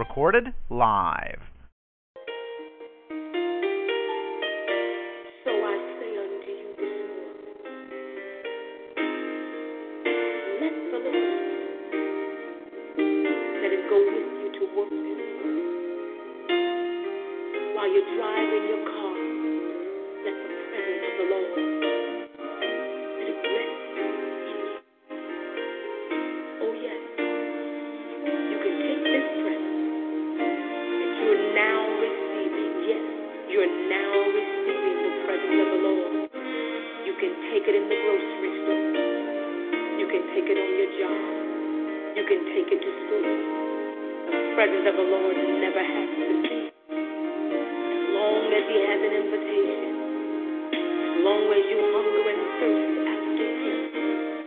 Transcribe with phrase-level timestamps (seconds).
[0.00, 1.40] Let live.
[13.90, 14.94] go with you to work.
[17.74, 18.99] While you're driving your car,
[37.04, 38.86] You can take it in the grocery store.
[40.00, 41.20] You can take it on your job.
[42.16, 43.24] You can take it to school.
[44.24, 46.72] The presence of the Lord never has to leave.
[46.88, 49.92] As long as He has an invitation,
[50.80, 54.39] as long as you hunger and thirst after Him,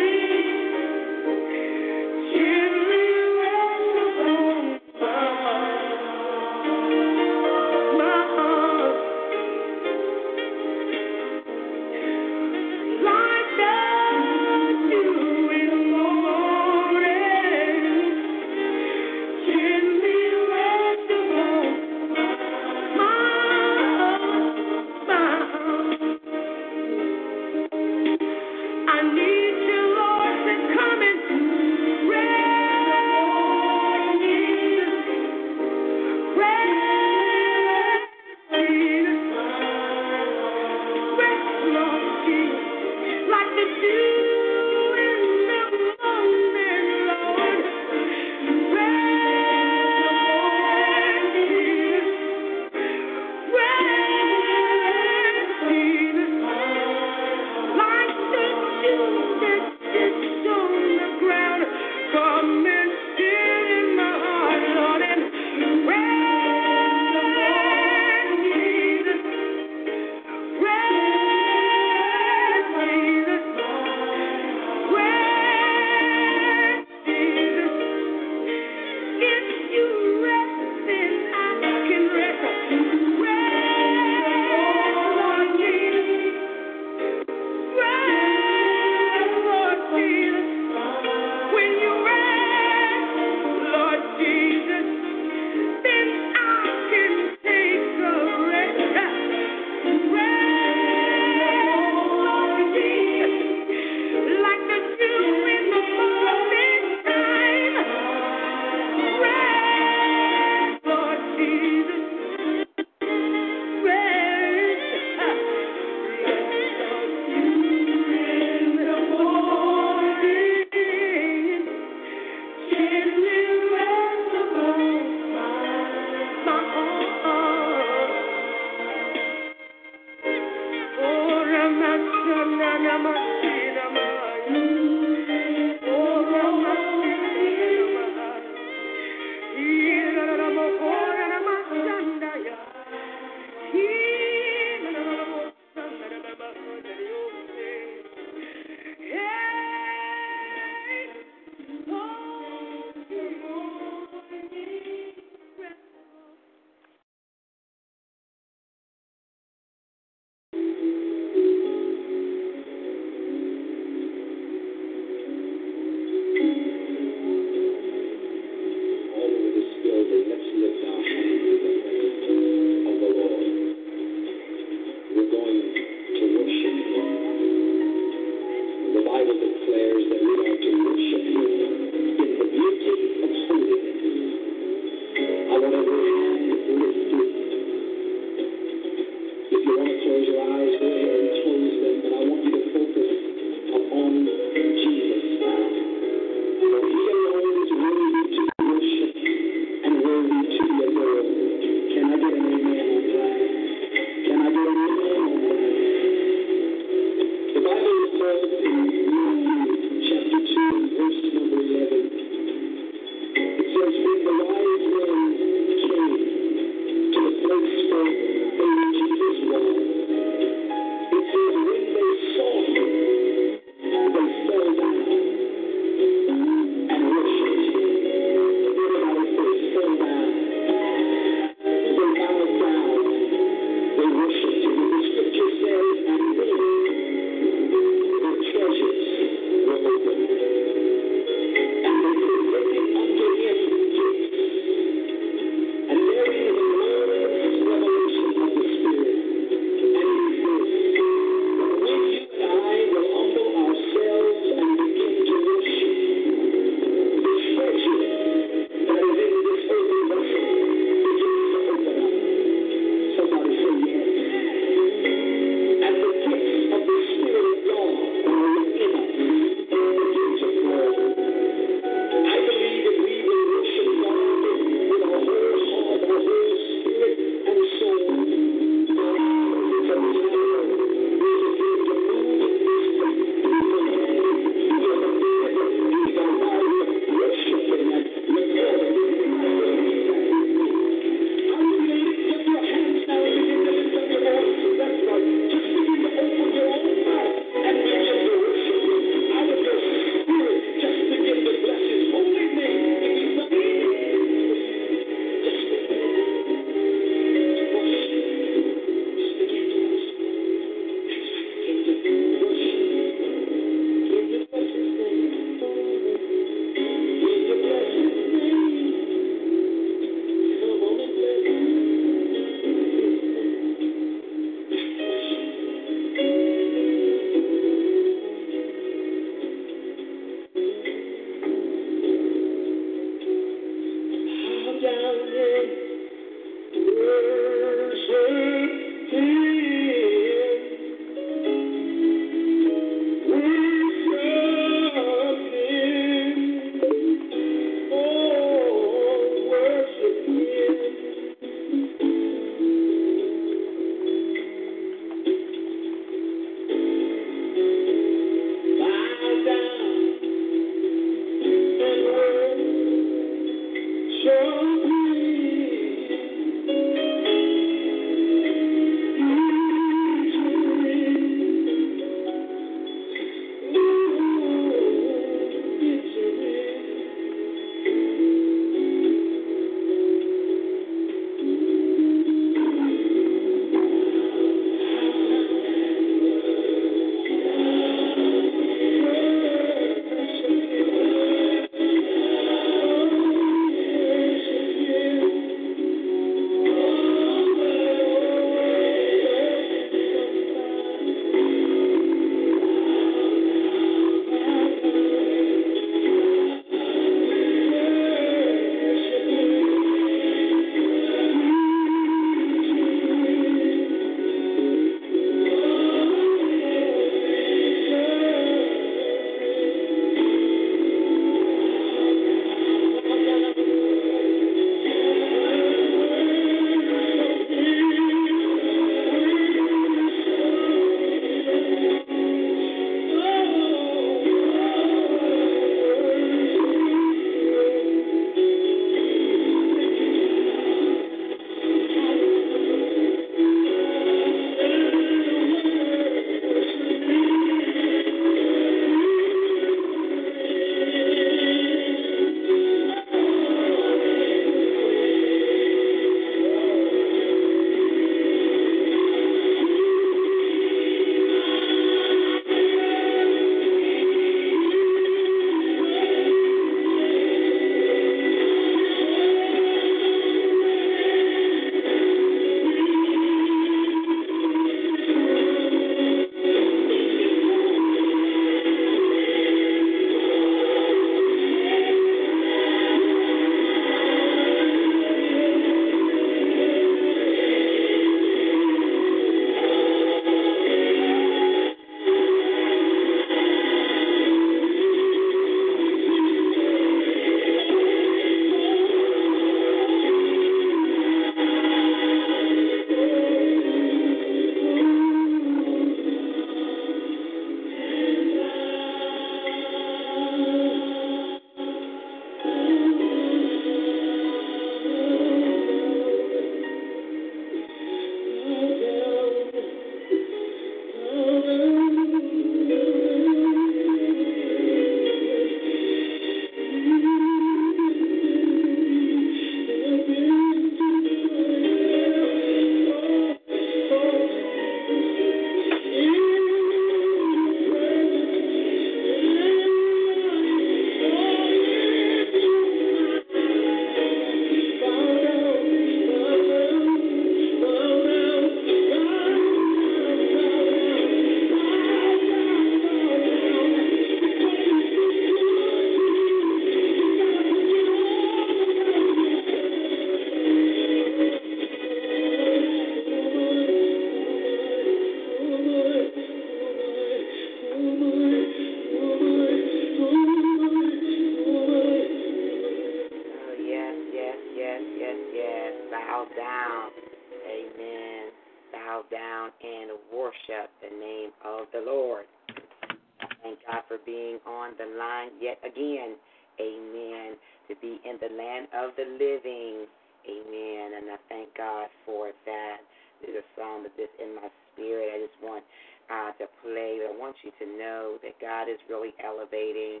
[599.02, 600.00] really elevating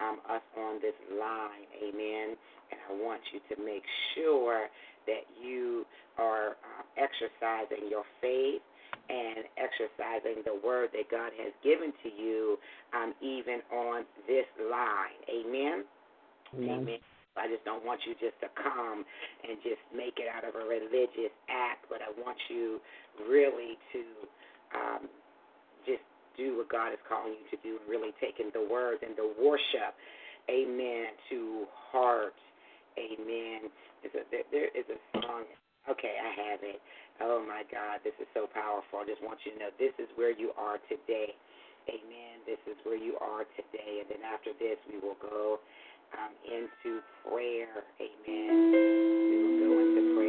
[0.00, 1.66] um, us on this line.
[1.82, 2.36] Amen.
[2.70, 3.82] And I want you to make
[4.14, 4.68] sure
[5.06, 5.84] that you
[6.18, 8.62] are uh, exercising your faith
[9.08, 12.58] and exercising the word that God has given to you,
[12.94, 15.16] um, even on this line.
[15.28, 15.84] Amen.
[16.54, 16.70] Amen.
[16.80, 16.98] Amen.
[17.36, 19.06] I just don't want you just to come
[19.46, 22.80] and just make it out of a religious act, but I want you
[23.30, 24.02] really to
[24.74, 25.02] um,
[25.86, 26.02] just
[26.38, 29.26] do what God is calling you to do and really taking the word and the
[29.36, 29.98] worship,
[30.46, 32.38] amen, to heart.
[32.94, 33.68] Amen.
[34.00, 35.44] There's a, there, there is a song.
[35.90, 36.78] Okay, I have it.
[37.20, 39.02] Oh my God, this is so powerful.
[39.02, 41.34] I just want you to know this is where you are today.
[41.90, 42.44] Amen.
[42.46, 44.04] This is where you are today.
[44.04, 45.58] And then after this, we will go
[46.14, 47.82] um, into prayer.
[47.98, 48.70] Amen.
[48.70, 50.27] We will go into prayer.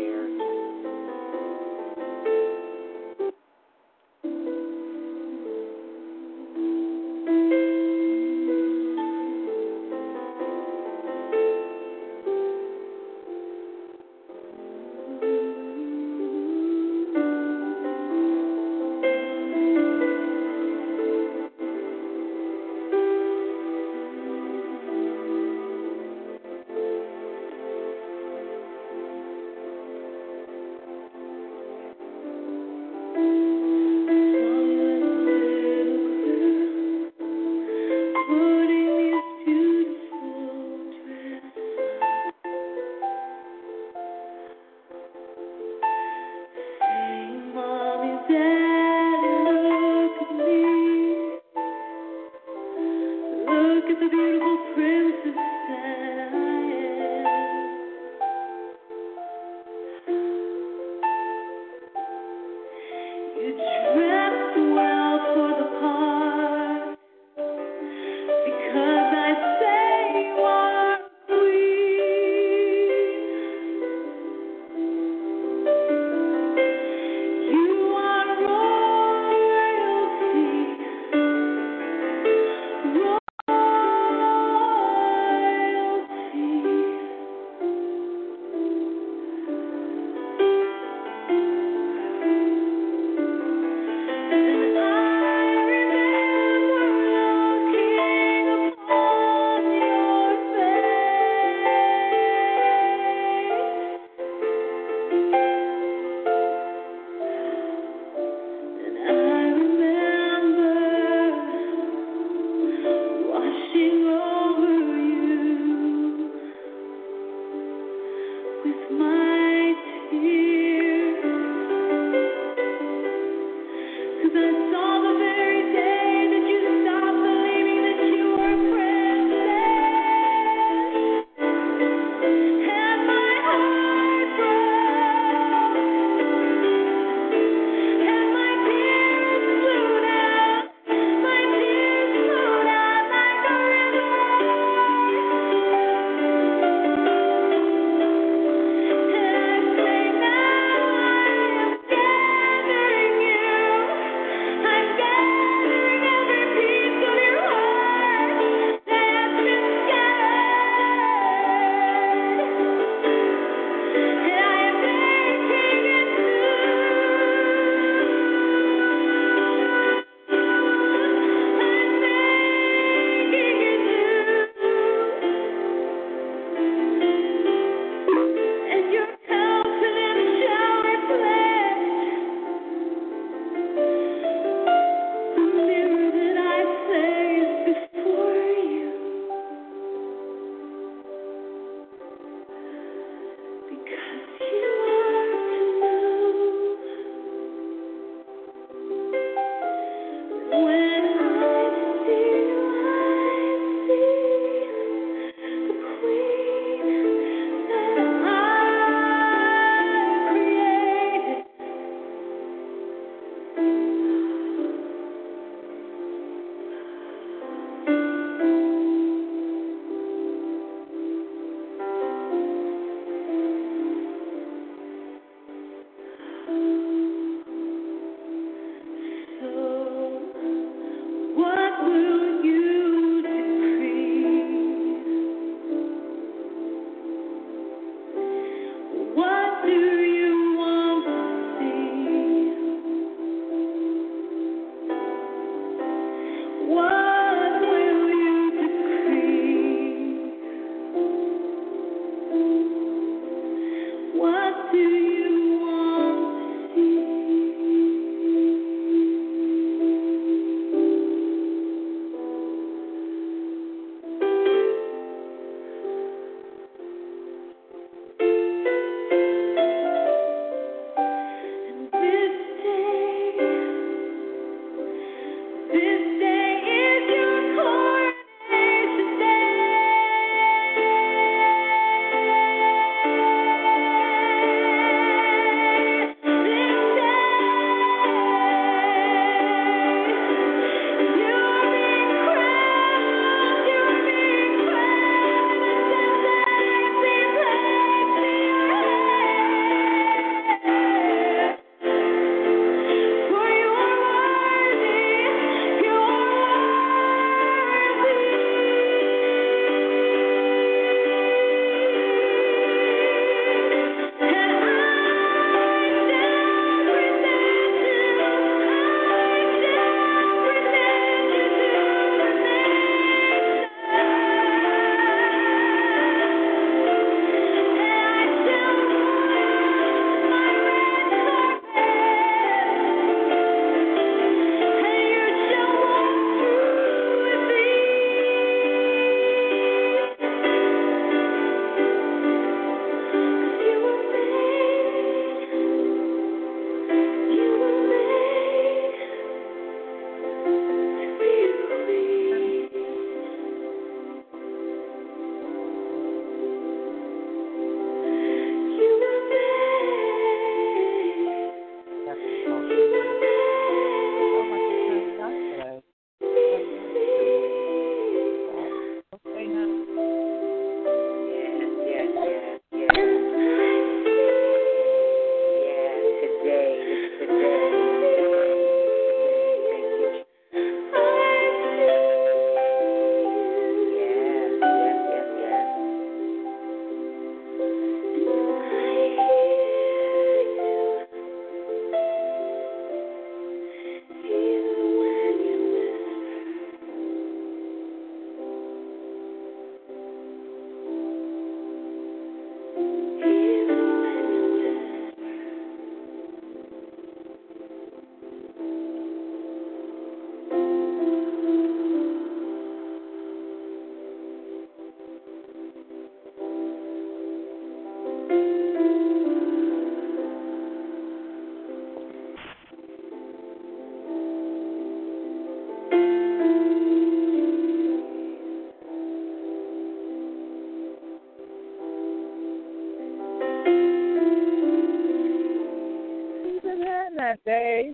[437.29, 437.93] That, Dave.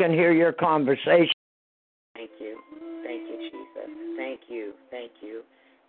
[0.00, 1.36] Can hear your conversation.
[2.16, 2.56] thank you,
[3.04, 3.88] thank you, Jesus.
[4.16, 5.42] Thank you, thank you,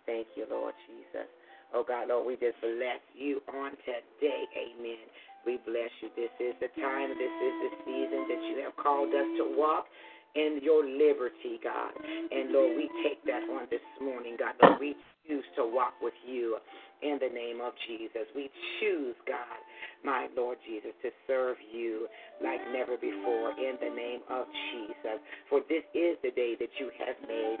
[0.04, 1.24] thank you, Lord Jesus.
[1.72, 4.44] Oh God, Lord, we just bless you on today.
[4.52, 5.08] Amen.
[5.48, 6.12] We bless you.
[6.12, 7.08] This is the time.
[7.16, 9.88] This is the season that you have called us to walk
[10.36, 11.96] in your liberty, God.
[12.04, 14.52] And Lord, we take that on this morning, God.
[14.60, 14.94] Lord, we
[15.24, 16.60] choose to walk with you
[17.02, 18.26] in the name of Jesus.
[18.34, 19.60] We choose, God,
[20.04, 22.06] my Lord Jesus, to serve you
[22.42, 25.18] like never before in the name of Jesus.
[25.50, 27.58] For this is the day that you have made.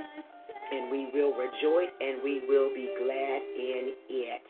[0.72, 4.42] And we will rejoice and we will be glad in it.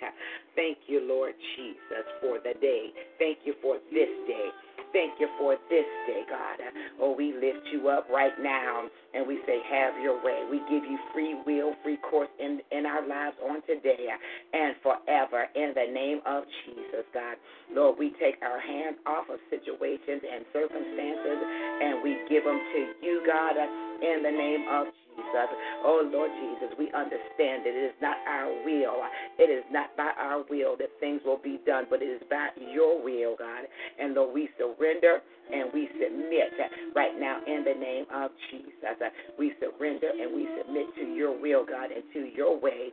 [0.54, 2.90] Thank you, Lord Jesus, for the day.
[3.18, 4.48] Thank you for this day.
[4.92, 6.60] Thank you for this day, God.
[7.00, 10.44] Oh, we lift you up right now and we say, Have your way.
[10.50, 14.12] We give you free will, free course in, in our lives on today
[14.52, 17.36] and forever in the name of Jesus, God.
[17.72, 21.40] Lord, we take our hands off of situations and circumstances
[21.80, 25.48] and we give them to you, God, in the name of Jesus.
[25.84, 29.04] Oh, Lord Jesus, we understand that it is not our will.
[29.38, 32.48] It is not by our will that things will be done, but it is by
[32.56, 33.66] your will, God.
[34.00, 35.20] And Lord, we surrender
[35.52, 36.52] and we submit
[36.94, 38.96] right now in the name of Jesus.
[39.38, 42.92] We surrender and we submit to your will, God, and to your way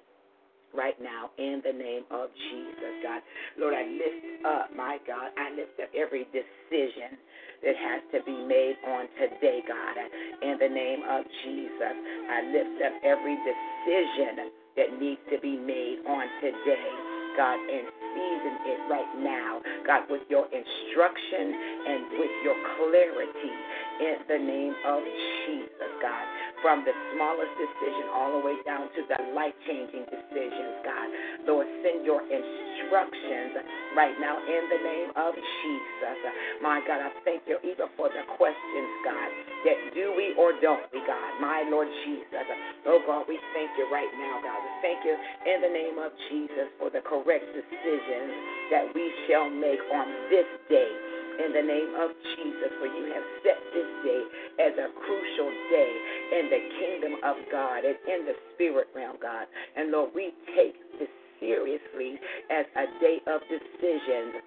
[0.75, 3.21] right now in the name of Jesus, God.
[3.59, 7.17] Lord, I lift up, my God, I lift up every decision
[7.63, 9.95] that has to be made on today, God,
[10.43, 11.95] in the name of Jesus.
[12.29, 16.91] I lift up every decision that needs to be made on today,
[17.37, 21.45] God, and season it right now, God, with your instruction
[21.87, 23.53] and with your clarity
[24.01, 25.01] in the name of
[25.47, 26.25] Jesus, God.
[26.61, 31.07] From the smallest decision all the way down to the life changing decisions, God.
[31.47, 33.63] Lord, send your instructions
[33.95, 36.19] right now in the name of Jesus.
[36.59, 39.29] My God, I thank you even for the questions, God,
[39.65, 41.29] that do we or don't we, God.
[41.39, 42.45] My Lord Jesus.
[42.85, 44.59] Oh, God, we thank you right now, God.
[44.59, 48.31] We thank you in the name of Jesus for the correct decisions
[48.71, 51.08] that we shall make on this day
[51.39, 54.23] in the name of Jesus, for you have set this day
[54.59, 55.91] as a crucial day
[56.39, 59.47] in the kingdom of God and in the spirit realm, God.
[59.75, 62.19] And Lord, we take this seriously
[62.51, 64.43] as a day of decisions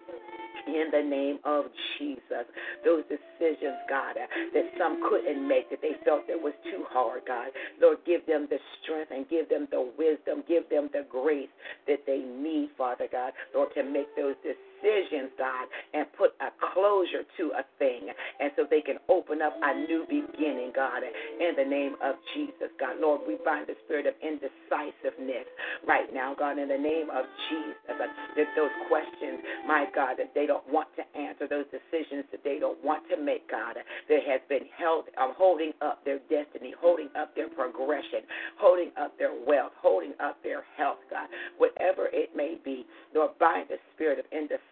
[0.66, 1.66] in the name of
[1.98, 2.46] Jesus.
[2.84, 7.22] Those decisions, God, uh, that some couldn't make, that they felt it was too hard,
[7.26, 7.48] God.
[7.80, 11.50] Lord, give them the strength and give them the wisdom, give them the grace
[11.88, 14.71] that they need, Father God, Lord, to make those decisions,
[15.42, 18.08] God, and put a closure to a thing,
[18.40, 22.70] and so they can open up a new beginning, God, in the name of Jesus,
[22.78, 22.98] God.
[22.98, 25.46] Lord, we bind the spirit of indecisiveness
[25.86, 30.46] right now, God, in the name of Jesus, that those questions, my God, that they
[30.46, 34.40] don't want to answer, those decisions that they don't want to make, God, that has
[34.48, 38.24] been held, um, holding up their destiny, holding up their progression,
[38.58, 43.68] holding up their wealth, holding up their health, God, whatever it may be, Lord, bind
[43.68, 44.71] the spirit of indecisiveness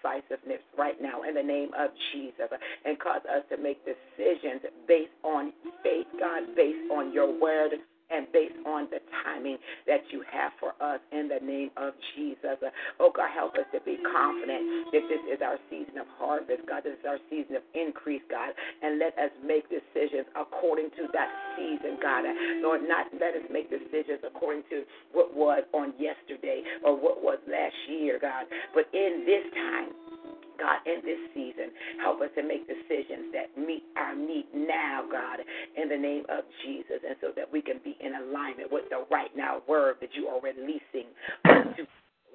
[0.79, 2.49] right now in the name of Jesus
[2.85, 7.73] and cause us to make decisions based on faith, God, based on your word
[8.11, 12.59] and based on the timing that you have for us in the name of Jesus.
[12.99, 16.83] Oh, God, help us to be confident that this is our season of harvest, God.
[16.85, 18.51] This is our season of increase, God.
[18.83, 22.25] And let us make decisions according to that season, God.
[22.63, 27.39] Lord, not let us make decisions according to what was on yesterday or what was
[27.47, 28.47] last year, God.
[28.75, 29.95] But in this time,
[30.61, 31.73] God, in this season,
[32.05, 35.41] help us to make decisions that meet our need now, God,
[35.75, 39.05] in the name of Jesus, and so that we can be in alignment with the
[39.11, 41.09] right now word that you are releasing
[41.45, 41.87] unto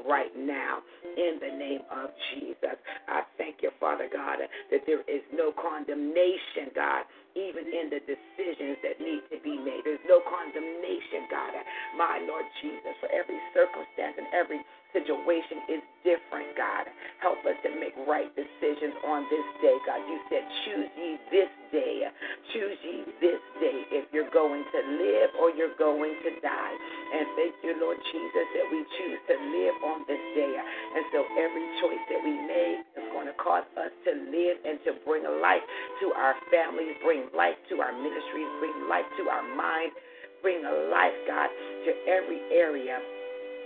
[0.08, 0.80] right now
[1.18, 2.78] in the name of Jesus.
[3.08, 4.40] I thank you, Father God,
[4.72, 7.04] that there is no condemnation, God,
[7.36, 9.84] even in the decisions that need to be made.
[9.84, 11.52] There's no condemnation, God,
[12.00, 14.64] my Lord Jesus, for every circumstance and every
[14.96, 16.88] situation is different, God.
[17.20, 20.00] Help us to make right decisions on this day, God.
[20.08, 22.08] You said, choose ye this day.
[22.56, 26.76] Choose ye this day if you're going to live or you're going to die.
[27.12, 30.56] And thank you, Lord Jesus, that we choose to live on this day.
[30.56, 34.80] And so every choice that we make is going to cause us to live and
[34.88, 35.66] to bring life
[36.00, 39.92] to our families, bring life to our ministries, bring life to our mind,
[40.42, 41.50] bring a life, God,
[41.88, 43.00] to every area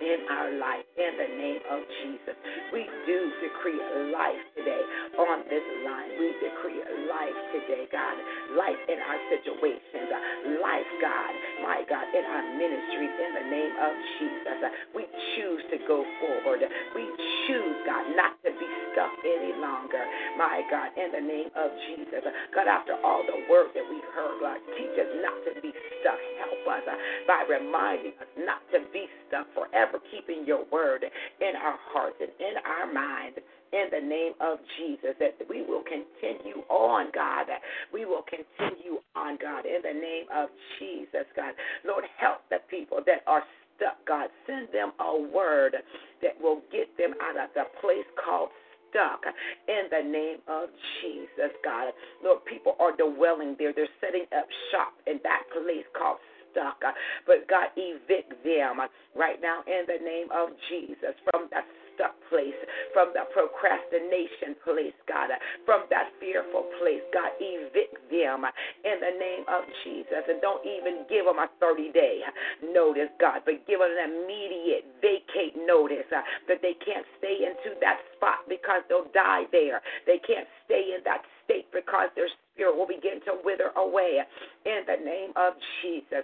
[0.02, 2.36] in our life in the name of Jesus.
[2.72, 3.80] We do decree
[4.12, 4.84] life today
[5.20, 6.12] on this line.
[6.20, 8.16] We decree life today, God.
[8.56, 10.08] Life in our situations.
[10.64, 11.34] Life, God,
[11.64, 14.60] my God, in our ministries in the name of Jesus.
[14.96, 15.04] We
[15.36, 16.64] choose to go forward.
[16.96, 17.06] We
[17.48, 20.04] choose, God, not to be stuck any longer.
[20.38, 22.24] My God, in the name of Jesus.
[22.56, 26.20] God, after all the word that we've heard, God, teach us not to be stuck.
[26.40, 26.86] Help us
[27.28, 32.18] by reminding us not to be stuck forever forever keeping your word in our hearts
[32.20, 33.38] and in our minds
[33.72, 37.46] in the name of Jesus, that we will continue on, God.
[37.94, 40.50] We will continue on, God, in the name of
[40.80, 41.54] Jesus, God.
[41.86, 43.44] Lord, help the people that are
[43.78, 44.30] stuck, God.
[44.48, 45.76] Send them a word
[46.24, 48.50] that will get them out of the place called
[48.90, 49.22] stuck
[49.68, 50.70] in the name of
[51.02, 51.94] Jesus, God.
[52.24, 53.72] Lord, people are dwelling there.
[53.72, 56.18] They're setting up shop in that place called
[56.52, 56.82] stuck.
[56.86, 56.94] Uh,
[57.26, 61.66] but God, evict them uh, right now in the name of Jesus from that
[62.00, 62.56] stuck place,
[62.96, 67.04] from the procrastination place, God, uh, from that fearful place.
[67.12, 68.48] God, evict them
[68.88, 70.24] in the name of Jesus.
[70.32, 72.24] And don't even give them a 30 day
[72.64, 77.76] notice, God, but give them an immediate vacate notice uh, that they can't stay into
[77.84, 79.82] that spot because they'll die there.
[80.08, 84.24] They can't stay in that state because their spirit will begin to wither away
[84.66, 86.24] in the name of Jesus.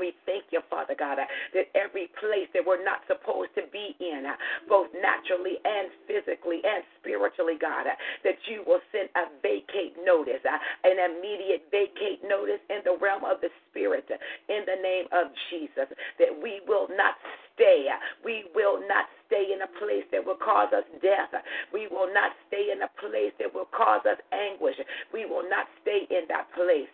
[0.00, 3.92] We thank you, Father God, uh, that every place that we're not supposed to be
[4.00, 4.32] in, uh,
[4.64, 7.92] both naturally and physically and spiritually, God, uh,
[8.24, 13.44] that you will send a vacate notice, an immediate vacate notice in the realm of
[13.44, 14.08] the Spirit,
[14.48, 17.20] in the name of Jesus, that we will not
[17.60, 17.84] stay.
[18.24, 21.28] We will not stay in a place that will cause us death.
[21.72, 24.76] We will not stay in a place that will cause us anguish.
[25.12, 26.88] We will not stay in that place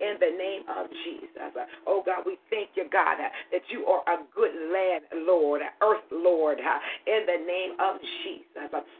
[0.00, 1.52] in the name of Jesus.
[1.86, 6.58] Oh God, we thank you, God, that you are a good land, Lord, earth, Lord,
[6.58, 8.51] in the name of Jesus.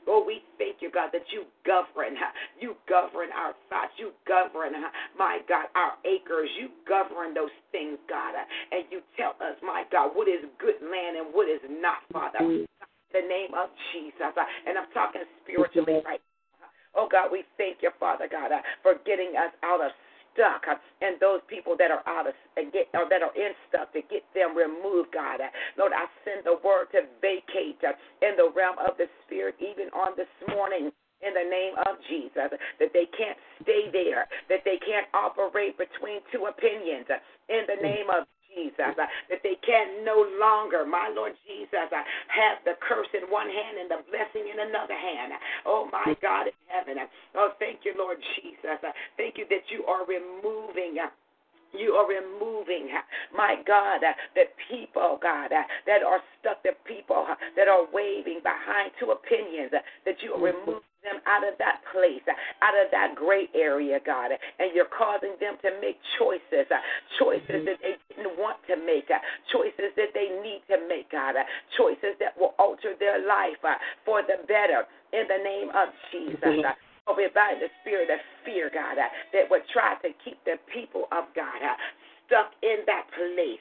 [0.09, 2.17] Oh, we thank you, God, that you govern.
[2.59, 3.93] You govern our thoughts.
[3.99, 4.73] You govern,
[5.19, 6.51] my God, our acres.
[6.59, 8.35] You govern those things, God.
[8.71, 12.41] And you tell us, my God, what is good land and what is not, Father.
[12.43, 12.67] In
[13.13, 14.33] the name of Jesus.
[14.67, 16.69] And I'm talking spiritually right now.
[16.95, 19.93] Oh God, we thank you, Father God, uh, for getting us out of
[20.33, 20.65] stuck
[21.01, 22.35] and those people that are out of
[22.73, 25.41] get or that are in stuck to get them removed, God.
[25.79, 27.81] Lord, I send the word to vacate
[28.21, 30.93] in the realm of the spirit even on this morning
[31.23, 36.19] in the name of Jesus, that they can't stay there, that they can't operate between
[36.35, 37.07] two opinions
[37.49, 37.83] in the mm.
[37.83, 42.77] name of Jesus, uh, that they can no longer, my Lord Jesus, uh, have the
[42.81, 45.33] curse in one hand and the blessing in another hand.
[45.67, 46.99] Oh, my God in heaven.
[46.99, 48.79] Uh, oh, thank you, Lord Jesus.
[48.85, 51.01] Uh, thank you that you are removing.
[51.01, 51.09] Uh,
[51.73, 53.01] you are removing, uh,
[53.35, 55.49] my God, the people, God,
[55.87, 57.25] that are stuck, the people
[57.57, 60.69] that are waving behind two opinions, that you are mm-hmm.
[60.69, 62.23] removing them out of that place,
[62.63, 64.33] out of that gray area, God.
[64.33, 66.71] And you're causing them to make choices,
[67.19, 67.67] choices mm-hmm.
[67.67, 69.11] that they didn't want to make,
[69.51, 71.35] choices that they need to make, God,
[71.77, 73.61] choices that will alter their life
[74.07, 76.41] for the better in the name of Jesus.
[76.41, 77.11] Mm-hmm.
[77.11, 81.11] Oh, we bind the spirit of fear, God, that would try to keep the people
[81.11, 81.59] of God
[82.31, 83.61] stuck in that place,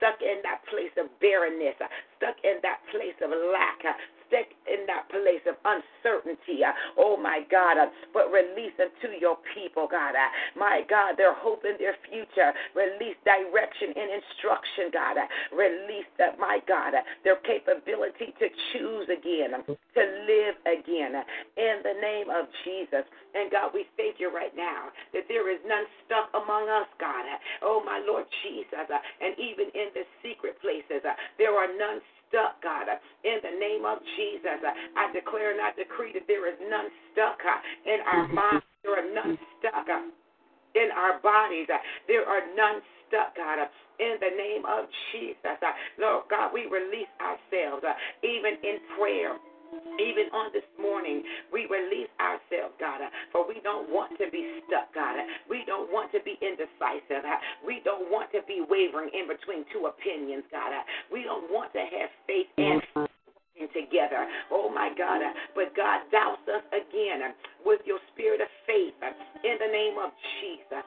[0.00, 1.76] stuck in that place of barrenness,
[2.16, 3.78] stuck in that place of lack,
[4.28, 6.64] stuck in that place of uncertainty.
[6.64, 10.14] Uh, oh my God, uh, but release unto your people, God.
[10.14, 12.52] Uh, my God, their hope in their future.
[12.76, 15.16] Release direction and instruction, God.
[15.52, 21.16] Release that, my God, their capability to choose again, um, to live again
[21.56, 23.04] in the name of Jesus.
[23.34, 27.24] And God, we thank you right now that there is none stuck among us, God.
[27.62, 28.86] Oh my Lord Jesus.
[29.20, 31.02] And even in the secret places,
[31.38, 32.86] there are none stuck, God.
[33.24, 37.40] In the name of Jesus, I declare and I decree that there is none stuck
[37.42, 38.36] uh, in our mm-hmm.
[38.36, 38.64] minds.
[38.84, 40.08] There are none stuck uh,
[40.76, 41.66] in our bodies.
[42.06, 43.66] There are none stuck, God.
[43.98, 45.58] In the name of Jesus,
[45.98, 49.34] Lord God, we release ourselves, uh, even in prayer.
[49.98, 54.62] Even on this morning, we release ourselves, God, uh, for we don't want to be
[54.66, 55.18] stuck, God.
[55.18, 57.26] Uh, we don't want to be indecisive.
[57.26, 60.72] Uh, we don't want to be wavering in between two opinions, God.
[61.12, 62.80] We don't want to have faith and
[63.74, 64.22] together.
[64.54, 65.18] Oh my God.
[65.54, 67.34] But God, douse us again
[67.66, 68.94] with your spirit of faith
[69.42, 70.86] in the name of Jesus.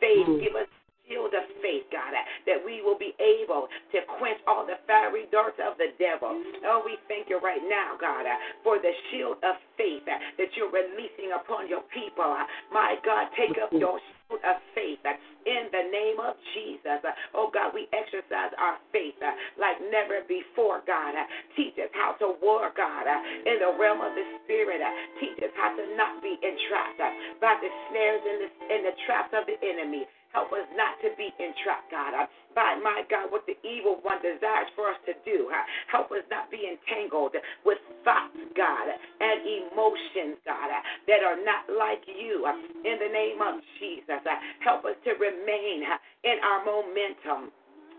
[0.00, 0.40] Faith, mm.
[0.44, 0.68] give us
[1.12, 2.16] shield of faith, God,
[2.48, 6.32] that we will be able to quench all the fiery darts of the devil.
[6.64, 8.24] Oh, we thank you right now, God,
[8.64, 12.32] for the shield of faith that you're releasing upon your people.
[12.72, 15.04] My God, take up your shield of faith
[15.44, 17.04] in the name of Jesus.
[17.36, 19.20] Oh, God, we exercise our faith
[19.60, 21.12] like never before, God.
[21.52, 23.04] Teach us how to war, God,
[23.44, 24.80] in the realm of the Spirit.
[25.20, 27.04] Teach us how to not be entrapped
[27.44, 30.08] by the snares and the, and the traps of the enemy.
[30.32, 34.20] Help us not to be entrapped, God, uh, by my God, what the evil one
[34.24, 35.48] desires for us to do.
[35.52, 38.88] Uh, help us not be entangled with thoughts, God,
[39.20, 42.44] and emotions, God, uh, that are not like you.
[42.48, 45.84] Uh, in the name of Jesus, uh, help us to remain
[46.24, 47.52] in our momentum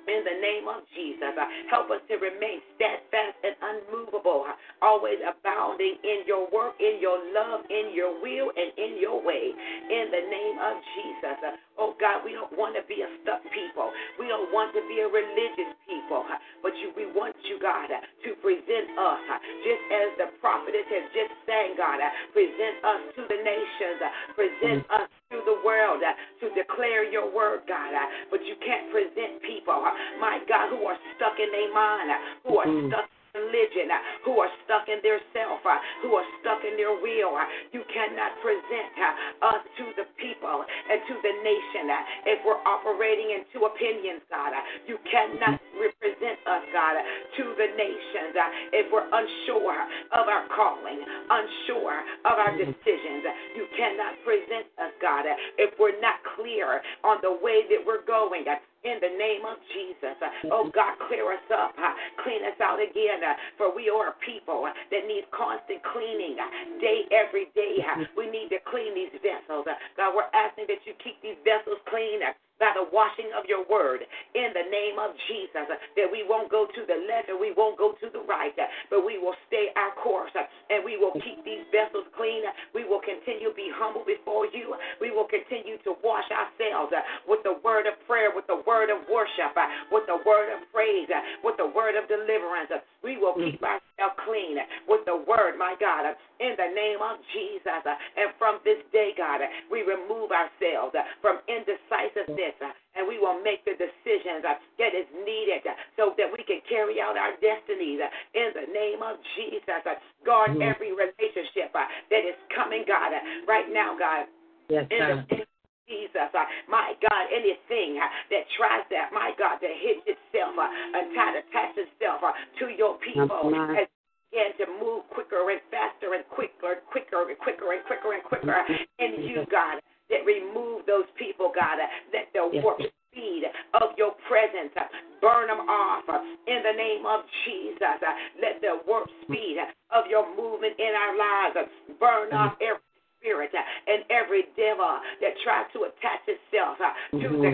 [0.08, 1.34] in the name of Jesus.
[1.36, 7.00] Uh, help us to remain steadfast and unmovable, uh, always abounding in your work, in
[7.00, 9.52] your love, in your will, and in your way.
[9.90, 11.38] In the name of Jesus.
[11.42, 13.92] Uh, oh God, we don't want to be a stuck people.
[14.20, 16.26] We don't want to be a religious people,
[16.62, 19.24] but you, we want you, God, to present us,
[19.64, 22.00] just as the prophetess has just sang, God,
[22.32, 24.00] present us to the nations,
[24.36, 26.14] present us to the world uh,
[26.46, 27.90] to declare your word, God.
[27.90, 32.08] Uh, but you can't present people uh, my God, who are stuck in their mind,
[32.46, 32.94] who are mm-hmm.
[32.94, 36.94] stuck religion, uh, who are stuck in their self, uh, who are stuck in their
[36.94, 37.34] will.
[37.34, 42.40] Uh, you cannot present uh, us to the people and to the nation uh, if
[42.46, 44.54] we're operating in two opinions, God.
[44.54, 47.02] Uh, you cannot represent us, God,
[47.42, 48.38] to the nations
[48.70, 49.82] if we're unsure
[50.14, 52.70] of our calling, unsure of our mm-hmm.
[52.70, 53.26] decisions.
[53.58, 55.26] You cannot present us, God,
[55.58, 58.46] if we're not clear on the way that we're going
[58.84, 60.16] in the name of Jesus.
[60.52, 61.76] Oh God, clear us up,
[62.24, 63.24] clean us out again,
[63.58, 66.36] for we are a people that need constant cleaning
[66.80, 67.80] day every day.
[68.16, 69.66] We need to clean these vessels.
[69.66, 72.22] God, we're asking that you keep these vessels clean
[72.60, 75.66] by the washing of your word in the name of Jesus.
[75.70, 78.54] That we won't go to the left and we won't go to the right,
[78.90, 82.44] but we will stay our course and we will keep these vessels clean.
[82.74, 84.76] We will continue to be humble before you.
[85.02, 86.94] We will continue to wash ourselves
[87.28, 89.54] with the word of prayer, with the word of worship,
[89.92, 91.10] with the word of praise,
[91.44, 92.72] with the word of deliverance.
[93.04, 93.68] We will keep mm.
[93.68, 93.93] ourselves
[94.26, 97.84] clean with the word, my God, in the name of Jesus.
[97.86, 102.58] And from this day, God, we remove ourselves from indecisiveness
[102.96, 105.66] and we will make the decisions that is needed
[105.98, 108.02] so that we can carry out our destinies
[108.34, 109.82] in the name of Jesus.
[110.26, 110.62] Guard mm-hmm.
[110.62, 113.14] every relationship that is coming, God,
[113.48, 114.26] right now, God.
[114.70, 115.46] Yes, in the
[115.88, 120.68] Jesus, uh, my God, anything uh, that tries that, my God, to hit itself uh,
[120.68, 122.32] and try to attach itself uh,
[122.64, 123.88] to your people, as
[124.32, 128.24] begin to move quicker and faster and quicker and quicker and quicker and quicker and
[128.24, 128.58] quicker
[129.00, 132.78] in you, God that remove those people, God, that the warp
[133.10, 134.74] speed of your presence
[135.22, 136.04] burn them off
[136.46, 137.98] in the name of Jesus.
[138.42, 139.58] Let the warp speed
[139.92, 141.70] of your movement in our lives
[142.00, 142.38] burn mm-hmm.
[142.38, 142.93] off every
[143.24, 147.42] spirit uh, and every devil that tries to attach itself uh, to mm-hmm.
[147.48, 147.52] the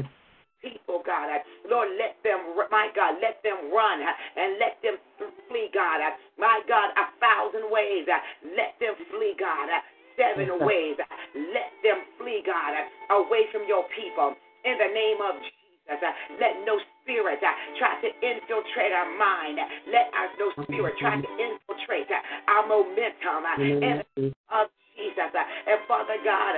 [0.66, 1.30] people, God.
[1.30, 4.98] Uh, Lord, let them, my God, let them run and let them
[5.46, 6.02] flee, God.
[6.42, 8.10] My God, a thousand ways.
[8.58, 9.70] Let them flee, God
[10.20, 11.00] seven ways.
[11.00, 12.76] Let them flee, God,
[13.16, 14.36] away from your people.
[14.68, 16.04] In the name of Jesus,
[16.44, 17.40] let no spirit
[17.80, 19.58] try to infiltrate our mind.
[19.88, 21.56] Let our no spirit try to mm-hmm.
[21.56, 22.12] infiltrate
[22.52, 23.48] our momentum.
[23.64, 23.80] In mm-hmm.
[23.80, 24.68] the name of
[25.00, 25.32] Jesus.
[25.32, 26.54] And Father God,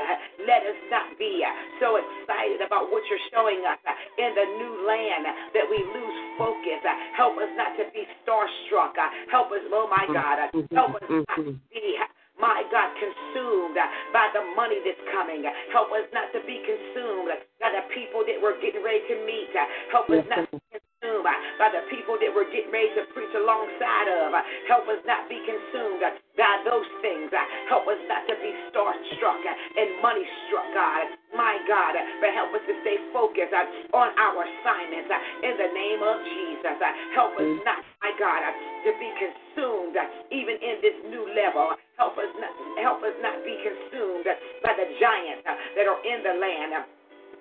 [0.49, 1.45] let us not be
[1.77, 3.77] so excited about what you're showing us
[4.17, 6.81] in the new land that we lose focus.
[7.13, 8.97] Help us not to be starstruck.
[9.29, 11.37] Help us, oh my God, help us not
[11.69, 11.95] be
[12.41, 13.77] my God, consumed
[14.09, 15.45] by the money that's coming.
[15.69, 17.29] Help us not to be consumed
[17.61, 19.53] by the people that we're getting ready to meet.
[19.93, 24.07] Help us not to be by the people that we're getting ready to preach alongside
[24.21, 24.37] of.
[24.69, 26.01] Help us not be consumed
[26.37, 27.33] by those things.
[27.69, 31.17] Help us not to be star-struck and money-struck, God.
[31.33, 33.55] My God, but help us to stay focused
[33.95, 35.09] on our assignments
[35.41, 36.77] in the name of Jesus.
[37.17, 38.45] Help us not, my God,
[38.85, 39.97] to be consumed
[40.29, 41.73] even in this new level.
[41.97, 44.27] Help us not, help us not be consumed
[44.61, 46.85] by the giants that are in the land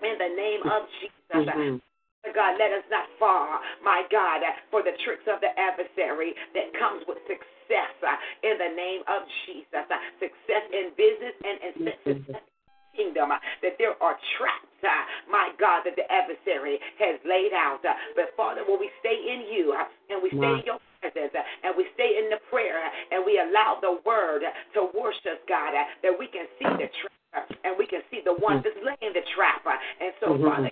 [0.01, 1.51] in the name of Jesus.
[1.51, 1.81] Mhm.
[2.29, 7.01] God, let us not fall, my God, for the tricks of the adversary that comes
[7.09, 9.89] with success uh, in the name of Jesus.
[9.89, 12.45] Uh, Success in business and in success
[12.93, 13.33] kingdom.
[13.33, 17.81] uh, That there are traps, uh, my God, that the adversary has laid out.
[17.81, 21.33] Uh, but Father, when we stay in you uh, and we stay in your presence
[21.65, 24.45] and we stay in the prayer and we allow the word
[24.77, 28.37] to wash us, God, that we can see the trap and we can see the
[28.45, 29.65] one that's laying the trap.
[29.65, 30.45] And so, Mhm.
[30.45, 30.71] Father,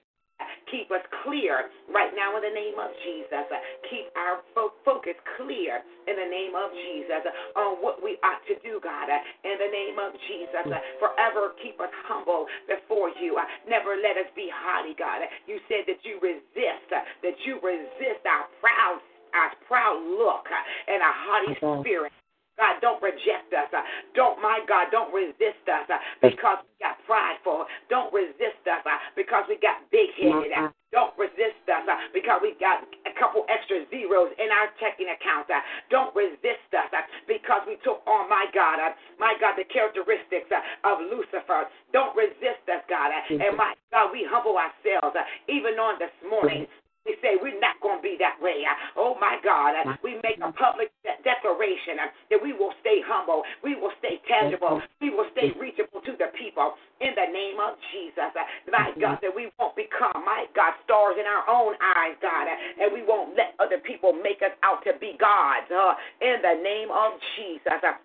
[0.71, 3.47] Keep us clear right now in the name of Jesus.
[3.89, 7.25] Keep our fo- focus clear in the name of Jesus
[7.57, 9.09] on what we ought to do, God,
[9.45, 10.69] in the name of Jesus.
[11.01, 13.37] Forever keep us humble before you.
[13.69, 15.25] Never let us be haughty, God.
[15.47, 19.01] You said that you resist, that you resist our proud,
[19.33, 20.49] our proud look
[20.89, 22.13] and a haughty spirit.
[22.59, 23.71] God, don't reject us.
[23.71, 23.87] Uh,
[24.19, 27.65] Don't, my God, don't resist us uh, because we got prideful.
[27.87, 30.51] Don't resist us uh, because we got big headed.
[30.51, 35.07] Uh, don't resist us uh, because we got a couple extra zeros in our checking
[35.15, 35.47] account.
[35.47, 36.91] Uh, don't resist us
[37.31, 38.83] because we took on, my God,
[39.23, 40.51] my God, the characteristics
[40.83, 41.71] of Lucifer.
[41.95, 43.15] Don't resist us, God.
[43.31, 45.15] And my God, we humble ourselves
[45.47, 46.67] even on this morning.
[47.09, 48.69] We say we're not going to be that way.
[48.93, 49.73] Oh my God,
[50.05, 50.93] we make a public
[51.25, 56.05] declaration uh, that we will stay humble, we will stay tangible, we will stay reachable
[56.05, 58.29] to the people in the name of Jesus.
[58.37, 62.45] Uh, My God, that we won't become, my God, stars in our own eyes, God,
[62.45, 66.45] uh, and we won't let other people make us out to be gods uh, in
[66.45, 67.73] the name of Jesus.
[67.81, 68.05] That,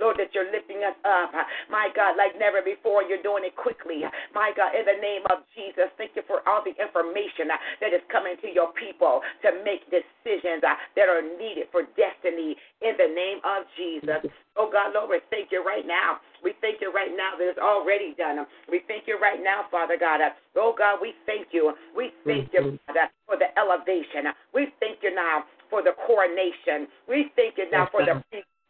[0.00, 1.32] Lord, that you're lifting us up.
[1.70, 4.02] My God, like never before, you're doing it quickly.
[4.34, 7.48] My God, in the name of Jesus, thank you for all the information
[7.80, 12.94] that is coming to your people to make decisions that are needed for destiny in
[12.98, 14.26] the name of Jesus.
[14.56, 16.20] Oh God, Lord, we thank you right now.
[16.44, 18.44] We thank you right now that it's already done.
[18.68, 20.20] We thank you right now, Father God.
[20.56, 21.72] Oh God, we thank you.
[21.96, 22.84] We thank you, mm-hmm.
[22.86, 24.28] Father, for the elevation.
[24.52, 26.88] We thank you now for the coronation.
[27.08, 28.20] We thank you now for the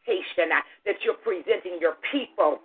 [0.05, 2.59] presentation uh, that you're presenting your people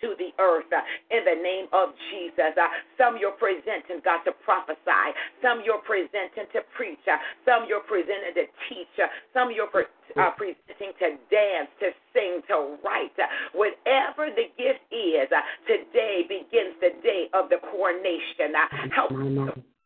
[0.00, 0.78] to the earth uh,
[1.10, 2.54] in the name of Jesus.
[2.54, 5.10] Uh, some you're presenting, God, to prophesy.
[5.42, 7.02] Some you're presenting to preach.
[7.10, 8.94] Uh, some you're presenting to teach.
[9.34, 13.18] Some you're pre- uh, presenting to dance, to sing, to write.
[13.58, 15.26] Whatever the gift is,
[15.66, 18.54] today begins the day of the coronation.
[18.94, 19.10] Help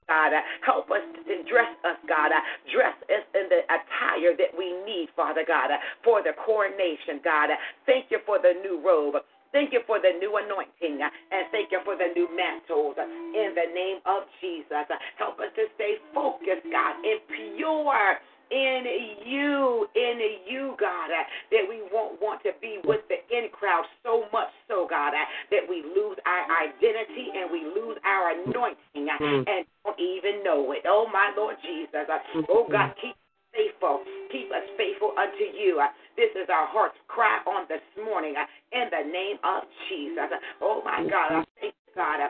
[0.09, 0.33] God.
[0.65, 2.33] Help us to dress us, God.
[2.73, 5.71] Dress us in the attire that we need, Father God,
[6.05, 7.51] for the coronation, God.
[7.87, 9.23] Thank you for the new robe.
[9.53, 13.69] Thank you for the new anointing and thank you for the new mantles in the
[13.75, 14.89] name of Jesus.
[15.21, 18.17] Help us to stay focused, God, and pure
[18.51, 18.83] in
[19.25, 20.17] you, in
[20.49, 24.51] you, God, uh, that we won't want to be with the in crowd so much
[24.69, 29.45] so, God, uh, that we lose our identity and we lose our anointing uh, Mm.
[29.47, 30.83] and don't even know it.
[30.87, 32.07] Oh, my Lord Jesus.
[32.49, 34.03] Oh, God, keep us faithful.
[34.31, 35.81] Keep us faithful unto you.
[36.17, 38.35] This is our heart's cry on this morning
[38.73, 40.31] in the name of Jesus.
[40.61, 42.21] Oh, my God, I thank you, God.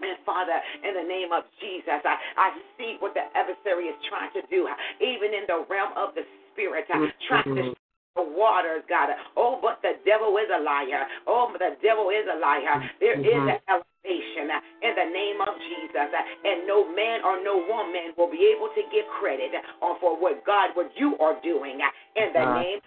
[0.00, 3.96] Uh, and Father, in the name of Jesus, I, I see what the adversary is
[4.08, 4.68] trying to do,
[5.00, 7.74] even in the realm of the spirit, uh, trying to
[8.16, 9.10] the waters, God.
[9.36, 11.06] Oh, but the devil is a liar.
[11.26, 12.82] Oh, but the devil is a liar.
[12.98, 17.38] There is an elevation uh, in the name of Jesus, uh, and no man or
[17.42, 21.38] no woman will be able to give credit uh, for what God, what you are
[21.42, 22.54] doing uh, in the Uh.
[22.60, 22.80] name.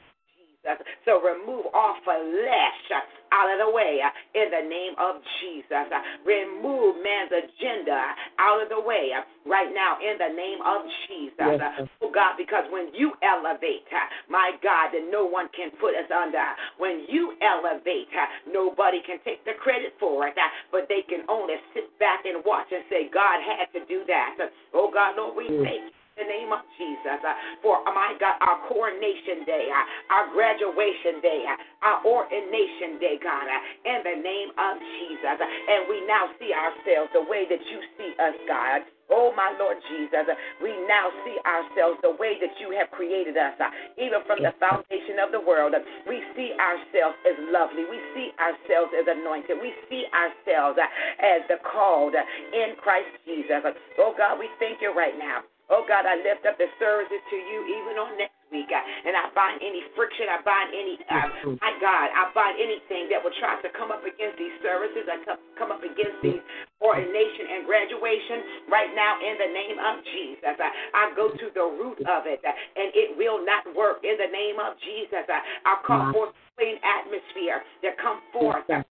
[1.06, 2.88] So remove all flesh
[3.34, 5.90] out of the way uh, in the name of Jesus.
[6.24, 11.60] Remove man's agenda out of the way uh, right now in the name of Jesus.
[11.60, 11.90] Yes.
[12.00, 16.08] Oh God, because when you elevate, uh, my God, then no one can put us
[16.14, 16.46] under.
[16.78, 18.08] When you elevate,
[18.48, 20.38] nobody can take the credit for it,
[20.72, 24.38] but they can only sit back and watch and say, God had to do that.
[24.74, 27.34] Oh God, Lord, we thank you the name of Jesus uh,
[27.66, 33.18] for, uh, my God, our coronation day, uh, our graduation day, uh, our ordination day,
[33.18, 35.38] God, uh, in the name of Jesus.
[35.42, 38.86] Uh, and we now see ourselves the way that you see us, God.
[39.12, 40.26] Oh, my Lord Jesus,
[40.64, 43.54] we now see ourselves the way that you have created us,
[44.00, 45.76] even from the foundation of the world.
[46.08, 47.86] We see ourselves as lovely.
[47.86, 49.60] We see ourselves as anointed.
[49.62, 50.80] We see ourselves
[51.20, 53.62] as the called in Christ Jesus.
[54.00, 55.44] Oh, God, we thank you right now.
[55.74, 58.70] Oh God, I lift up the services to you even on next week.
[58.70, 60.30] uh, And I bind any friction.
[60.30, 64.06] I bind any, uh, my God, I bind anything that will try to come up
[64.06, 65.10] against these services.
[65.10, 66.46] I come, come up against these
[66.78, 70.54] ordination and graduation right now in the name of Jesus.
[70.62, 74.14] I, I go to the root of it uh, and it will not work in
[74.22, 75.26] the name of Jesus.
[75.26, 78.86] I, I call forth clean atmosphere to come forth uh,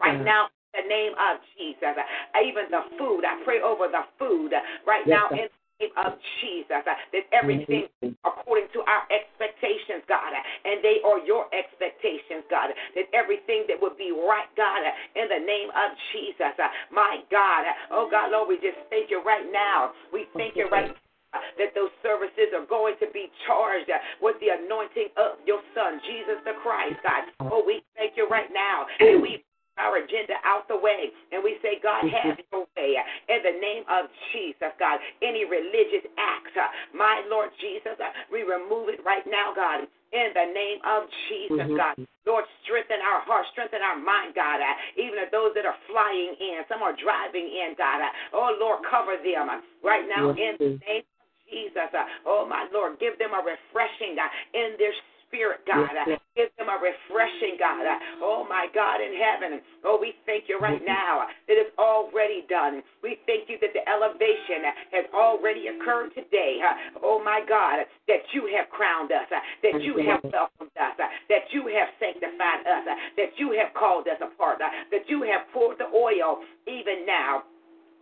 [0.00, 1.92] right now in the name of Jesus.
[2.40, 4.56] Even the food, I pray over the food
[4.88, 6.82] right now in the name of Jesus.
[6.86, 7.90] Uh, that everything
[8.22, 12.70] according to our expectations, God, uh, and they are your expectations, God.
[12.94, 16.54] That everything that would be right, God, uh, in the name of Jesus.
[16.94, 19.90] My God, oh God, Lord, we just thank you right now.
[20.12, 20.94] We thank you right
[21.32, 23.88] that those services are going to be charged
[24.20, 27.24] with the anointing of your Son, Jesus the Christ, God.
[27.48, 28.84] Oh, we thank you right now.
[29.00, 29.40] And we
[29.78, 31.08] our agenda out the way.
[31.32, 32.96] And we say, God, have your way.
[33.28, 35.00] In the name of Jesus, God.
[35.22, 39.88] Any religious acts, uh, my Lord Jesus, uh, we remove it right now, God.
[40.12, 41.76] In the name of Jesus, Mhm.
[41.76, 41.96] God.
[42.24, 44.60] Lord, strengthen our heart, strengthen our mind, God.
[44.60, 48.12] Uh, even of those that are flying in, some are driving in, God.
[48.32, 51.90] Oh, Lord, cover them right now Yes, in the name of Jesus.
[52.26, 54.18] Oh, my Lord, give them a refreshing
[54.52, 54.94] in their
[55.32, 55.88] spirit, God.
[56.04, 56.20] Yes.
[56.36, 57.80] Give them a refreshing, God.
[58.20, 59.64] Oh, my God in heaven.
[59.84, 62.84] Oh, we thank you right now that it's already done.
[63.00, 66.60] We thank you that the elevation has already occurred today.
[67.00, 71.68] Oh, my God, that you have crowned us, that you have welcomed us, that you
[71.72, 72.84] have sanctified us,
[73.16, 77.44] that you have called us apart, that you have poured the oil even now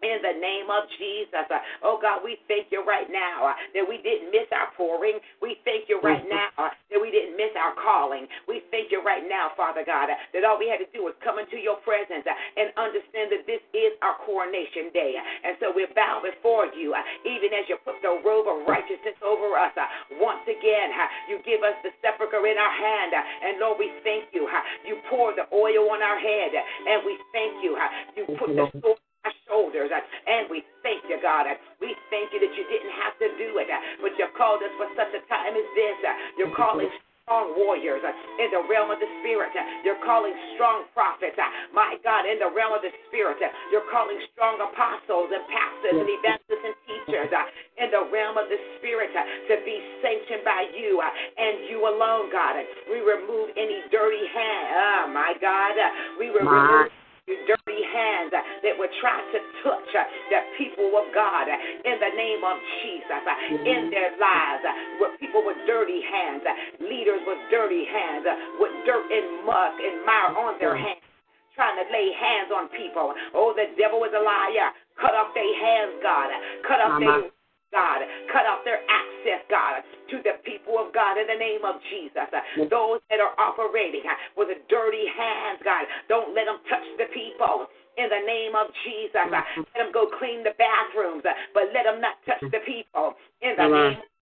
[0.03, 1.47] in the name of Jesus.
[1.49, 5.19] Uh, Oh God, we thank you right now uh, that we didn't miss our pouring.
[5.41, 8.29] We thank you right now uh, that we didn't miss our calling.
[8.49, 11.17] We thank you right now, Father God, uh, that all we had to do was
[11.25, 15.17] come into your presence uh, and understand that this is our coronation day.
[15.17, 16.93] Uh, and so we bow before you,
[17.25, 19.73] even as you put the robe of righteousness over us.
[20.21, 20.93] Once again,
[21.29, 23.13] you give us the scepter in our hand.
[23.17, 24.49] And Lord, we thank you.
[24.85, 26.53] You pour the oil on our head.
[26.53, 27.77] And we thank you.
[28.17, 29.91] You put the sword our shoulders.
[29.93, 31.47] uh, And we thank you, God.
[31.47, 34.63] uh, We thank you that you didn't have to do it, uh, but you called
[34.63, 35.97] us for such a time as this.
[36.05, 36.91] Uh, you're calling
[37.25, 39.53] strong warriors uh, in the realm of the Spirit.
[39.57, 41.37] Uh, you're calling strong prophets.
[41.73, 43.39] My God, in the realm of the Spirit.
[43.73, 47.31] You're calling strong apostles and pastors and evangelists and teachers
[47.79, 52.57] in the realm of the Spirit to be sanctioned by you and you alone, God.
[52.91, 54.67] We remove any dirty hand.
[54.77, 55.77] Oh, my God.
[56.19, 57.00] We remove you
[57.47, 59.91] dirty hands that would try to touch
[60.31, 63.25] the people of God in the name of Jesus
[63.67, 64.65] in their lives.
[64.99, 66.45] With people with dirty hands,
[66.81, 68.27] leaders with dirty hands,
[68.59, 70.85] with dirt and muck and mire on their mm.
[70.85, 71.05] hands.
[71.55, 73.13] Trying to lay hands on people.
[73.35, 74.71] Oh, the devil is a liar.
[74.97, 76.31] Cut off their hands, God.
[76.65, 77.29] Cut off their
[77.73, 78.03] God.
[78.33, 82.27] Cut off their access, God, to the people of God in the name of Jesus.
[82.71, 84.03] Those that are operating
[84.37, 87.67] with dirty hands, God, don't let them touch the people.
[87.99, 92.01] In the name of Jesus, Uh, let them go clean the bathrooms, but let them
[92.01, 93.17] not touch the people.
[93.43, 94.20] In the name of Jesus.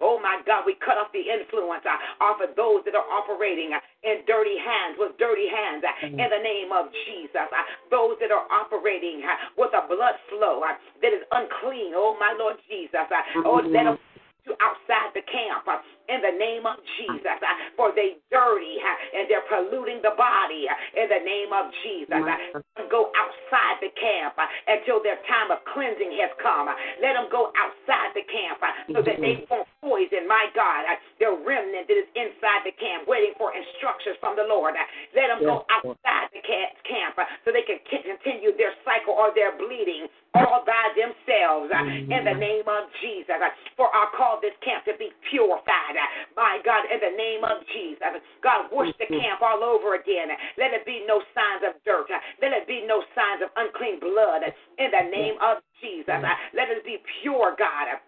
[0.00, 3.72] Oh my God, we cut off the influence uh, off of those that are operating
[3.72, 6.20] uh, in dirty hands, with dirty hands, uh, mm.
[6.20, 7.48] in the name of Jesus.
[7.48, 12.16] Uh, those that are operating uh, with a blood flow uh, that is unclean, oh
[12.20, 13.08] my Lord Jesus.
[13.08, 13.46] uh, mm.
[13.46, 13.98] Oh, let them
[14.46, 15.66] to outside the camp
[16.06, 17.34] in the name of Jesus,
[17.74, 22.14] for they dirty and they're polluting the body in the name of Jesus.
[22.14, 22.86] Uh, mm.
[22.86, 24.38] Go outside the camp
[24.70, 26.70] until their time of cleansing has come.
[27.02, 28.55] Let them go outside the camp
[28.92, 29.50] so that they mm-hmm.
[29.50, 30.82] won't poison, my God,
[31.22, 34.74] the remnant that is inside the camp, waiting for instructions from the Lord.
[35.14, 39.30] Let them go outside the ca- camp uh, so they can continue their cycle or
[39.38, 42.42] their bleeding all by themselves uh, in the mm-hmm.
[42.42, 43.38] name of Jesus.
[43.38, 45.96] Uh, For I call this camp to be purified.
[45.96, 48.20] Uh, my God, in the name of Jesus.
[48.42, 49.22] God, wash the mm-hmm.
[49.22, 50.34] camp all over again.
[50.58, 52.10] Let it be no signs of dirt.
[52.10, 56.18] Uh, let it be no signs of unclean blood uh, in the name of Jesus.
[56.52, 58.02] Let it be pure, God.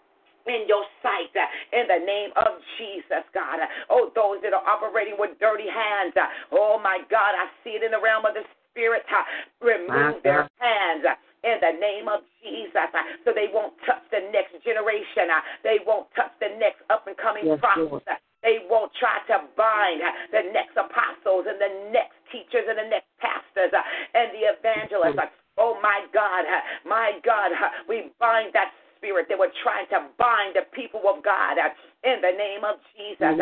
[0.49, 1.45] In your sight uh,
[1.77, 3.61] in the name of Jesus, God.
[3.61, 6.17] Uh, Oh, those that are operating with dirty hands.
[6.17, 9.05] uh, Oh, my God, I see it in the realm of the Spirit.
[9.13, 9.23] Uh,
[9.61, 11.05] remove their hands.
[11.05, 11.15] Uh,
[11.47, 15.31] in the name of Jesus, uh, so they won't touch the next generation.
[15.63, 18.03] They won't touch the next up and coming Yes, prophets.
[18.43, 20.03] They won't try to bind
[20.35, 25.31] the next apostles and the next teachers and the next pastors and the evangelists.
[25.59, 26.45] Oh my God,
[26.87, 27.51] my God,
[27.89, 31.71] we bind that spirit that were trying to bind the people of God uh,
[32.05, 33.39] in the name of Jesus.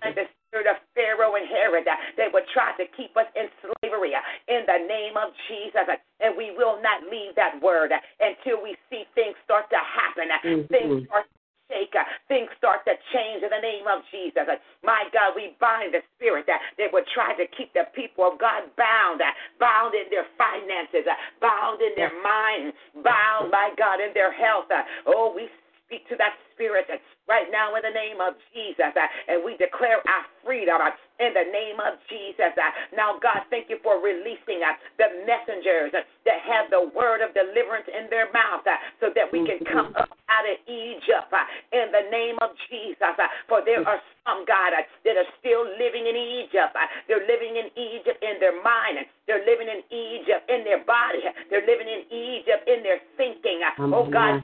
[0.00, 3.48] and the spirit of Pharaoh and Herod uh, that would try to keep us in
[3.60, 4.12] slavery
[4.48, 5.84] in the name of Jesus.
[6.20, 10.28] And we will not leave that word until we see things start to happen.
[10.44, 10.68] Mhm.
[10.68, 11.26] Things start
[11.72, 11.94] to shake.
[11.96, 14.44] uh, Things start to change in the name of Jesus.
[14.84, 16.60] My God, we bind the spirit that
[16.92, 21.16] would try to keep the people of God bound, uh, bound in their finances, uh,
[21.40, 22.72] bound in their mind,
[23.04, 24.66] bound, my God, in their health.
[25.06, 25.48] Oh, we
[25.92, 26.88] speak to that spirit
[27.28, 30.88] right now in the name of Jesus, uh, and we declare our freedom uh,
[31.20, 32.48] in the name of Jesus.
[32.56, 37.20] Uh, now, God, thank you for releasing uh, the messengers uh, that have the word
[37.20, 41.28] of deliverance in their mouth uh, so that we can come up out of Egypt
[41.76, 42.96] in the name of Jesus.
[43.52, 46.72] For there are some, God, that are still living in Egypt.
[47.04, 49.04] They're living in Egypt in their mind.
[49.28, 51.20] They're living in Egypt in their body.
[51.52, 53.60] They're living in Egypt in their thinking.
[53.92, 54.40] Oh, God,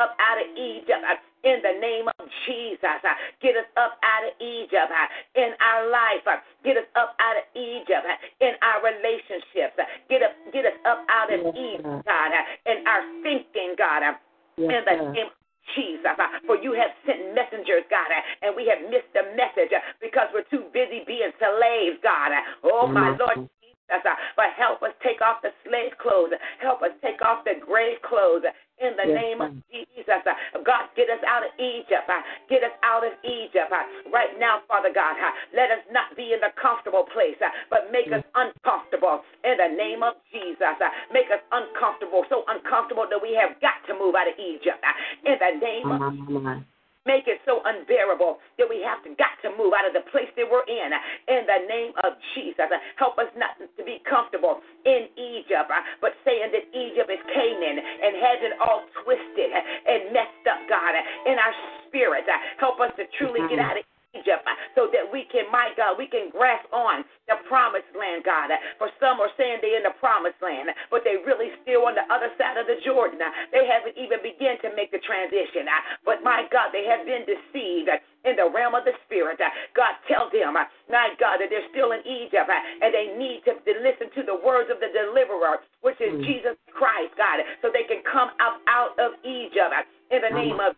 [0.00, 3.00] up out of Egypt uh, in the name of Jesus.
[3.02, 6.24] Uh, get us up out of Egypt uh, in our life.
[6.24, 9.76] Uh, get us up out of Egypt uh, in our relationships.
[9.76, 12.30] Uh, get us, get us up out of Egypt, God,
[12.66, 14.16] in our thinking, God.
[14.60, 15.38] In the name of
[15.74, 16.12] Jesus,
[16.44, 18.12] for you have sent messengers, God,
[18.44, 22.36] and we have missed the message because we're too busy being slaves, God.
[22.60, 24.04] Oh, my Lord Jesus,
[24.36, 26.36] but help us take off the slave clothes.
[26.60, 28.44] Help us take off the grave clothes
[28.82, 30.20] in the yes, name of Jesus.
[30.66, 32.10] God, get us out of Egypt.
[32.50, 33.70] Get us out of Egypt.
[34.10, 35.14] Right now, Father God,
[35.54, 37.38] let us not be in the comfortable place,
[37.70, 40.74] but make us uncomfortable in the name of Jesus.
[41.14, 44.82] Make us uncomfortable, so uncomfortable that we have got to move out of Egypt
[45.24, 46.71] in the name of Jesus
[47.06, 50.30] make it so unbearable that we have to got to move out of the place
[50.38, 50.90] that we're in.
[51.28, 56.54] In the name of Jesus, help us not to be comfortable in Egypt, but saying
[56.54, 60.94] that Egypt is Canaan and has it all twisted and messed up, God,
[61.26, 61.54] in our
[61.86, 62.24] spirit.
[62.58, 63.66] Help us to truly get mm-hmm.
[63.66, 67.36] out of Egypt uh, so that we can, my God, we can grasp on the
[67.48, 68.52] promised land, God.
[68.52, 71.88] Uh, for some are saying they're in the promised land, uh, but they really still
[71.88, 73.20] on the other side of the Jordan.
[73.50, 75.64] They haven't even begun to make the transition.
[76.04, 77.88] But my God, they have been deceived
[78.24, 79.40] in the realm of the spirit.
[79.74, 84.12] God, tell them, my God, that they're still in Egypt and they need to listen
[84.14, 86.22] to the words of the deliverer, which is mm.
[86.22, 89.72] Jesus Christ, God, so they can come out, out of Egypt
[90.12, 90.76] in the name of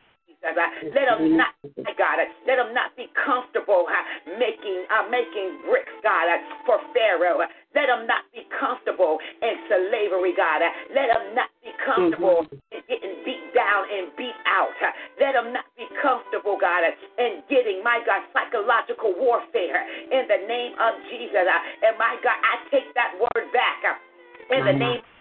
[0.92, 1.56] let them not,
[1.96, 3.88] God, let them not be comfortable
[4.36, 6.38] making uh, making bricks, God, uh,
[6.68, 7.40] for Pharaoh.
[7.74, 10.62] Let them not be comfortable in slavery, God.
[10.62, 12.76] Uh, let them not be comfortable mm-hmm.
[12.76, 14.70] in getting beat down and beat out.
[15.18, 19.82] Let them not be comfortable, God, uh, in getting, my God, psychological warfare
[20.12, 21.48] in the name of Jesus.
[21.48, 23.80] And my God, I take that word back
[24.52, 25.00] in the mm-hmm.
[25.00, 25.13] name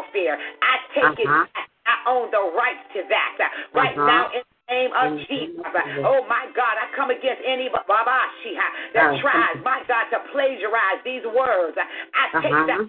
[0.00, 0.36] warfare.
[0.36, 1.44] I take uh-huh.
[1.44, 3.34] it I own the rights to that.
[3.74, 4.06] Right uh-huh.
[4.06, 5.58] now in the name of Jesus.
[6.06, 8.54] Oh my God, I come against any babashi
[8.94, 9.22] that uh-huh.
[9.22, 11.74] tries, my God, to plagiarize these words.
[11.74, 12.66] I take uh-huh.
[12.68, 12.82] that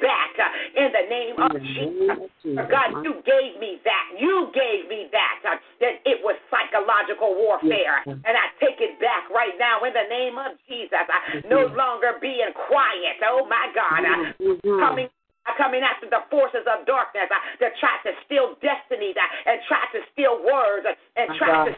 [0.00, 2.30] back uh, in the name of Jesus.
[2.70, 4.06] God, you gave me that.
[4.18, 5.38] You gave me that.
[5.42, 8.00] Uh, that it was psychological warfare.
[8.06, 10.94] And I take it back right now in the name of Jesus.
[10.94, 13.18] Uh, no longer being quiet.
[13.26, 14.00] Oh, my God.
[14.06, 15.10] Uh, coming
[15.56, 19.82] coming after the forces of darkness uh, that try to steal destinies uh, and try
[19.92, 21.74] to steal words uh, and try to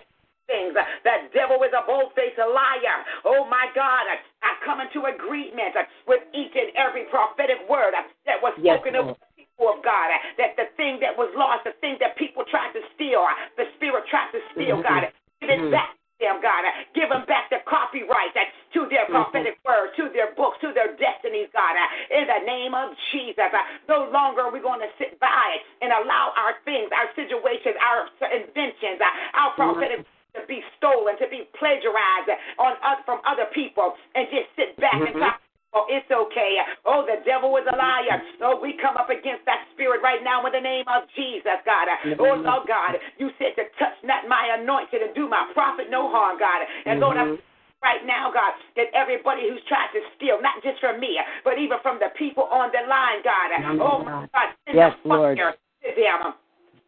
[0.48, 0.72] things.
[0.74, 2.98] That devil is a bold faced liar.
[3.28, 4.08] Oh my God.
[4.42, 5.76] I come into agreement
[6.08, 7.92] with each and every prophetic word
[8.24, 10.08] that was spoken yes, of people of God.
[10.40, 13.22] That the thing that was lost, the thing that people tried to steal,
[13.60, 14.88] the spirit tried to steal, mm-hmm.
[14.88, 15.12] God.
[15.44, 15.76] Give it mm-hmm.
[15.76, 16.66] back them, God.
[16.94, 19.30] Give them back the copyright uh, to their mm-hmm.
[19.30, 21.74] prophetic word, to their books, to their destinies, God.
[21.74, 23.50] Uh, in the name of Jesus.
[23.50, 25.48] Uh, no longer are we going to sit by
[25.80, 28.98] and allow our things, our situations, our inventions,
[29.34, 29.78] our mm-hmm.
[29.78, 30.06] prophetic
[30.36, 34.94] to be stolen, to be plagiarized on us from other people, and just sit back
[34.94, 35.16] mm-hmm.
[35.16, 35.40] and talk.
[35.76, 36.56] Oh, it's okay.
[36.88, 38.24] Oh, the devil is a liar.
[38.40, 41.88] Oh, we come up against that spirit right now in the name of Jesus, God.
[42.16, 46.08] Oh, Lord God, you said to touch not my anointed and do my prophet no
[46.08, 46.64] harm, God.
[46.88, 47.36] And Lord, I'm
[47.84, 51.78] right now, God, that everybody who's tried to steal, not just from me, but even
[51.84, 53.52] from the people on the line, God.
[53.84, 55.36] Oh, my God, send yes, Lord.
[55.36, 55.52] to
[55.94, 56.32] them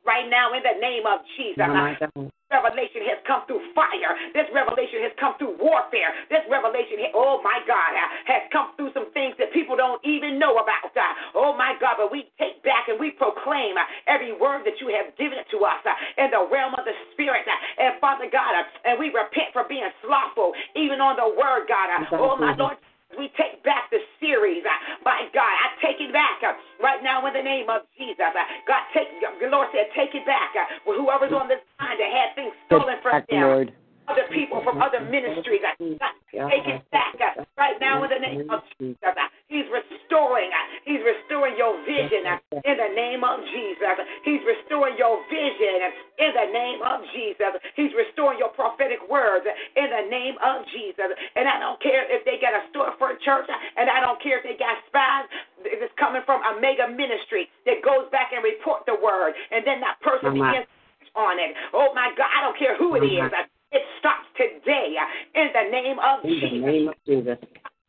[0.08, 1.68] right now in the name of Jesus.
[2.51, 4.11] Revelation has come through fire.
[4.34, 6.11] This revelation has come through warfare.
[6.34, 7.94] This revelation, oh my God,
[8.26, 10.90] has come through some things that people don't even know about.
[11.38, 13.78] Oh my God, but we take back and we proclaim
[14.11, 15.78] every word that you have given to us
[16.18, 17.46] in the realm of the Spirit.
[17.78, 18.51] And Father God,
[18.82, 21.86] and we repent for being slothful, even on the word, God.
[22.18, 22.76] Oh my Lord
[23.18, 24.62] we take back the series.
[24.62, 28.20] Uh, My God, I take it back uh, right now in the name of Jesus.
[28.20, 30.54] Uh, God, take the Lord said, take it back.
[30.84, 33.42] Whoever's on this line that had things stolen from them.
[33.42, 33.72] Lord
[34.11, 35.62] other people from other ministries.
[35.78, 37.14] Take it back
[37.58, 38.98] right now in the name of Jesus.
[39.46, 40.50] He's restoring.
[40.86, 42.26] He's restoring your vision
[42.66, 43.96] in the name of Jesus.
[44.22, 47.58] He's restoring your vision in the name of Jesus.
[47.74, 51.11] He's restoring your prophetic words in the name of Jesus.
[51.34, 54.44] And I don't care if they got a storefront church, and I don't care if
[54.46, 55.26] they got spies.
[55.66, 59.66] If It's coming from a mega ministry that goes back and report the word, and
[59.66, 60.68] then that person begins
[61.18, 61.52] on it.
[61.74, 63.30] Oh my God, I don't care who it is.
[63.72, 64.98] It stops today
[65.34, 67.38] in the name of In the Jesus name of Jesus.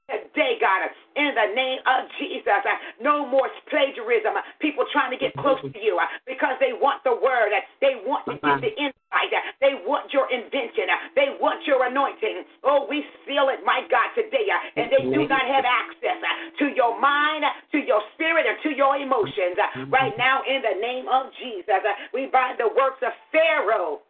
[0.05, 0.85] today, God,
[1.17, 2.61] in the name of Jesus.
[3.01, 4.35] No more plagiarism.
[4.59, 7.49] People trying to get close to you uh, because they want the word.
[7.49, 9.31] Uh, They want to get the insight.
[9.33, 10.85] Uh, They want your invention.
[11.15, 12.45] They want your anointing.
[12.61, 14.51] Oh, we feel it, my God, today.
[14.77, 16.19] And they do not have access
[16.59, 19.57] to your mind, to your spirit, or to your emotions.
[19.57, 21.81] Uh, Right now, in the name of Jesus,
[22.13, 24.05] we bind the works of Pharaoh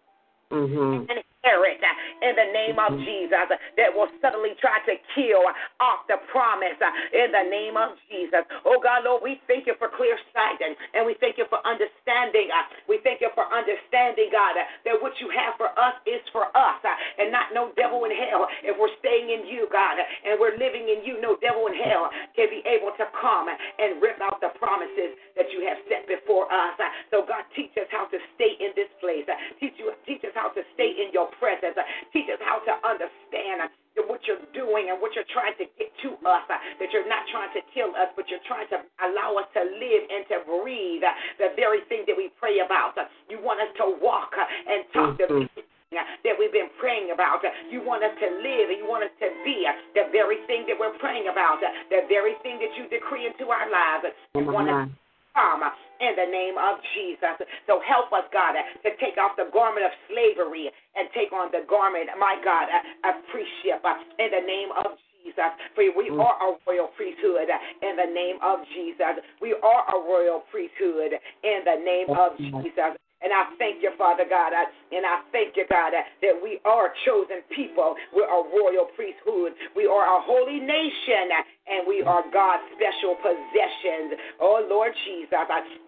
[0.51, 1.07] Mm-hmm.
[1.07, 5.41] and uh, in the name of Jesus uh, that will suddenly try to kill
[5.81, 8.45] off the promise uh, in the name of Jesus.
[8.65, 12.47] Oh God, Lord, we thank you for clear sight and, we thank you for understanding.
[12.53, 16.21] uh, We thank you for understanding, God, uh, that what you have for us is
[16.29, 16.81] for us
[17.17, 18.45] and not no devil in hell.
[18.61, 22.13] If we're staying in you, God, and we're living in you, no devil in hell
[22.37, 26.45] can be able to come and rip out the promises that you have set before
[26.53, 26.77] us.
[27.09, 29.25] So God, teach us how to stay in this place.
[29.57, 31.77] Teach you, teach us how to stay in your presence.
[32.13, 33.69] Teach us how to understand
[34.07, 36.43] what you're doing and what you're trying to get to us.
[36.47, 40.03] That you're not trying to kill us, but you're trying to allow us to live
[40.09, 41.03] and to breathe
[41.37, 42.95] the very thing that we pray about.
[43.29, 45.49] You want us to walk and talk to Mhm.
[45.91, 47.43] uh, that we've been praying about.
[47.69, 50.79] You want us to live and you want us to be the very thing that
[50.79, 51.59] we're praying about,
[51.89, 54.07] the very thing that you decree into our lives.
[54.35, 54.87] You want us
[55.35, 55.69] come uh,
[56.01, 57.37] in the name of Jesus.
[57.69, 61.63] So help us, God, to take off the garment of slavery and take on the
[61.69, 62.67] garment, my God,
[63.05, 65.53] of priestship uh, in the name of Jesus.
[65.77, 69.21] For we are a royal priesthood uh, in the name of Jesus.
[69.39, 71.13] We are a royal priesthood
[71.45, 72.97] in the name of Jesus.
[73.21, 76.59] And I thank you, Father God, uh, and I thank you, God, uh, that we
[76.65, 77.95] are chosen people.
[78.13, 79.53] We're a royal priesthood.
[79.75, 84.17] We are a holy nation, uh, and we are God's special possessions.
[84.41, 85.29] Oh, Lord Jesus.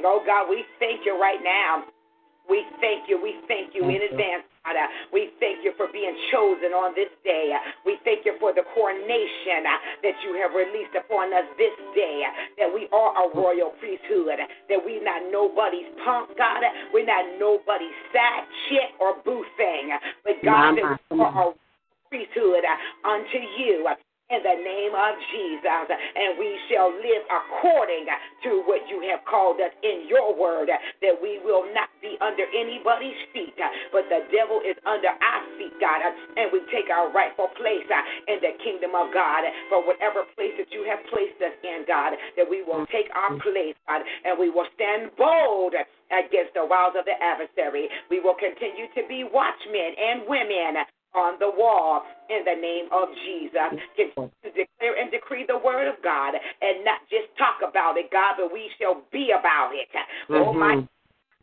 [0.06, 1.86] Oh, God, we thank you right now.
[2.50, 3.22] We thank you.
[3.22, 4.76] We thank you in advance, God.
[5.12, 7.56] We thank you for being chosen on this day.
[7.86, 12.24] We thank you for the coronation uh, that you have released upon us this day.
[12.28, 14.40] uh, That we are a royal priesthood.
[14.40, 16.64] uh, That we're not nobody's punk, God.
[16.94, 19.92] We're not nobody's side chick or boo thing.
[20.24, 21.54] But God, that we are a
[22.10, 22.64] priesthood
[23.04, 23.88] unto you.
[24.32, 28.08] In the name of Jesus, and we shall live according
[28.48, 32.48] to what you have called us in your word, that we will not be under
[32.56, 33.54] anybody's feet,
[33.92, 36.02] but the devil is under our feet, God,
[36.40, 37.86] and we take our rightful place
[38.32, 42.16] in the kingdom of God for whatever place that you have placed us in, God,
[42.40, 45.76] that we will take our place, God, and we will stand bold
[46.10, 47.92] against the wiles of the adversary.
[48.10, 53.10] We will continue to be watchmen and women on the wall in the name of
[53.26, 53.80] Jesus.
[53.96, 58.12] Continue to declare and decree the word of God and not just talk about it,
[58.12, 59.90] God, but we shall be about it.
[60.30, 60.60] Oh, mm-hmm.
[60.60, 60.88] my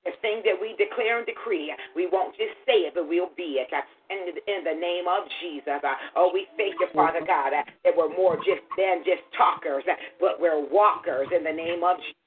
[0.04, 3.60] the thing that we declare and decree, we won't just say it, but we'll be
[3.60, 3.68] it.
[4.08, 5.76] In, in the name of Jesus.
[6.16, 7.28] Oh, we thank you, Father mm-hmm.
[7.28, 9.84] God, that we're more just than just talkers,
[10.18, 12.19] but we're walkers in the name of Jesus.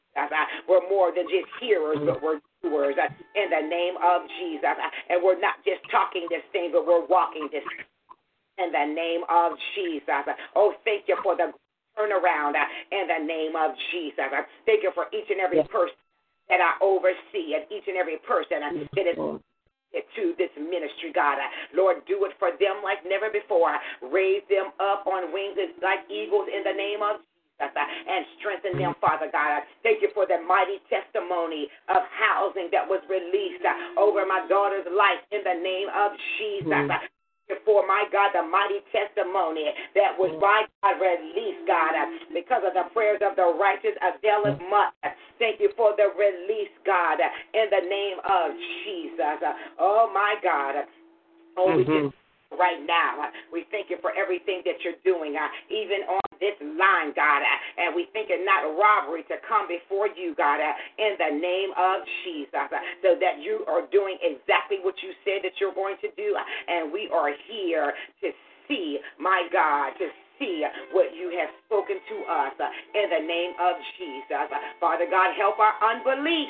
[0.68, 4.64] We're more than just hearers, but we're doers uh, in the name of Jesus.
[4.64, 7.64] Uh, and we're not just talking this thing, but we're walking this
[8.58, 10.24] in the name of Jesus.
[10.56, 11.52] Oh, thank you for the
[11.98, 14.26] turnaround uh, in the name of Jesus.
[14.66, 15.98] Thank you for each and every person
[16.50, 18.88] that I oversee and each and every person that is
[20.16, 21.38] to this ministry, God.
[21.74, 23.78] Lord, do it for them like never before.
[24.02, 27.33] Raise them up on wings like eagles in the name of Jesus
[27.72, 29.64] Uh, and strengthen them, Father God.
[29.82, 34.88] Thank you for the mighty testimony of housing that was released uh, over my daughter's
[34.92, 36.68] life in the name of Jesus.
[36.68, 36.92] Mm.
[36.92, 37.00] Uh,
[37.66, 40.42] for my God, the mighty testimony that was mm.
[40.42, 41.94] by God released, God,
[42.34, 44.70] because of the prayers of the righteous availeth mm.
[44.72, 44.96] much.
[45.40, 47.20] Thank you for the release, God,
[47.54, 49.40] in the name of Jesus.
[49.80, 50.88] Oh my God.
[51.58, 52.23] Oh, we just mm-hmm.
[52.60, 53.30] Right now.
[53.52, 57.42] We thank you for everything that you're doing, uh, even on this line, God.
[57.42, 61.32] Uh, and we think it not robbery to come before you, God, uh, in the
[61.38, 62.70] name of Jesus,
[63.02, 66.36] so that you are doing exactly what you said that you're going to do.
[66.68, 68.28] And we are here to
[68.68, 70.08] see, my God, to
[70.40, 72.54] see what you have spoken to us
[72.94, 74.50] in the name of Jesus.
[74.80, 76.50] Father God, help our unbelief.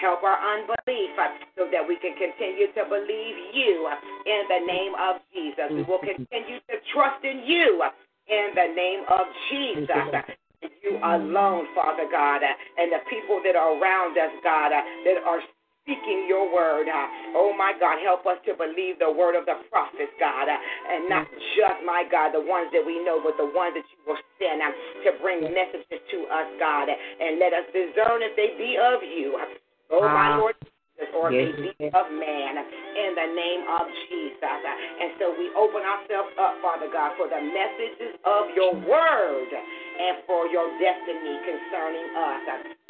[0.00, 1.10] Help our unbelief
[1.56, 3.88] so that we can continue to believe you
[4.26, 5.68] in the name of Jesus.
[5.70, 7.82] We will continue to trust in you
[8.28, 10.36] in the name of Jesus.
[10.82, 15.40] You alone, Father God, and the people that are around us, God, that are
[15.88, 16.84] speaking your word.
[16.84, 20.52] Uh, oh, my God, help us to believe the word of the prophets, God, uh,
[20.92, 21.24] and not
[21.56, 24.60] just, my God, the ones that we know, but the ones that you will send
[24.60, 24.68] uh,
[25.08, 29.32] to bring messages to us, God, and let us discern if they be of you.
[29.88, 31.08] Oh, my Lord Jesus.
[31.16, 31.94] or Yes, yes.
[31.94, 34.44] of man in the name of Jesus.
[34.44, 40.20] And so we open ourselves up, Father God, for the messages of your word and
[40.26, 42.42] for your destiny concerning us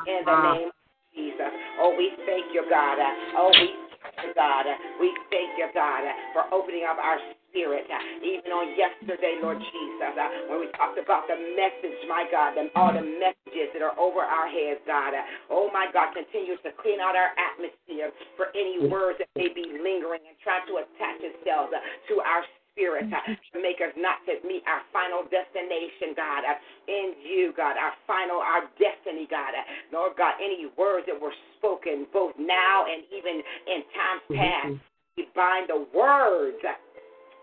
[0.08, 0.52] in the Ah.
[0.56, 0.77] name of
[1.18, 1.50] Jesus.
[1.82, 3.02] Oh, we thank you, God.
[3.34, 4.70] Oh, we thank you, God.
[5.02, 7.18] We thank you, God, for opening up our
[7.50, 7.90] spirit.
[8.22, 10.14] Even on yesterday, Lord Jesus,
[10.46, 14.20] when we talked about the message, my God, and all the messages that are over
[14.20, 15.16] our heads, God.
[15.50, 19.64] Oh, my God, continue to clean out our atmosphere for any words that may be
[19.80, 22.44] lingering and try to attach itself to our
[22.78, 23.34] spirit mm-hmm.
[23.34, 26.54] to make us not to meet our final destination, God, uh,
[26.86, 29.58] in you, God, our final, our destiny, God.
[29.58, 34.38] Uh, Lord God, any words that were spoken both now and even in times mm-hmm.
[34.38, 34.74] past,
[35.18, 36.78] we bind the words uh,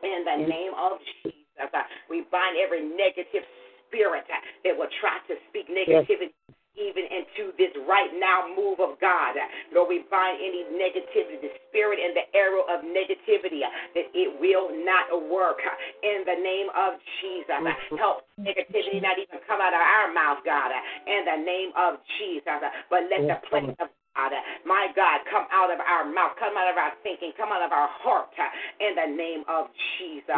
[0.08, 1.44] in the name of Jesus.
[2.08, 3.44] We bind every negative
[3.92, 6.32] spirit that will try to speak negativity
[6.76, 9.36] even into this right now move of God.
[9.74, 14.72] Lord, we bind any negativity, the spirit and the arrow of negativity, that it will
[14.84, 15.60] not work
[16.04, 17.60] in the name of Jesus.
[17.98, 20.72] Help negativity not even come out of our mouth, God,
[21.08, 22.60] in the name of Jesus.
[22.90, 23.90] But let the plan of
[24.66, 27.72] my God, come out of our mouth, come out of our thinking, come out of
[27.72, 28.32] our heart
[28.80, 29.68] in the name of
[30.00, 30.36] Jesus.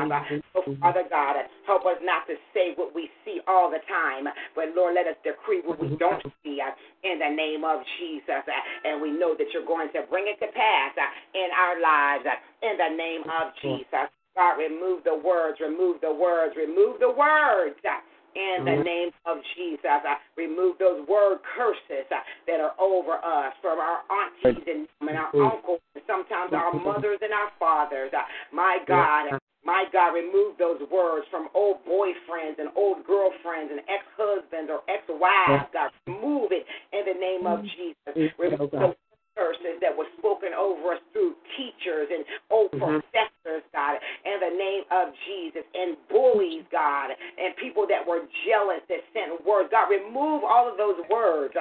[0.56, 4.26] Oh, Father God, help us not to say what we see all the time,
[4.56, 6.74] but Lord, let us decree what we don't see uh,
[7.06, 8.44] in the name of Jesus.
[8.44, 11.80] Uh, And we know that you're going to bring it to pass uh, in our
[11.80, 14.10] lives uh, in the name of Jesus.
[14.38, 17.78] God, remove the words, remove the words, remove the words.
[18.38, 19.82] Uh, in the name of Jesus.
[19.86, 25.18] I remove those word curses uh, that are over us from our aunties and, and
[25.18, 28.12] our uncles, and sometimes our mothers and our fathers.
[28.14, 28.22] Uh,
[28.54, 29.40] my God.
[29.66, 34.80] My God, remove those words from old boyfriends and old girlfriends and ex husbands or
[34.88, 35.68] ex wives.
[35.74, 36.64] God, remove it
[36.94, 38.32] in the name of Jesus.
[38.40, 38.96] Remove those
[39.38, 44.84] curses that were spoken over us through teachers and old professors, God, in the name
[44.90, 49.70] of Jesus, and bullies, God, and people that were jealous that sent words.
[49.70, 51.54] God, remove all of those words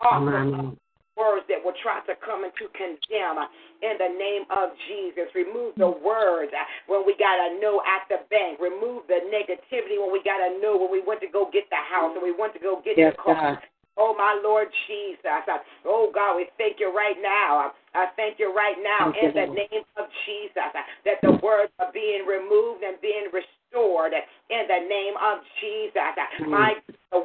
[0.00, 0.78] off of us
[1.16, 3.46] words that will try to come and to condemn uh,
[3.82, 5.30] in the name of Jesus.
[5.34, 8.58] Remove the words uh, when we got a no at the bank.
[8.58, 11.78] Remove the negativity when we got a no when we went to go get the
[11.78, 13.62] house and we went to go get Yes, the car.
[13.96, 15.46] Oh, my Lord Jesus.
[15.86, 17.72] Oh, God, we thank you right now.
[17.94, 20.70] I thank you right now in the name of Jesus
[21.04, 24.12] that the words are being removed and being restored
[24.50, 25.94] in the name of Jesus.
[25.94, 26.74] Uh, My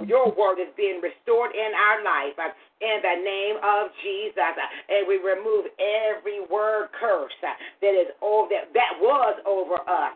[0.05, 2.38] your word is being restored in our life
[2.82, 4.53] in the name of Jesus.
[4.89, 10.13] And we remove every word curse that is over that, that was over us,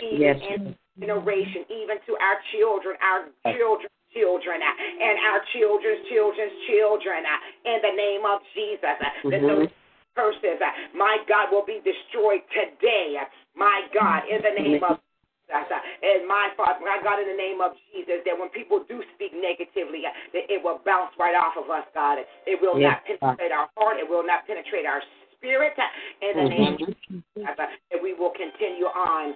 [0.00, 0.36] even Yes.
[0.42, 3.88] in generation, even to our children, our children.
[4.14, 7.26] Children and our children's children's children
[7.66, 8.94] in the name of Jesus.
[9.02, 9.68] That those
[10.14, 13.18] curses, uh, my God, will be destroyed today.
[13.58, 15.02] My God, in the name of
[15.50, 15.66] Jesus.
[16.02, 19.34] And my Father, my God, in the name of Jesus, that when people do speak
[19.34, 22.22] negatively, that it will bounce right off of us, God.
[22.46, 23.98] It will Yes, not penetrate our heart.
[23.98, 25.02] It will not penetrate our
[25.36, 25.74] spirit.
[26.22, 29.34] In the name of Jesus, that we will continue on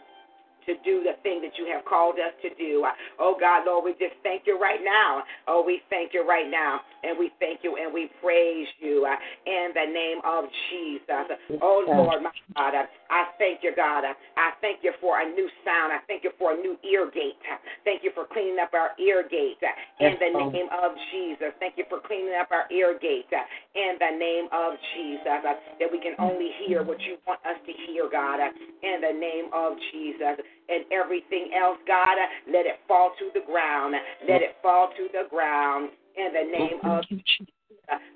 [0.69, 2.85] to do the thing that you have called us to do.
[3.19, 5.25] Oh God, Lord, we just thank you right now.
[5.49, 6.81] Oh, we thank you right now.
[7.03, 9.17] And we thank you and we praise you uh,
[9.49, 11.39] in the name of Jesus.
[11.63, 14.05] Oh Lord, my God, uh, I thank you, God.
[14.05, 15.93] Uh, I thank you for a new sound.
[15.93, 17.41] I thank you for a new ear gate.
[17.85, 19.63] Thank you for cleaning up our ear gate
[20.01, 21.55] in the name of Jesus.
[21.59, 23.31] Thank you for cleaning up our ear gate
[23.75, 25.41] in the name of Jesus.
[25.81, 28.41] That we can only hear what you want us to hear, God,
[28.83, 32.17] in the name of Jesus and everything else, God,
[32.47, 33.95] let it fall to the ground.
[34.29, 37.49] Let it fall to the ground in the name of Jesus.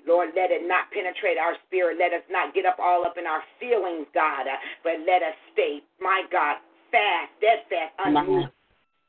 [0.05, 1.97] Lord, let it not penetrate our spirit.
[1.97, 4.45] Let us not get up all up in our feelings, God,
[4.83, 6.57] but let us stay, my God,
[6.91, 8.53] fast, steadfast, unmoved,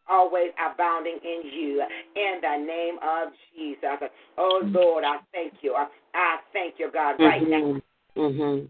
[0.09, 1.83] always abounding in you.
[2.17, 4.09] In the name of Jesus.
[4.39, 5.75] Oh, Lord, I thank you.
[5.75, 7.81] I, I thank you, God, right now
[8.17, 8.67] Mm-hmm.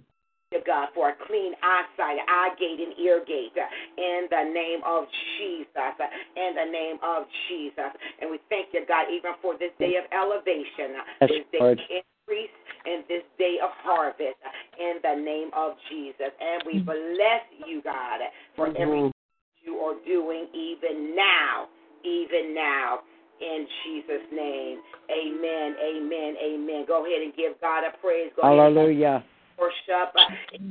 [0.63, 3.59] God for a clean eyesight, eye gate, and ear gate
[3.99, 5.97] in the name of Jesus.
[6.39, 7.91] In the name of Jesus.
[8.23, 11.79] And we thank you, God, even for this day of elevation, Yes, this day Lord.
[11.79, 14.39] of increase, and this day of harvest
[14.79, 16.31] in the name of Jesus.
[16.41, 16.85] And we mm.
[16.85, 18.21] bless you, God,
[18.57, 18.83] for mm-hmm.
[18.83, 19.13] everything
[19.65, 21.69] you are doing even now,
[22.05, 23.01] even now.
[23.41, 24.79] In Jesus' name,
[25.11, 26.85] amen, amen, amen.
[26.87, 28.31] Go ahead and give God a praise.
[28.37, 29.25] Go Hallelujah.
[29.59, 30.15] Worship.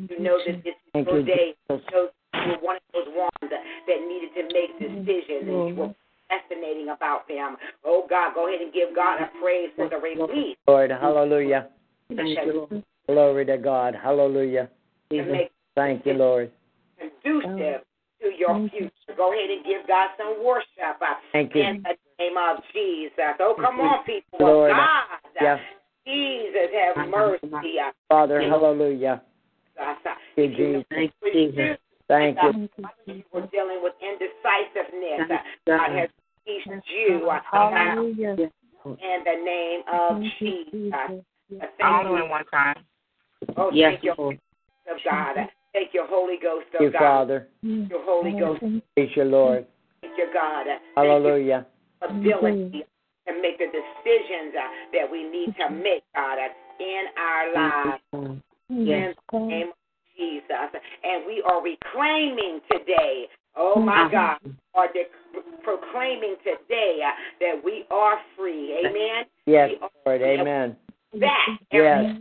[0.09, 1.53] You know that this is Thank your day.
[1.69, 1.83] Jesus.
[1.89, 5.67] You know you were one of those ones that that needed to make decisions, and
[5.69, 5.95] you were
[6.29, 7.57] fascinating about them.
[7.85, 11.69] Oh God, go ahead and give God a praise for the release Lord, hallelujah.
[12.09, 13.95] that has Glory to God.
[14.01, 14.69] Hallelujah.
[15.75, 16.51] Thank you, Lord.
[16.97, 17.81] conducive
[18.21, 18.91] to your future.
[19.17, 21.01] Go ahead and give God some worship.
[21.01, 21.63] uh, Thank you.
[21.63, 23.35] In the name of Jesus.
[23.39, 24.71] Oh, come on, people Lord.
[24.71, 25.03] of God.
[25.41, 25.57] Yeah.
[26.05, 27.49] Jesus, have mercy.
[28.09, 29.21] Father, hallelujah.
[30.35, 30.85] Thank you, Jesus.
[30.89, 31.77] Thank you, Jesus.
[32.07, 33.23] Thank you.
[33.33, 35.31] We're dealing with indecisiveness.
[35.31, 36.09] Uh, God has
[36.45, 38.35] teached you uh, uh, Hallelujah.
[38.85, 40.93] in the name of Jesus.
[41.81, 42.83] All Thank in one time.
[43.57, 44.39] Oh, Yes, thank you, Lord.
[44.91, 45.35] of God.
[45.73, 46.99] Thank you, Holy Ghost Thank you, of God.
[46.99, 47.47] Father.
[47.61, 48.63] Your Holy Ghost.
[48.95, 49.65] Praise you, Lord.
[50.01, 50.65] Thank you, God.
[50.95, 51.65] Hallelujah.
[52.01, 52.85] ability
[53.27, 58.03] to make the decisions uh, that we need to make, God, uh, in our lives.
[58.69, 59.75] In the name of
[60.17, 60.69] Jesus.
[61.03, 64.37] And we are reclaiming today, oh my God,
[64.75, 65.09] are de-
[65.63, 68.79] proclaiming today uh, that we are free.
[68.85, 69.25] Amen.
[69.45, 69.71] Yes,
[70.05, 70.21] Lord.
[70.21, 70.75] Amen.
[71.13, 72.15] That Yes.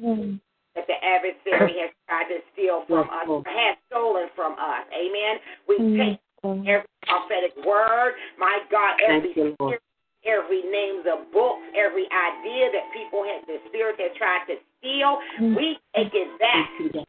[0.74, 4.84] that the adversary has tried to steal from us, has stolen from us.
[4.92, 5.38] Amen.
[5.68, 9.78] We take every prophetic word, my God, every Lord.
[10.26, 15.18] Every names of books, every idea that people had, the spirit had tried to steal,
[15.40, 15.56] mm.
[15.56, 16.68] we take it back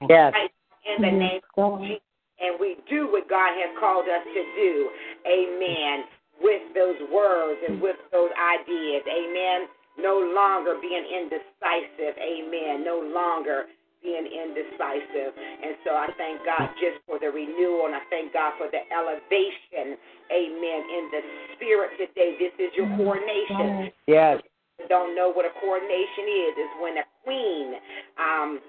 [0.10, 0.34] Yes.
[0.34, 0.52] right
[0.86, 2.02] in the name of Jesus.
[2.42, 4.90] And we do what God has called us to do.
[5.24, 6.04] Amen.
[6.42, 9.04] With those words and with those ideas.
[9.08, 9.70] Amen.
[9.98, 12.18] No longer being indecisive.
[12.20, 12.84] Amen.
[12.84, 13.70] No longer
[14.04, 15.32] being indecisive.
[15.34, 18.84] And so I thank God just for the renewal and I thank God for the
[18.92, 19.98] elevation.
[20.30, 20.80] Amen.
[20.92, 21.22] In the
[21.56, 22.36] spirit today.
[22.38, 24.42] This is your coronation Yes.
[24.90, 27.66] don't know what a coronation is, is when a queen
[28.20, 28.60] um,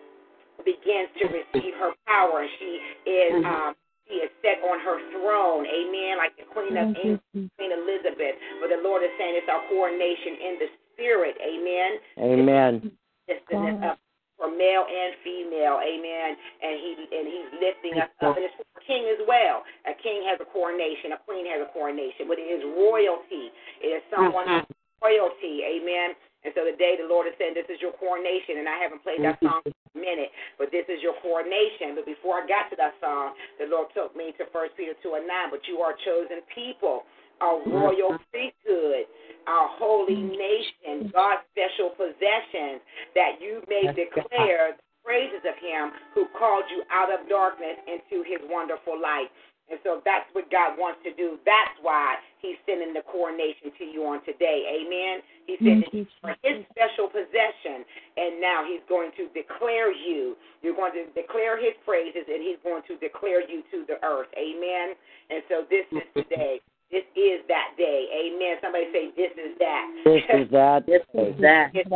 [0.65, 3.75] begins to receive her power and she is um,
[4.07, 5.65] she is set on her throne.
[5.67, 6.19] Amen.
[6.19, 8.37] Like the Queen of England, Queen Elizabeth.
[8.61, 11.35] But the Lord is saying it's our coronation in the spirit.
[11.41, 11.91] Amen.
[12.21, 12.93] Amen.
[13.27, 13.97] It's the, uh,
[14.45, 15.81] for male and female.
[15.81, 16.37] Amen.
[16.37, 18.37] And he and he's lifting us up.
[18.37, 19.65] And it's for a king as well.
[19.89, 21.17] A king has a coronation.
[21.17, 22.29] A queen has a coronation.
[22.29, 23.49] But it is royalty.
[23.81, 24.69] It is someone mm-hmm.
[25.01, 25.65] royalty.
[25.65, 26.13] Amen.
[26.45, 28.61] And so today the Lord is saying, This is your coronation.
[28.61, 29.49] And I haven't played that mm-hmm.
[29.49, 30.29] song in a minute,
[30.61, 31.97] but this is your coronation.
[31.97, 35.25] But before I got to that song, the Lord took me to First Peter 2
[35.25, 35.49] and 9.
[35.49, 37.09] But you are chosen people,
[37.41, 39.07] a royal priesthood,
[39.47, 42.81] a holy nation, God's special possessions,
[43.15, 48.25] that you may declare the praises of Him who called you out of darkness into
[48.25, 49.29] His wonderful light.
[49.71, 51.41] And so that's what God wants to do.
[51.49, 54.69] That's why He's sending the coronation to you on today.
[54.69, 55.25] Amen.
[55.49, 55.81] He said
[56.21, 57.85] are His special possession,
[58.17, 60.37] and now He's going to declare you.
[60.61, 64.29] You're going to declare His praises, and He's going to declare you to the earth.
[64.37, 64.97] Amen.
[65.33, 66.61] And so this is today.
[66.91, 68.07] This is that day.
[68.13, 68.57] Amen.
[68.63, 69.85] Somebody say, This is that.
[70.05, 70.87] This is that.
[70.87, 71.71] This is that.
[71.75, 71.87] Yes,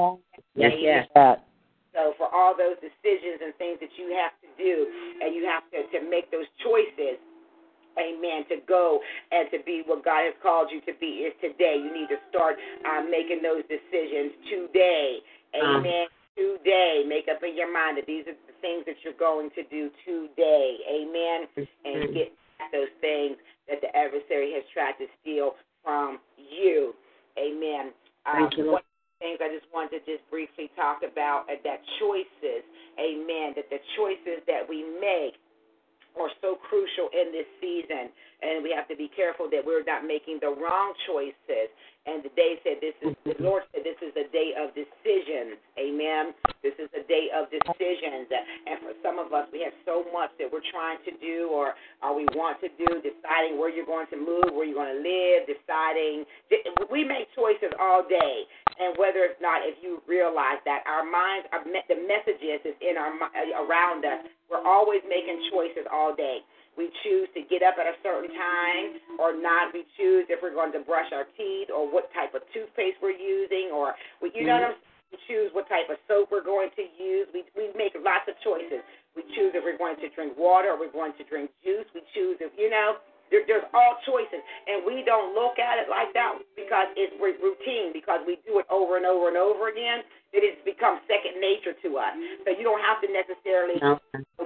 [0.54, 1.06] Yes, yes.
[1.14, 1.44] That.
[1.94, 4.86] So for all those decisions and things that you have to do,
[5.18, 7.18] and you have to, to make those choices,
[7.98, 9.00] amen, to go
[9.32, 11.74] and to be what God has called you to be is today.
[11.78, 15.18] You need to start uh, making those decisions today.
[15.58, 16.06] Amen.
[16.38, 17.02] Today.
[17.06, 19.90] Make up in your mind that these are the things that you're going to do
[20.06, 20.78] today.
[20.86, 21.50] Amen.
[21.82, 23.36] And get back those things
[23.68, 26.94] that the adversary has tried to steal from you.
[27.38, 27.94] Amen.
[28.26, 31.46] Um, Thank you, one of the things I just wanted to just briefly talk about
[31.46, 32.66] are that choices,
[32.98, 35.38] amen, that the choices that we make
[36.18, 38.10] are so crucial in this season,
[38.42, 41.68] and we have to be careful that we're not making the wrong choices.
[42.08, 45.60] And the day said this is the Lord said this is a day of decisions.
[45.76, 46.32] Amen.
[46.64, 48.32] This is a day of decisions.
[48.32, 51.76] And for some of us, we have so much that we're trying to do or
[52.00, 55.04] or we want to do, deciding where you're going to move, where you're going to
[55.04, 56.24] live, deciding.
[56.88, 58.48] We make choices all day,
[58.80, 62.96] and whether or not if you realize that our minds are the messages is in
[62.96, 63.12] our
[63.60, 64.24] around us.
[64.48, 66.40] We're always making choices all day.
[66.78, 69.74] We choose to get up at a certain time or not.
[69.74, 73.18] We choose if we're going to brush our teeth or what type of toothpaste we're
[73.18, 74.86] using or we, you know what I'm mm-hmm.
[74.86, 75.10] saying?
[75.10, 77.26] We choose what type of soap we're going to use.
[77.32, 78.84] We we make lots of choices.
[79.16, 81.88] We choose if we're going to drink water or we're going to drink juice.
[81.96, 83.00] We choose if you know
[83.30, 87.92] there, there's all choices, and we don't look at it like that because it's routine
[87.92, 90.04] because we do it over and over and over again.
[90.32, 92.12] It has become second nature to us.
[92.44, 93.80] So you don't have to necessarily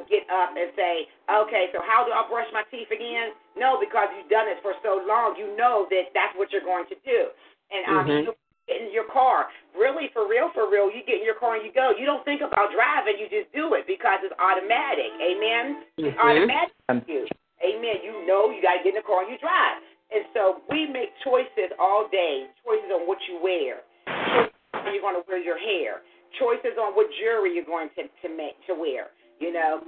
[0.08, 3.36] get up and say, okay, so how do I brush my teeth again?
[3.58, 6.86] No, because you've done it for so long, you know that that's what you're going
[6.88, 7.28] to do.
[7.72, 8.24] And um, Mhm.
[8.24, 8.34] you
[8.68, 11.64] get in your car, really, for real, for real, you get in your car and
[11.64, 11.90] you go.
[11.90, 15.12] You don't think about driving, you just do it because it's automatic.
[15.20, 15.84] Amen?
[15.98, 16.20] It's Mhm.
[16.20, 17.26] automatic for you.
[17.62, 18.02] Amen.
[18.02, 19.78] You know you got to get in the car and you drive.
[20.12, 25.00] And so we make choices all day, choices on what you wear, choices on you're
[25.00, 26.04] going to wear your hair,
[26.36, 29.08] choices on what jewelry you're going to to make to wear.
[29.40, 29.80] You know,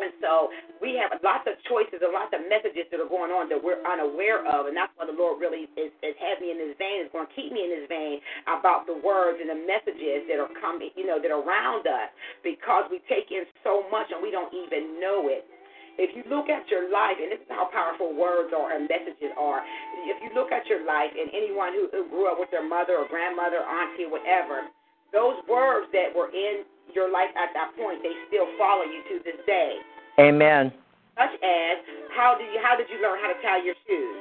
[0.00, 0.48] and so
[0.80, 3.78] we have lots of choices and lots of messages that are going on that we're
[3.84, 7.04] unaware of, and that's why the Lord really is, is has me in His vein,
[7.04, 8.18] is going to keep me in His vein
[8.48, 12.08] about the words and the messages that are coming, you know, that are around us,
[12.42, 15.44] because we take in so much and we don't even know it.
[16.00, 19.36] If you look at your life, and this is how powerful words are and messages
[19.36, 19.60] are.
[20.08, 22.96] If you look at your life, and anyone who, who grew up with their mother
[22.96, 24.72] or grandmother, auntie, whatever,
[25.12, 26.64] those words that were in
[26.96, 29.76] your life at that point, they still follow you to this day.
[30.16, 30.72] Amen.
[31.20, 31.76] Such as
[32.16, 34.16] how do you how did you learn how to tie your shoes?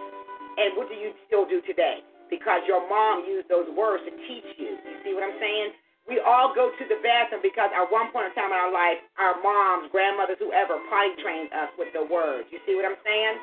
[0.59, 2.03] And what do you still do today?
[2.27, 4.75] Because your mom used those words to teach you.
[4.75, 5.71] You see what I'm saying?
[6.09, 8.97] We all go to the bathroom because at one point in time in our life,
[9.21, 12.49] our moms, grandmothers, whoever, potty trained us with the words.
[12.49, 13.35] You see what I'm saying?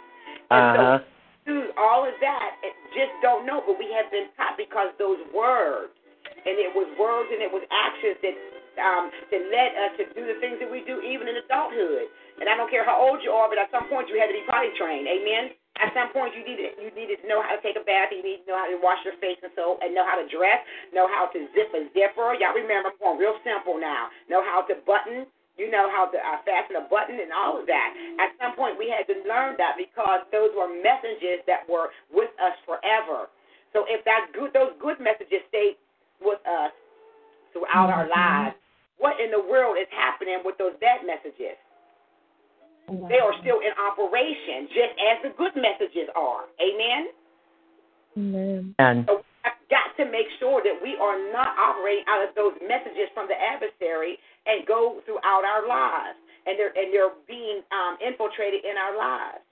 [0.51, 0.99] And Uh-huh.
[1.47, 5.23] so all of that, it just don't know, but we have been taught because those
[5.31, 5.95] words,
[6.43, 8.35] and it was words and it was actions that
[8.77, 12.13] um, that led us to do the things that we do even in adulthood.
[12.41, 14.37] And I don't care how old you are, but at some point you had to
[14.37, 15.09] be potty trained.
[15.09, 15.57] Amen.
[15.77, 18.25] At some point you needed you needed to know how to take a bath, you
[18.25, 20.61] need to know how to wash your face and so and know how to dress,
[20.93, 22.33] know how to zip a zipper.
[22.41, 24.09] Y'all remember I'm going real simple now.
[24.29, 25.29] Know how to button,
[25.61, 27.91] you know how to uh, fasten a button and all of that.
[28.21, 32.33] At some point we had to learn that because those were messages that were with
[32.41, 33.29] us forever.
[33.73, 35.77] So if that good those good messages stayed
[36.25, 36.73] with us
[37.53, 38.57] throughout our lives,
[38.97, 41.61] what in the world is happening with those bad messages?
[42.87, 46.47] They are still in operation, just as the good messages are.
[46.63, 47.11] Amen?
[48.79, 52.55] And So we've got to make sure that we are not operating out of those
[52.63, 56.17] messages from the adversary and go throughout our lives.
[56.47, 59.43] And they're and they're being um, infiltrated in our lives.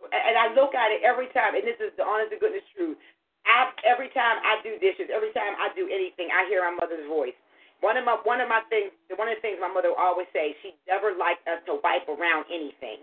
[0.00, 2.96] And I look at it every time, and this is the honest to goodness truth.
[3.44, 7.04] I, every time I do dishes, every time I do anything, I hear my mother's
[7.04, 7.36] voice.
[7.80, 10.28] One of my one of my things, one of the things my mother would always
[10.36, 13.00] say, she never liked us to wipe around anything.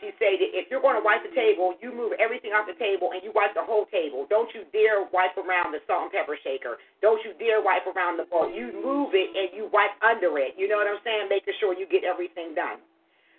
[0.00, 2.76] She said that if you're going to wipe the table, you move everything off the
[2.80, 4.24] table and you wipe the whole table.
[4.32, 6.80] Don't you dare wipe around the salt and pepper shaker.
[7.04, 8.48] Don't you dare wipe around the bowl.
[8.48, 10.56] You move it and you wipe under it.
[10.56, 11.28] You know what I'm saying?
[11.28, 12.80] Making sure you get everything done.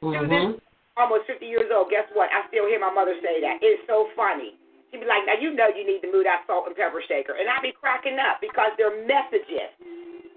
[0.06, 0.30] To mm-hmm.
[0.30, 0.62] this,
[0.98, 2.30] almost 50 years old, guess what?
[2.30, 3.58] I still hear my mother say that.
[3.66, 4.53] It's so funny.
[4.94, 7.38] She'd be like, now you know you need to move that salt and pepper shaker.
[7.41, 9.74] And I'd be cracking up because they're messages.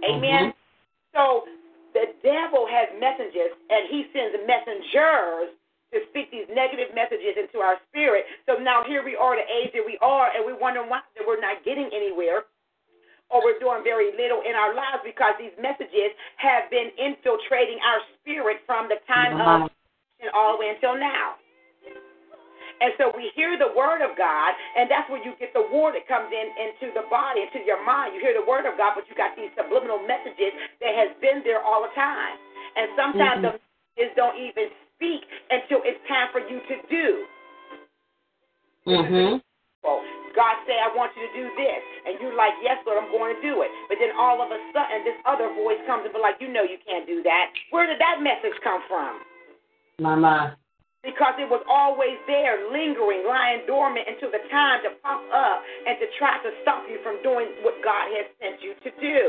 [0.02, 0.50] Amen?
[0.50, 1.14] Mm-hmm.
[1.14, 1.46] So
[1.94, 5.54] the devil has messengers and he sends messengers
[5.94, 8.26] to speak these negative messages into our spirit.
[8.50, 11.22] So now here we are, the age that we are, and we wonder why that
[11.22, 12.50] we're not getting anywhere
[13.30, 18.02] or we're doing very little in our lives because these messages have been infiltrating our
[18.18, 19.70] spirit from the time of
[20.20, 21.38] and all the way until now.
[22.80, 25.94] And so we hear the word of God, and that's where you get the war
[25.94, 28.14] that comes in into the body, into your mind.
[28.14, 30.52] You hear the word of God, but you got these subliminal messages
[30.82, 32.34] that has been there all the time.
[32.74, 37.08] And sometimes the messages don't even speak until it's time for you to do.
[38.90, 39.38] Mm-hmm.
[39.86, 40.00] Well,
[40.34, 41.82] God say, I want you to do this.
[42.04, 43.70] And you're like, yes, Lord, I'm going to do it.
[43.88, 46.66] But then all of a sudden, this other voice comes and be like, you know
[46.66, 47.54] you can't do that.
[47.70, 49.22] Where did that message come from?
[50.00, 50.58] Mama.
[51.04, 56.00] Because it was always there, lingering, lying dormant until the time to pop up and
[56.00, 59.20] to try to stop you from doing what God has sent you to do.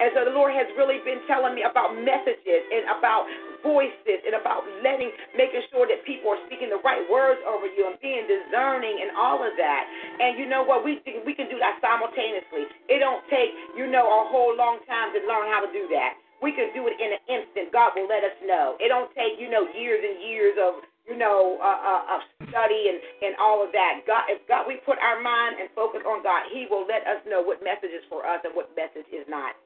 [0.00, 3.30] And so the Lord has really been telling me about messages and about
[3.62, 7.86] voices and about letting, making sure that people are speaking the right words over you
[7.86, 9.82] and being discerning and all of that.
[10.18, 10.82] And you know what?
[10.82, 12.66] We we can do that simultaneously.
[12.90, 16.18] It don't take you know a whole long time to learn how to do that.
[16.44, 17.72] We can do it in an instant.
[17.72, 18.76] God will let us know.
[18.76, 22.20] It don't take you know years and years of you know uh, uh, of
[22.52, 24.04] study and and all of that.
[24.04, 27.24] God, if God, we put our mind and focus on God, He will let us
[27.24, 29.56] know what message is for us and what message is not.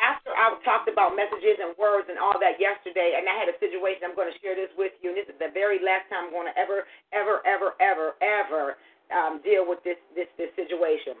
[0.00, 3.60] After I talked about messages and words and all that yesterday, and I had a
[3.60, 6.32] situation, I'm going to share this with you, and this is the very last time
[6.32, 8.80] I'm going to ever, ever, ever, ever, ever
[9.12, 11.20] um, deal with this this this situation.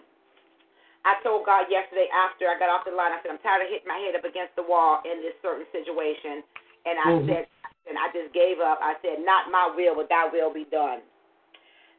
[1.04, 3.72] I told God yesterday after I got off the line, I said, I'm tired of
[3.72, 6.44] hitting my head up against the wall in this certain situation.
[6.84, 7.26] And I Mhm.
[7.26, 7.48] said,
[7.88, 8.78] and I just gave up.
[8.82, 11.02] I said, not my will, but thy will be done.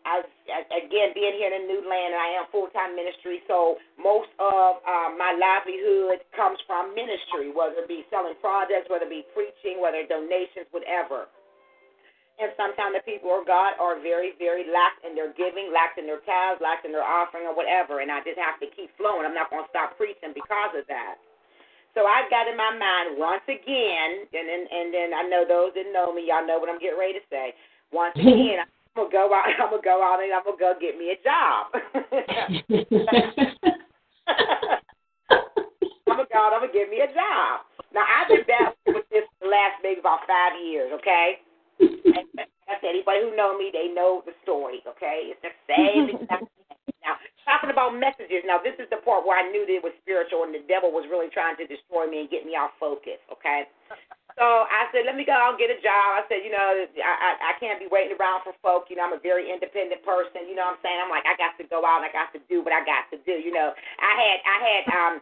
[0.06, 0.24] I,
[0.74, 4.30] again, being here in a new land, and I am full time ministry, so most
[4.40, 9.26] of um, my livelihood comes from ministry, whether it be selling products, whether it be
[9.34, 11.30] preaching, whether donations, whatever.
[12.42, 16.10] And sometimes the people of God are very, very lax in their giving, lax in
[16.10, 18.02] their tithes, lax in their offering, or whatever.
[18.02, 19.30] And I just have to keep flowing.
[19.30, 21.22] I'm not going to stop preaching because of that.
[21.94, 25.76] So I got in my mind once again, and then and then I know those
[25.76, 27.54] that know me, y'all know what I'm getting ready to say.
[27.92, 29.46] Once again, I'm gonna go out.
[29.60, 31.76] I'm gonna go out and I'm gonna go get me a job.
[36.08, 36.56] I'm gonna go out.
[36.56, 37.68] I'm gonna get me a job.
[37.92, 41.44] Now I've been battling with this for the last maybe about five years, okay?
[41.82, 45.34] And I said, anybody who know me, they know the story, okay?
[45.34, 46.96] It's the same exact thing.
[47.04, 49.94] Now, talking about messages, now this is the part where I knew that it was
[50.06, 53.18] spiritual and the devil was really trying to destroy me and get me off focus,
[53.34, 53.66] okay?
[54.40, 56.16] So I said, let me go out and get a job.
[56.16, 58.88] I said, you know, I, I I can't be waiting around for folk.
[58.88, 60.48] You know, I'm a very independent person.
[60.48, 61.00] You know what I'm saying?
[61.04, 63.12] I'm like, I got to go out and I got to do what I got
[63.12, 63.36] to do.
[63.36, 65.14] You know, I had I had um,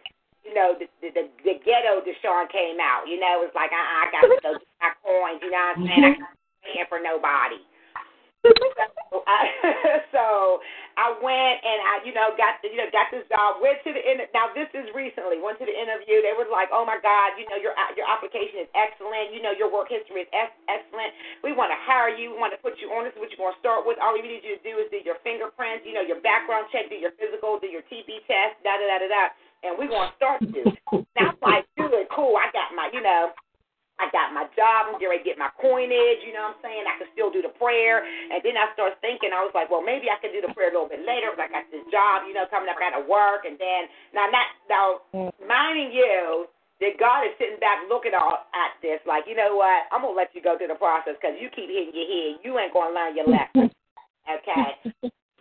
[0.46, 3.10] you know, the the the, the ghetto Deshaun came out.
[3.10, 5.42] You know, it's like I I got to go get my coins.
[5.42, 6.06] You know what I'm saying?
[6.06, 7.60] I can't paying for nobody.
[9.12, 9.40] so, I,
[10.16, 10.60] so
[10.96, 13.62] I went and I, you know, got the, you know, got this job.
[13.62, 15.38] Went to the inter- now this is recently.
[15.38, 16.26] Went to the interview.
[16.26, 19.30] They were like, "Oh my God, you know, your your application is excellent.
[19.30, 21.14] You know, your work history is ex- excellent.
[21.46, 22.34] We want to hire you.
[22.34, 23.06] We want to put you on.
[23.06, 24.02] This is what you're going to start with.
[24.02, 25.86] All we need you to do is do your fingerprints.
[25.86, 28.98] You know, your background check, do your physical, do your TB test, da da da
[29.06, 29.24] da da.
[29.62, 30.66] And we're going to start you.
[31.20, 32.40] Now I'm like, good, cool.
[32.40, 33.36] I got my, you know.
[34.00, 34.88] I got my job.
[34.88, 36.24] I'm getting ready to get my coinage.
[36.24, 36.84] You know what I'm saying?
[36.88, 38.02] I can still do the prayer.
[38.04, 40.72] And then I started thinking, I was like, well, maybe I could do the prayer
[40.72, 41.36] a little bit later.
[41.36, 42.80] But I got this job, you know, coming up.
[42.80, 43.44] I got to work.
[43.44, 44.88] And then, now, not, now,
[45.44, 46.48] minding you,
[46.80, 49.92] that God is sitting back looking all at this, like, you know what?
[49.92, 52.40] I'm going to let you go through the process because you keep hitting your head.
[52.40, 53.68] You ain't going to learn your lesson.
[54.30, 54.78] Okay?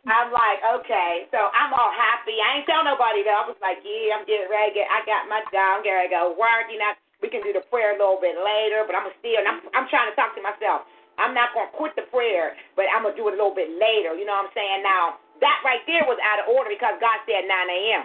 [0.08, 2.40] I'm like, okay, so I'm all happy.
[2.40, 3.44] I ain't tell nobody though.
[3.44, 4.72] I was like, yeah, I'm getting ready.
[4.72, 5.68] To get, I got my job.
[5.76, 6.72] I'm getting ready to go work.
[6.72, 9.38] You know, we can do the prayer a little bit later, but I'm still.
[9.38, 10.86] And I'm I'm trying to talk to myself.
[11.18, 14.14] I'm not gonna quit the prayer, but I'm gonna do it a little bit later.
[14.14, 14.86] You know what I'm saying?
[14.86, 18.02] Now that right there was out of order because God said 9 a.m.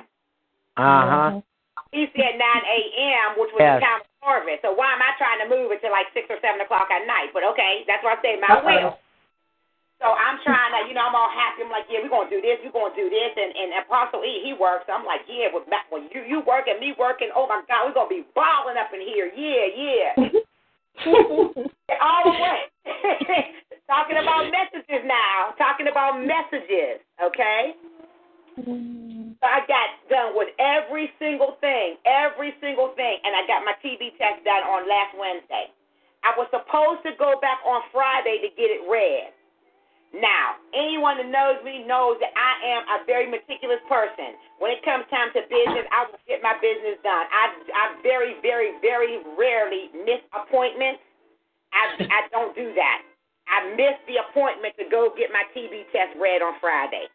[0.77, 1.29] Uh huh.
[1.93, 3.77] He said 9 a.m., which was Yes.
[3.77, 4.61] the time of harvest.
[4.65, 7.05] So why am I trying to move it to like six or seven o'clock at
[7.05, 7.29] night?
[7.33, 8.65] But okay, that's what I say, my Uh-oh.
[8.65, 8.91] will.
[10.03, 11.63] So I'm trying to, you know, I'm all happy.
[11.63, 14.43] I'm like, yeah, we're gonna do this, we're gonna do this, and and Apostle E,
[14.43, 14.83] he works.
[14.91, 17.95] I'm like, yeah, with Matt, when you you working, me working, oh my God, we're
[17.95, 20.11] gonna be balling up in here, yeah, yeah,
[22.03, 22.59] all the way.
[23.87, 27.75] Talking about messages now, talking about messages, okay?
[28.55, 33.75] So I got done with every single thing, every single thing, and I got my
[33.83, 35.67] TB test done on last Wednesday.
[36.23, 39.35] I was supposed to go back on Friday to get it read.
[40.13, 44.37] Now, anyone that knows me knows that I am a very meticulous person.
[44.61, 47.25] When it comes time to business, I will get my business done.
[47.33, 51.01] I, I very, very, very rarely miss appointments.
[51.73, 53.01] I, I don't do that.
[53.49, 57.09] I missed the appointment to go get my TB test read on Friday.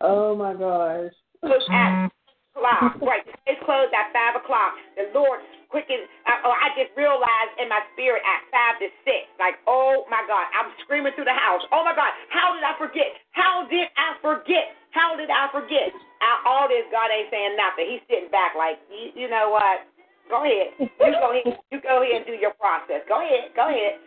[0.00, 1.12] Oh my gosh.
[1.44, 2.08] Look at mm-hmm.
[2.56, 2.96] o'clock.
[3.04, 4.72] Right, it's closed at five o'clock.
[4.96, 5.40] The Lord
[5.74, 6.06] quickened.
[6.30, 10.22] I, oh, I just realized in my spirit at five to six, like, oh my
[10.30, 11.66] God, I'm screaming through the house.
[11.74, 13.10] Oh my God, how did I forget?
[13.34, 14.70] How did I forget?
[14.94, 15.90] How did I forget?
[16.22, 17.90] Out all this, God ain't saying nothing.
[17.90, 19.82] He's sitting back like, you, you know what?
[20.30, 20.78] Go ahead.
[20.78, 20.88] You
[21.18, 21.58] go ahead.
[21.74, 23.02] You go ahead and do your process.
[23.10, 23.50] Go ahead.
[23.58, 23.98] Go ahead.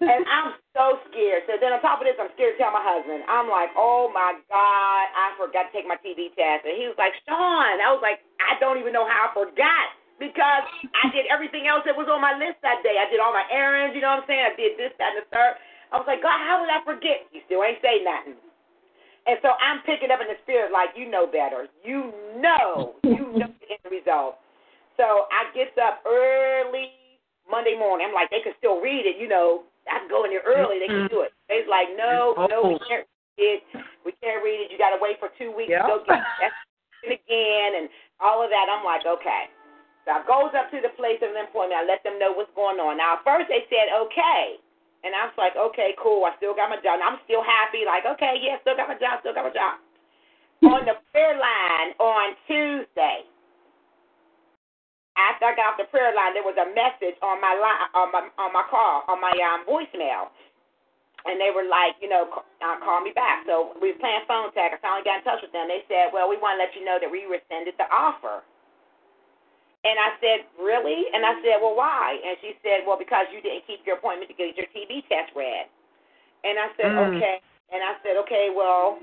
[0.00, 1.44] And I'm so scared.
[1.44, 3.20] So then on top of this, I'm scared to tell my husband.
[3.28, 6.64] I'm like, oh my God, I forgot to take my TB test.
[6.64, 7.78] And he was like, Sean.
[7.84, 10.64] I was like, I don't even know how I forgot because
[11.00, 13.00] I did everything else that was on my list that day.
[13.00, 14.44] I did all my errands, you know what I'm saying?
[14.44, 15.56] I did this, that, and the third.
[15.90, 17.26] I was like, God, how did I forget?
[17.32, 18.38] You still ain't say nothing.
[19.26, 21.66] And so I'm picking up in the spirit like, you know better.
[21.82, 22.94] You know.
[23.02, 24.38] You know the end result.
[24.96, 26.92] So I gets up early
[27.48, 28.06] Monday morning.
[28.08, 29.66] I'm like, they can still read it, you know.
[29.88, 30.78] I can go in there early.
[30.78, 31.32] They can do it.
[31.48, 32.86] They's like, no, no, we mm-hmm.
[32.86, 33.60] can't read it.
[34.04, 34.68] We can't read it.
[34.70, 35.88] You got to wait for two weeks Yeah.
[35.88, 36.22] to go get
[37.08, 37.86] it again and
[38.20, 38.68] all of that.
[38.70, 39.50] I'm like, okay.
[40.10, 41.78] So I goes up to the place of employment.
[41.78, 42.98] I let them know what's going on.
[42.98, 44.58] Now, at first they said, okay.
[45.06, 46.26] And I was like, okay, cool.
[46.26, 46.98] I still got my job.
[46.98, 47.86] And I'm still happy.
[47.86, 49.22] Like, okay, yeah, still got my job.
[49.22, 49.78] Still got my job.
[50.64, 53.28] on the prayer line on Tuesday,
[55.18, 58.08] after I got off the prayer line, there was a message on my line, on
[58.12, 60.32] my on my call, on my um, voicemail,
[61.26, 63.44] and they were like, you know, c- uh, call me back.
[63.46, 64.72] So we were playing phone tag.
[64.74, 65.68] I finally got in touch with them.
[65.68, 68.42] They said, well, we want to let you know that we rescinded the offer.
[69.84, 71.08] And I said, really?
[71.14, 72.20] And I said, well, why?
[72.20, 75.32] And she said, well, because you didn't keep your appointment to get your TB test
[75.34, 75.66] read.
[76.44, 77.16] And I said, Mm.
[77.16, 77.40] okay.
[77.72, 78.98] And I said, okay, well,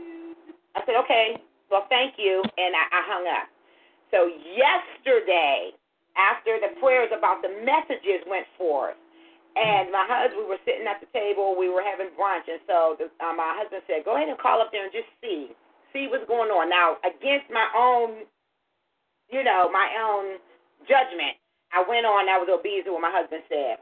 [0.75, 1.41] I said, okay,
[1.71, 2.43] well, thank you.
[2.57, 3.47] And I, I hung up.
[4.11, 5.71] So yesterday,
[6.17, 8.95] after the prayers about the messages went forth,
[9.57, 12.95] and my husband, we were sitting at the table, we were having brunch, and so
[13.01, 15.49] the, uh, my husband said, "Go ahead and call up there and just see,
[15.93, 18.25] see what's going on." Now, against my own,
[19.33, 20.37] you know, my own
[20.85, 21.39] judgment,
[21.73, 22.29] I went on.
[22.29, 23.81] I was obedient to what my husband said,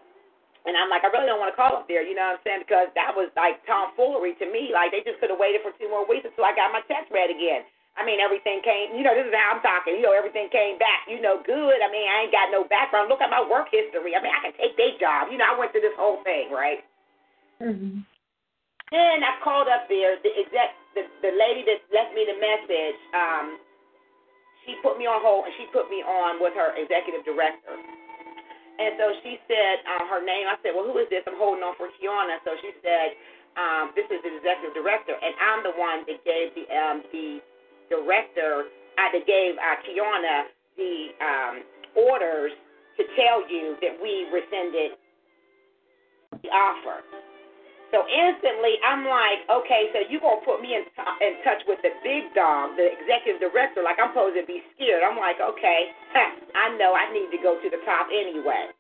[0.66, 2.46] and I'm like, I really don't want to call up there, you know what I'm
[2.46, 2.64] saying?
[2.66, 4.74] Because that was like tomfoolery to me.
[4.74, 7.14] Like they just could have waited for two more weeks until I got my test
[7.14, 7.68] read again.
[7.96, 9.96] I mean, everything came, you know, this is how I'm talking.
[9.96, 11.80] You know, everything came back, you know, good.
[11.80, 13.08] I mean, I ain't got no background.
[13.08, 14.18] Look at my work history.
[14.18, 15.32] I mean, I can take their job.
[15.32, 16.84] You know, I went through this whole thing, right?
[17.64, 18.04] Mm-hmm.
[18.92, 23.00] Then I called up there, the exec, the, the lady that left me the message,
[23.16, 23.46] um,
[24.66, 27.78] she put me on hold and she put me on with her executive director.
[28.76, 30.52] And so she said uh, her name.
[30.52, 31.24] I said, well, who is this?
[31.24, 32.44] I'm holding on for Kiana.
[32.44, 33.16] So she said,
[33.56, 37.40] um, this is the executive director, and I'm the one that gave the um, the
[37.88, 38.68] director,
[39.00, 41.56] I that gave uh, Kiana the um,
[41.96, 42.52] orders
[43.00, 45.00] to tell you that we rescinded
[46.44, 47.00] the offer.
[47.92, 51.62] So instantly, I'm like, okay, so you're going to put me in, t- in touch
[51.68, 55.04] with the big dog, the executive director, like I'm supposed to be scared.
[55.04, 55.94] I'm like, okay,
[56.56, 58.74] I know I need to go to the top anyway.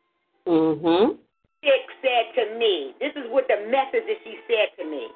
[0.48, 1.18] Mhm.
[1.64, 5.07] Chick said to me, this is what the message that she said to me.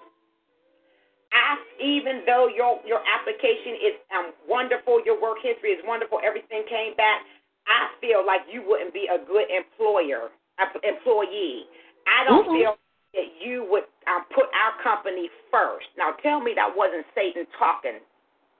[1.31, 6.63] I, even though your your application is um, wonderful, your work history is wonderful, everything
[6.67, 7.21] came back.
[7.67, 11.67] I feel like you wouldn't be a good employer, uh, employee.
[12.07, 12.53] I don't Mhm.
[12.57, 12.77] feel
[13.13, 15.87] that you would um, put our company first.
[15.97, 17.99] Now, tell me that wasn't Satan talking.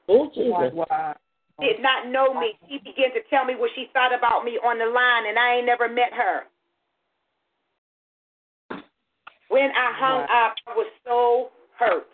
[0.07, 0.73] Oh, Jesus.
[1.59, 2.53] Did not know me.
[2.69, 5.57] She began to tell me what she thought about me on the line, and I
[5.57, 6.47] ain't never met her.
[9.49, 12.07] When I hung up, I was so hurt.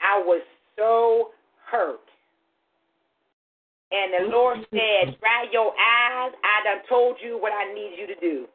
[0.00, 0.42] I was
[0.76, 1.30] so
[1.70, 2.00] hurt.
[3.92, 6.32] And the Lord said, Dry your eyes.
[6.42, 8.46] I done told you what I need you to do.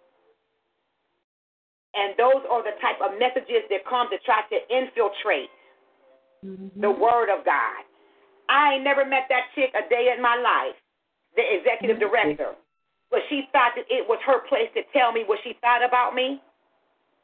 [1.95, 5.49] And those are the type of messages that come to try to infiltrate
[6.43, 7.81] the word of God.
[8.49, 10.75] I ain't never met that chick a day in my life,
[11.35, 12.53] the executive director.
[13.09, 16.13] But she thought that it was her place to tell me what she thought about
[16.13, 16.41] me.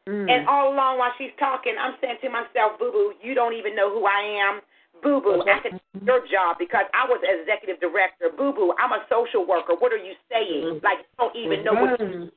[0.07, 0.29] Mm.
[0.31, 3.75] And all along while she's talking, I'm saying to myself, Boo Boo, you don't even
[3.75, 4.61] know who I am.
[5.03, 8.29] Boo Boo, said, your job because I was executive director.
[8.33, 9.73] Boo Boo, I'm a social worker.
[9.77, 10.81] What are you saying?
[10.81, 11.99] Like, you don't even know what.
[11.99, 12.31] Mhm.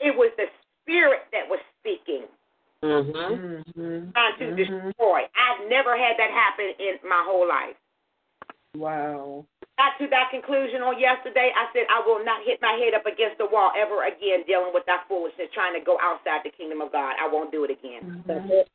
[0.00, 0.48] It was the
[0.90, 2.26] spirit that was speaking,
[2.82, 3.14] Mhm.
[3.14, 4.12] Mhm.
[4.12, 4.56] trying to Mhm.
[4.56, 5.28] destroy.
[5.34, 7.76] I've never had that happen in my whole life.
[8.74, 9.46] Wow.
[9.78, 11.50] got to that conclusion on yesterday.
[11.56, 14.74] I said I will not hit my head up against the wall ever again dealing
[14.74, 17.16] with that foolishness, trying to go outside the kingdom of God.
[17.18, 18.22] I won't do it again.
[18.28, 18.66] Mhm.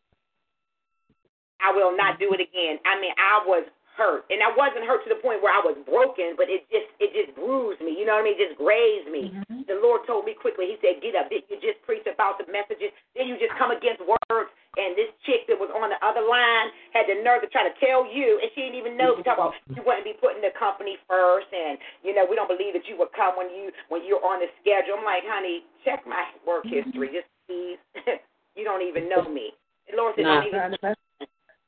[1.61, 2.79] I will not do it again.
[2.85, 5.75] I mean, I was hurt, and I wasn't hurt to the point where I was
[5.87, 7.95] broken, but it just it just bruised me.
[7.95, 8.35] You know what I mean?
[8.35, 9.31] It just grazed me.
[9.31, 9.67] Mhm.
[9.67, 10.67] The Lord told me quickly.
[10.67, 11.31] He said, "Get up.
[11.31, 12.91] Did you just preach about the messages?
[13.15, 16.67] Then you just come against words." And this chick that was on the other line
[16.91, 19.15] had the nerve to try to tell you, and she didn't even know.
[19.15, 22.51] She talk about you wouldn't be putting the company first, and you know we don't
[22.51, 24.99] believe that you would come when you when you're on the schedule.
[24.99, 27.79] I'm like, honey, check my work history, just please.
[28.55, 29.53] you don't even know me.
[29.89, 30.41] The Lord said, Nah.
[30.41, 30.95] don't even.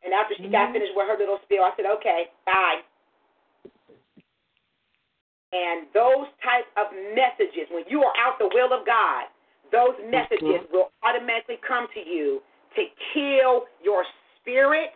[0.08, 2.80] And after she got finished with her little spiel, I said, okay, bye.
[5.52, 9.28] And those type of messages, when you are out the will of God,
[9.70, 12.40] those messages will automatically come to you
[12.80, 14.06] to kill your
[14.40, 14.96] spirit,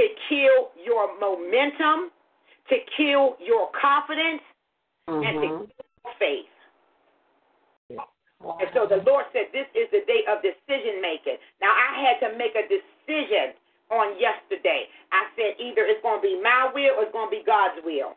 [0.00, 2.10] to kill your momentum,
[2.70, 4.42] to kill your confidence,
[5.06, 5.58] and to Mhm.
[5.58, 6.50] kill your faith.
[8.58, 11.38] And so the Lord said, This is the day of decision making.
[11.60, 13.54] Now, I had to make a decision
[13.90, 14.86] on yesterday.
[15.10, 17.82] I said, either it's going to be my will or it's going to be God's
[17.82, 18.14] will.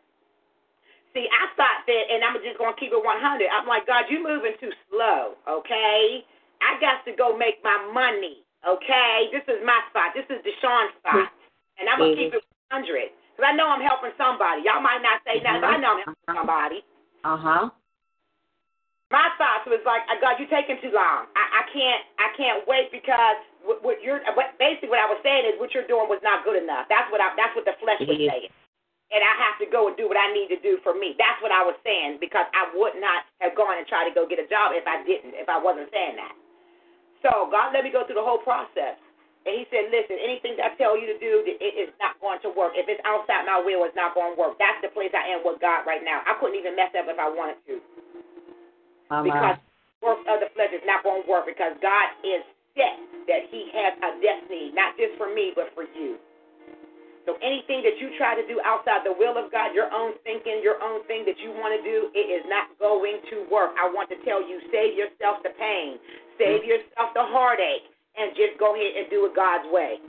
[1.14, 3.06] See, I thought that, and I'm just going to keep it 100.
[3.06, 6.26] I'm like, God, you're moving too slow, okay?
[6.58, 9.30] I got to go make my money, okay?
[9.30, 10.10] This is my spot.
[10.14, 11.30] This is Deshaun's spot.
[11.78, 13.14] And I'm going to keep it 100.
[13.34, 14.62] Because I know I'm helping somebody.
[14.66, 16.78] Y'all might not say nothing, but I know I'm helping somebody.
[17.22, 17.64] Uh huh.
[19.14, 21.30] My thoughts was like, "Uh, God, you're taking too long.
[21.38, 25.22] I, I can't, I can't wait because what, what you're, what, basically what I was
[25.22, 26.90] saying is what you're doing was not good enough.
[26.90, 28.26] That's what I, that's what the flesh was Mhm.
[28.26, 28.50] saying,
[29.14, 31.14] and I have to go and do what I need to do for me.
[31.14, 34.26] That's what I was saying because I would not have gone and tried to go
[34.26, 36.34] get a job if I didn't, if I wasn't saying that.
[37.22, 38.98] So God let me go through the whole process.
[39.46, 42.40] And he said, listen, anything that I tell you to do, it is not going
[42.40, 42.72] to work.
[42.80, 44.56] If it's outside my will, it's not going to work.
[44.56, 46.24] That's the place I am with God right now.
[46.24, 47.76] I couldn't even mess up if I wanted to
[49.08, 49.58] because
[50.04, 52.44] work of the flesh is not going to work because God is
[52.76, 56.20] set that He has a destiny, not just for me, but for you.
[57.24, 60.60] So anything that you try to do outside the will of God, your own thinking,
[60.60, 63.72] your own thing that you want to do, it is not going to work.
[63.80, 65.96] I want to tell you, save yourself the pain,
[66.36, 66.76] save mm-hmm.
[66.76, 67.88] yourself the heartache,
[68.20, 70.04] and just go ahead and do it God's way.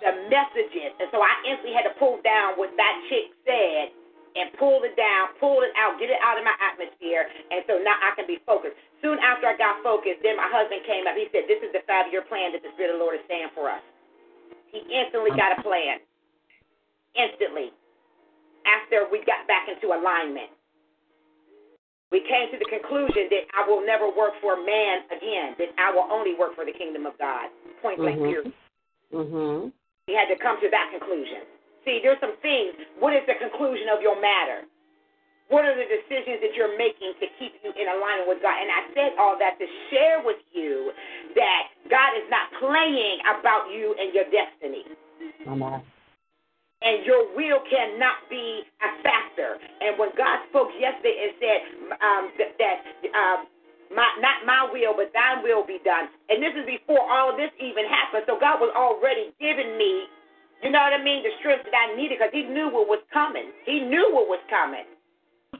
[0.00, 3.92] The messages, and so I instantly had to pull down what that chick said
[4.38, 7.82] and pull it down, pull it out, get it out of my atmosphere, and so
[7.82, 8.78] now I can be focused.
[9.02, 11.18] Soon after I got focused, then my husband came up.
[11.18, 13.50] He said, "This is the five-year plan that the Spirit of the Lord is saying
[13.54, 13.82] for us."
[14.70, 16.00] He instantly got a plan.
[17.18, 17.72] instantly
[18.66, 20.50] after we got back into alignment.
[22.10, 25.92] We came to the conclusion that I will never work for man again, that I
[25.92, 27.50] will only work for the kingdom of God.
[27.82, 28.28] Point blank, Mhm.
[28.28, 28.52] period.
[29.12, 29.72] Mhm.
[30.06, 31.44] We had to come to that conclusion.
[31.84, 32.74] See, there's some things.
[32.98, 34.66] What is the conclusion of your matter?
[35.48, 38.52] What are the decisions that you're making to keep you in alignment with God?
[38.52, 40.92] And I said all that to share with you
[41.34, 44.84] that God is not playing about you and your destiny.
[45.48, 45.80] Mama.
[46.84, 49.56] And your will cannot be a factor.
[49.80, 51.58] And when God spoke yesterday and said
[51.96, 52.76] um, that, that
[53.16, 53.38] um,
[53.88, 56.12] my, not my will, but thine will be done.
[56.28, 58.28] And this is before all this even happened.
[58.28, 60.06] So God was already giving me,
[60.62, 63.02] you know what I mean, the strength that I needed because He knew what was
[63.12, 63.52] coming.
[63.64, 64.86] He knew what was coming.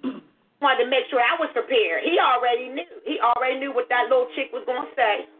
[0.60, 2.02] Wanted to make sure I was prepared.
[2.02, 2.90] He already knew.
[3.06, 5.30] He already knew what that little chick was going to say.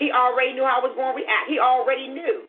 [0.00, 1.46] He already knew how I was going to react.
[1.46, 2.48] He already knew.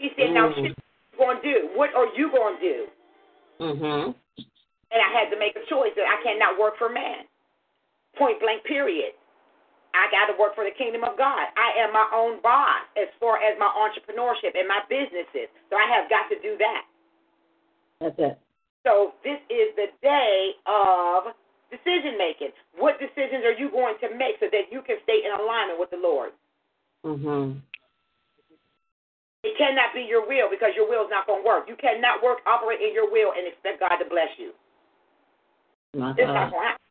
[0.00, 0.56] He said, now, Mm.
[0.56, 0.74] what you
[1.20, 1.58] going to do?
[1.76, 2.78] What are you going to do?
[3.60, 4.14] Mhm.
[4.90, 7.28] And I had to make a choice that I cannot work for man.
[8.16, 9.12] Point blank, period.
[9.92, 11.52] I got to work for the kingdom of God.
[11.52, 15.52] I am my own boss as far as my entrepreneurship and my businesses.
[15.68, 16.82] So I have got to do that.
[18.00, 18.36] That's it.
[18.82, 21.36] So this is the day of
[21.70, 22.50] decision making.
[22.76, 25.92] What decisions are you going to make so that you can stay in alignment with
[25.92, 26.32] the Lord?
[27.04, 27.60] Mm-hmm.
[29.42, 31.66] It cannot be your will because your will is not going to work.
[31.66, 34.54] You cannot work, operate in your will, and expect God to bless you.
[35.98, 36.86] My It's not going to happen.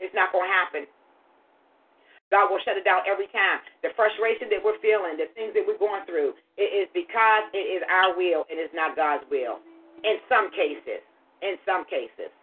[0.00, 0.82] It's not going to happen.
[2.34, 3.62] God will shut it down every time.
[3.86, 7.62] The frustration that we're feeling, the things that we're going through, it is because it
[7.78, 9.62] is our will and it's not God's will.
[10.02, 10.98] In some cases,
[11.46, 12.34] in some cases,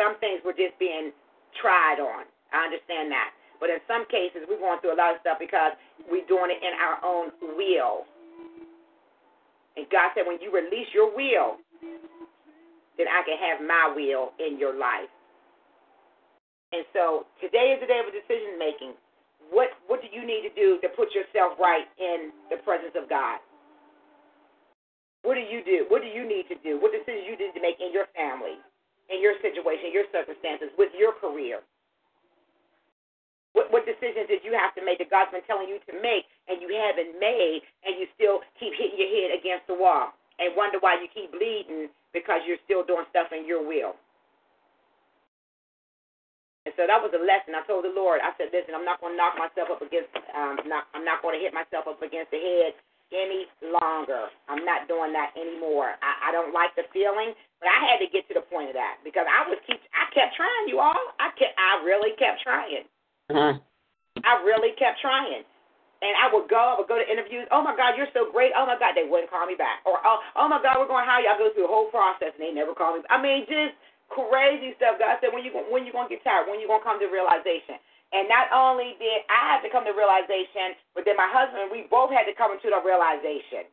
[0.00, 1.12] some things we're just being
[1.60, 2.24] tried on.
[2.56, 3.36] I understand that.
[3.60, 5.76] But in some cases, we're going through a lot of stuff because
[6.08, 8.08] we're doing it in our own will.
[9.76, 11.60] And God said, when you release your will,
[12.96, 15.12] then I can have my will in your life.
[16.72, 18.96] And so today is the day of decision making.
[19.52, 23.06] What what do you need to do to put yourself right in the presence of
[23.12, 23.36] God?
[25.22, 25.86] What do you do?
[25.92, 26.80] What do you need to do?
[26.80, 28.58] What decisions you need to make in your family,
[29.12, 31.60] in your situation, your circumstances, with your career?
[33.52, 36.24] What what decisions did you have to make that God's been telling you to make
[36.48, 40.56] and you haven't made and you still keep hitting your head against the wall and
[40.56, 44.00] wonder why you keep bleeding because you're still doing stuff in your will?
[46.62, 47.58] And so that was a lesson.
[47.58, 50.14] I told the Lord, I said, listen, I'm not going to knock myself up against,
[50.30, 52.78] um, not, I'm not going to hit myself up against the head
[53.10, 54.30] any longer.
[54.46, 55.98] I'm not doing that anymore.
[56.00, 58.76] I, I don't like the feeling, but I had to get to the point of
[58.78, 61.02] that because I was keep, I kept trying, you all.
[61.18, 62.86] I kept, I really kept trying.
[63.28, 63.54] Uh-huh.
[64.22, 65.42] I really kept trying.
[66.02, 67.46] And I would go, I would go to interviews.
[67.54, 68.50] Oh my God, you're so great.
[68.58, 69.86] Oh my God, they wouldn't call me back.
[69.86, 71.30] Or oh, oh my God, we're going to hire you.
[71.30, 73.06] I go through the whole process and they never call me.
[73.06, 73.78] I mean, just
[74.12, 75.00] crazy stuff.
[75.00, 76.46] God said, when you when you gonna get tired?
[76.46, 77.80] When you gonna come to realization?
[78.12, 81.88] And not only did I have to come to realization, but then my husband, we
[81.88, 83.64] both had to come into the realization.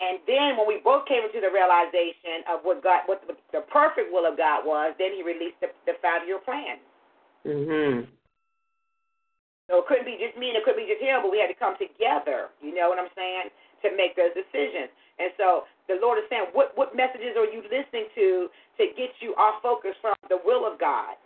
[0.00, 3.62] And then when we both came into the realization of what God, what the, the
[3.68, 6.80] perfect will of God was, then He released the, the five-year plan.
[7.44, 8.08] Mhm.
[9.68, 11.48] So it couldn't be just me and it couldn't be just him, but we had
[11.48, 12.52] to come together.
[12.60, 13.48] You know what I'm saying?
[13.84, 14.92] To make those decisions.
[15.16, 18.48] And so the Lord is saying, what what messages are you listening to
[18.80, 21.16] to get you off focus from the will of God?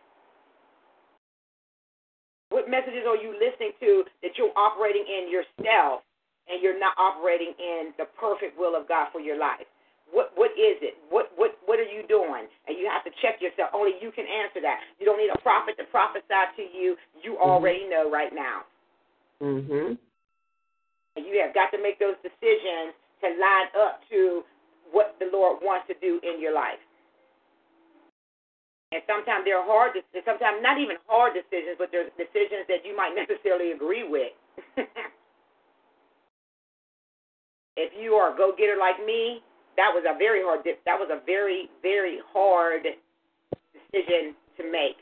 [2.50, 6.02] What messages are you listening to that you're operating in yourself
[6.48, 9.68] and you're not operating in the perfect will of God for your life?
[10.10, 10.96] What what is it?
[11.12, 12.48] What what what are you doing?
[12.66, 13.70] And you have to check yourself.
[13.76, 14.80] Only you can answer that.
[14.98, 16.96] You don't need a prophet to prophesy to you.
[17.22, 18.64] You already know right now.
[19.42, 19.98] Mhm.
[21.16, 24.42] And you have got to make those decisions to line up to
[24.90, 26.80] what the Lord wants to do in your life.
[28.90, 29.92] And sometimes they're hard,
[30.24, 34.32] sometimes not even hard decisions, but they're decisions that you might necessarily agree with.
[37.76, 39.44] if you are a go-getter like me,
[39.76, 40.64] that was a very hard.
[40.64, 42.82] That was a very, very hard
[43.76, 44.96] decision to make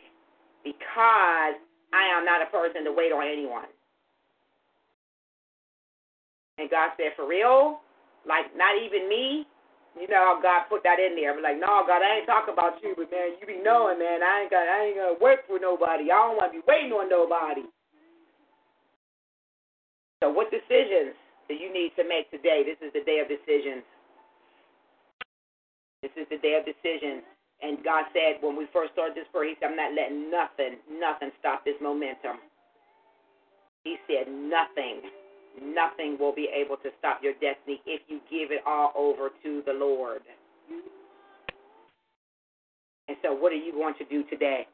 [0.64, 1.54] because
[1.94, 3.70] I am not a person to wait on anyone.
[6.58, 7.80] And God said, for real?
[8.26, 9.46] Like, not even me?
[9.96, 11.32] You know how God put that in there.
[11.32, 14.20] I'm like, no, God, I ain't talking about you, but man, you be knowing, man,
[14.20, 16.12] I ain't got, I ain't gonna work for nobody.
[16.12, 17.64] I don't want to be waiting on nobody.
[20.20, 21.16] So, what decisions
[21.48, 22.60] do you need to make today?
[22.60, 23.84] This is the day of decisions.
[26.04, 27.24] This is the day of decisions.
[27.64, 30.76] And God said when we first started this prayer, He said, I'm not letting nothing,
[30.92, 32.36] nothing stop this momentum.
[33.84, 35.08] He said, nothing,
[35.62, 39.62] nothing will be able to stop your destiny if you give it all over to
[39.66, 40.22] the Lord.
[43.08, 44.66] And so, what are you going to do today?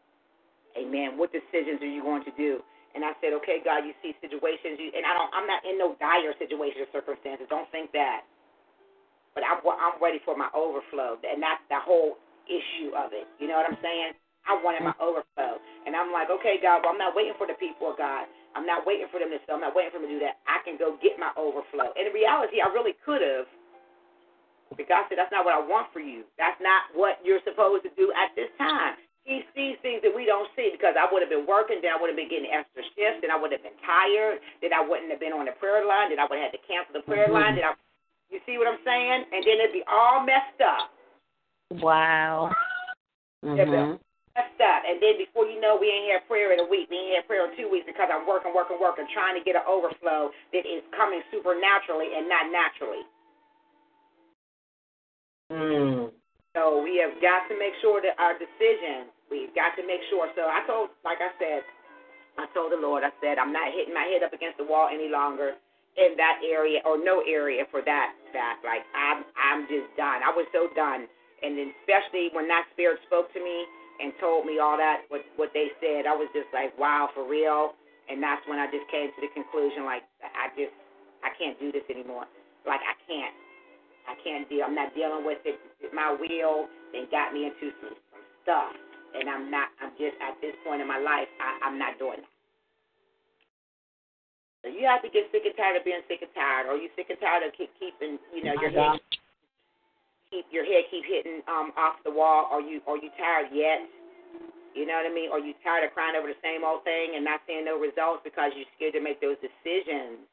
[0.76, 1.20] Amen.
[1.20, 2.64] What decisions are you going to do?
[2.94, 5.80] And I said, okay, God, you see situations, you, and I don't, I'm not in
[5.80, 7.48] no dire situation or circumstances.
[7.48, 8.24] Don't think that.
[9.32, 13.24] But I'm, I'm ready for my overflow, and that's the whole issue of it.
[13.40, 14.12] You know what I'm saying?
[14.44, 15.04] I wanted my mm.
[15.08, 15.56] overflow,
[15.88, 18.28] and I'm like, okay, God, well, I'm not waiting for the people of God.
[18.54, 19.56] I'm not waiting for them to sell.
[19.56, 20.40] I'm not waiting for them to do that.
[20.44, 21.92] I can go get my overflow.
[21.96, 23.48] And in reality, I really could have.
[24.76, 26.24] But God said, that's not what I want for you.
[26.40, 28.96] That's not what you're supposed to do at this time.
[29.24, 31.98] He sees things that we don't see because I would have been working, then I
[32.00, 35.12] would have been getting extra shifts, then I would have been tired, then I wouldn't
[35.14, 37.30] have been on the prayer line, then I would have had to cancel the prayer
[37.30, 37.54] line.
[37.54, 37.72] Then I,
[38.34, 39.30] you see what I'm saying?
[39.30, 40.90] And then it'd be all messed up.
[41.78, 42.50] Wow.
[43.44, 43.98] Mhm.
[44.36, 44.82] Messed up.
[44.88, 46.88] And then before you know, we ain't had prayer in a week.
[46.88, 49.56] We ain't had prayer in two weeks because I'm working, working, working, trying to get
[49.56, 53.04] an overflow that is coming supernaturally and not naturally.
[55.52, 56.08] Mm.
[56.56, 60.28] So we have got to make sure that our decisions, we've got to make sure.
[60.36, 61.64] So I told, like I said,
[62.40, 64.88] I told the Lord, I said, I'm not hitting my head up against the wall
[64.88, 65.56] any longer
[66.00, 68.64] in that area or no area for that fact.
[68.64, 70.24] Like I'm, I'm just done.
[70.24, 71.04] I was so done.
[71.44, 73.68] And then especially when that spirit spoke to me
[74.00, 77.26] and told me all that, what what they said, I was just like, wow, for
[77.28, 77.74] real.
[78.08, 80.74] And that's when I just came to the conclusion, like I just,
[81.22, 82.26] I can't do this anymore.
[82.66, 83.34] Like I can't.
[84.10, 84.66] I can't deal.
[84.66, 85.54] I'm not dealing with it.
[85.94, 88.74] My will then got me into some, some stuff,
[89.14, 89.70] and I'm not.
[89.78, 91.30] I'm just at this point in my life.
[91.38, 92.32] I, I'm not doing that.
[94.62, 96.90] So you have to get sick and tired of being sick and tired, or you
[96.94, 98.98] sick and tired of keep, keeping, you know, your head
[100.32, 102.48] keep your head keep hitting um off the wall.
[102.48, 103.84] Are you are you tired yet?
[104.72, 105.28] You know what I mean?
[105.28, 108.24] Are you tired of crying over the same old thing and not seeing no results
[108.24, 110.24] because you're scared to make those decisions,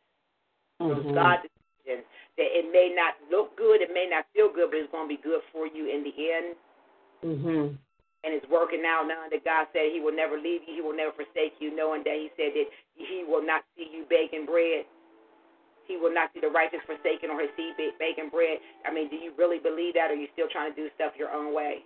[0.79, 1.13] those Mhm.
[1.13, 2.07] God decisions?
[2.39, 5.15] That it may not look good, it may not feel good, but it's going to
[5.15, 6.55] be good for you in the end.
[7.19, 7.77] Mhm.
[8.23, 10.95] And it's working out now that God said He will never leave you, He will
[10.95, 14.85] never forsake you, knowing that He said that He will not see you baking bread.
[15.89, 18.61] He will not see the righteous forsaken or his seed ba- baking bread.
[18.85, 21.17] I mean, do you really believe that, or are you still trying to do stuff
[21.17, 21.81] your own way?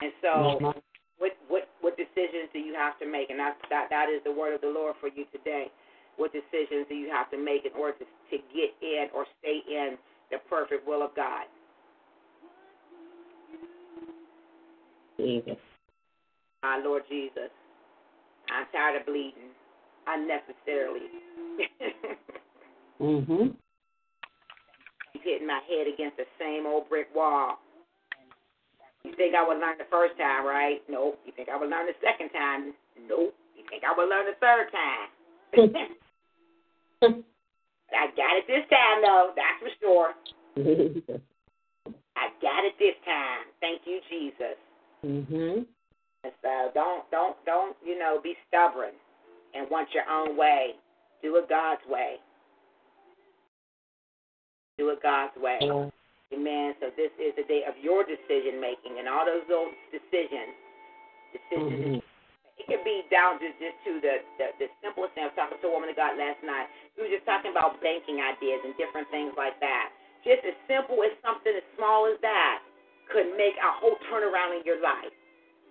[0.00, 0.82] And so, Mhm.
[1.18, 3.30] what what what decisions do you have to make?
[3.30, 5.72] And that that that is the word of the Lord for you today.
[6.16, 9.62] What decisions do you have to make in order to to get in or stay
[9.68, 9.98] in
[10.30, 11.46] the perfect will of God?
[15.18, 15.58] Jesus.
[16.62, 17.50] My Lord Jesus,
[18.52, 19.50] I'm tired of bleeding
[20.06, 21.08] unnecessarily.
[23.00, 23.54] Mm Mhm.
[25.22, 27.58] Hitting my head against the same old brick wall.
[29.04, 30.82] You think I would learn the first time, right?
[30.88, 31.20] Nope.
[31.26, 32.72] You think I would learn the second time?
[33.08, 33.34] Nope.
[33.56, 35.08] You think I would learn the third time?
[37.92, 39.32] I got it this time, though.
[39.36, 40.14] That's for sure.
[42.16, 43.46] I got it this time.
[43.60, 44.56] Thank you, Jesus.
[45.04, 45.66] mhm.
[46.42, 48.94] So don't, don't, don't, you know, be stubborn
[49.54, 50.74] and want your own way.
[51.22, 52.16] Do it God's way.
[54.78, 55.58] Do it God's way.
[56.34, 56.74] Amen.
[56.80, 60.52] So this is the day of your decision making and all those little decisions.
[61.32, 62.02] Decisions.
[62.02, 62.02] Mhm.
[62.56, 65.24] It could be down to just to the, the the simplest thing.
[65.24, 66.66] I was talking to a woman of God last night.
[66.96, 69.92] We were just talking about banking ideas and different things like that.
[70.24, 72.64] Just as simple as something as small as that
[73.12, 75.12] could make a whole turnaround in your life.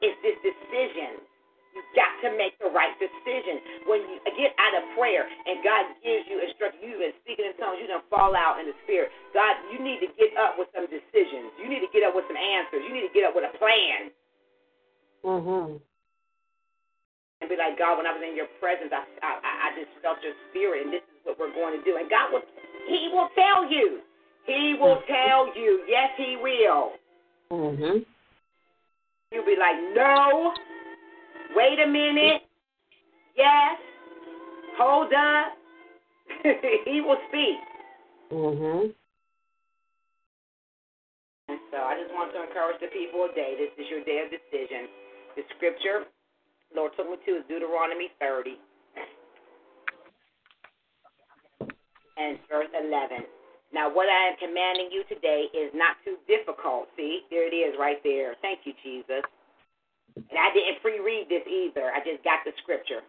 [0.01, 1.21] It's this decision.
[1.75, 3.59] You've got to make the right decision.
[3.83, 7.55] When you get out of prayer and God gives you instruction, you've been speaking in
[7.59, 9.11] tongues, you don't fall out in the spirit.
[9.35, 11.51] God, you need to get up with some decisions.
[11.59, 12.79] You need to get up with some answers.
[12.87, 14.11] You need to get up with a plan
[15.25, 15.81] Mhm.
[17.41, 20.23] and be like, God, when I was in your presence, I, I, I just felt
[20.23, 21.97] your spirit, and this is what we're going to do.
[21.97, 22.43] And God will,
[22.87, 23.99] He will tell you.
[24.47, 25.83] He will tell you.
[25.87, 26.93] Yes, He will.
[27.51, 28.05] Mhm.
[29.35, 30.53] You'll be like, no,
[31.59, 32.47] wait a minute,
[33.35, 33.75] yes,
[34.79, 35.51] hold up.
[36.87, 37.59] he will speak.
[38.31, 38.87] Mm-hmm.
[41.51, 43.59] And so I just want to encourage the people today.
[43.59, 44.87] This is your day of decision.
[45.35, 46.07] The scripture,
[46.73, 48.55] Lord took me to, is Deuteronomy 30
[52.15, 53.27] and verse 11.
[53.73, 56.87] Now, what I am commanding you today is not too difficult.
[56.95, 58.35] See, there it is right there.
[58.41, 59.23] Thank you, Jesus.
[60.15, 63.03] And I didn't pre read this either, I just got the scripture.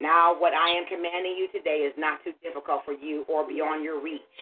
[0.00, 3.84] Now, what I am commanding you today is not too difficult for you or beyond
[3.84, 4.34] your reach.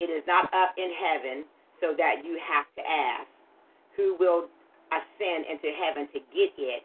[0.00, 1.44] It is not up in heaven
[1.80, 3.30] so that you have to ask
[3.96, 4.50] who will
[4.90, 6.82] ascend into heaven to get it,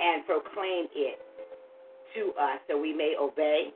[0.00, 1.18] and proclaim it
[2.14, 3.72] to us so we may obey,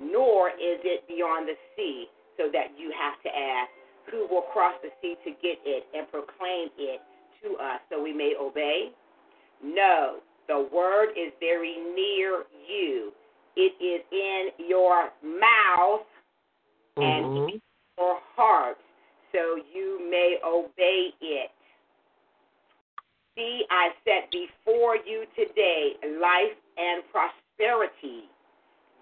[0.00, 2.06] nor is it beyond the sea
[2.36, 3.70] so that you have to ask,
[4.10, 7.00] Who will cross the sea to get it and proclaim it
[7.42, 8.92] to us so we may obey?
[9.62, 13.12] No, the word is very near you.
[13.56, 16.06] It is in your mouth
[16.96, 17.52] and Mhm.
[17.54, 17.62] in
[17.98, 18.78] your heart
[19.32, 21.50] so you may obey it.
[23.34, 28.28] See, I set before you today life and prosperity,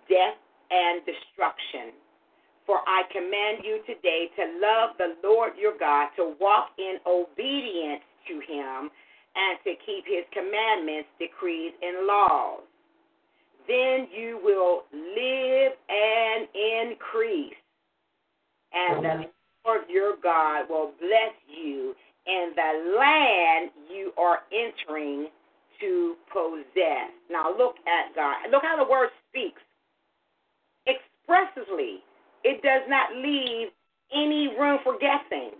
[0.08, 0.38] death
[0.74, 1.94] and destruction.
[2.66, 8.02] For I command you today to love the Lord your God, to walk in obedience
[8.26, 8.90] to him,
[9.36, 12.62] and to keep his commandments, decrees, and laws.
[13.68, 17.54] Then you will live and increase,
[18.72, 19.24] and the
[19.64, 21.94] Lord your God will bless you
[22.26, 25.28] in the land you are entering
[25.80, 27.10] to possess.
[27.30, 28.36] Now look at God.
[28.50, 29.60] Look how the word speaks.
[31.26, 32.04] Expressively,
[32.44, 33.68] it does not leave
[34.12, 35.52] any room for guessing.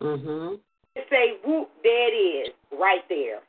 [0.00, 0.60] Mhm.
[0.96, 3.42] To say, whoop, there it is, right there.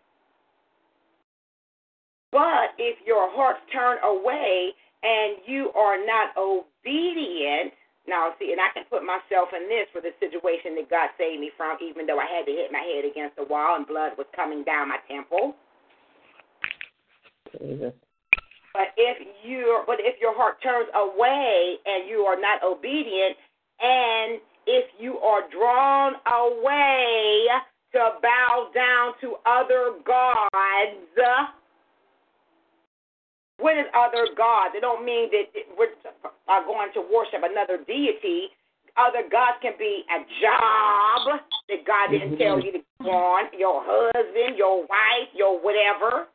[2.31, 7.73] But if your hearts turn away and you are not obedient,
[8.07, 11.39] now see, and I can put myself in this for the situation that God saved
[11.39, 14.17] me from, even though I had to hit my head against the wall and blood
[14.17, 15.55] was coming down my temple.
[17.51, 17.93] Jesus.
[18.73, 23.35] But if you but if your heart turns away and you are not obedient,
[23.81, 27.47] and if you are drawn away
[27.93, 30.49] to bow down to other gods,
[33.59, 34.73] what is other gods?
[34.75, 35.91] It don't mean that we're
[36.47, 38.49] are going to worship another deity.
[38.97, 41.39] Other gods can be a job
[41.69, 42.65] that God didn't tell mm-hmm.
[42.65, 46.27] you to go on, your husband, your wife, your whatever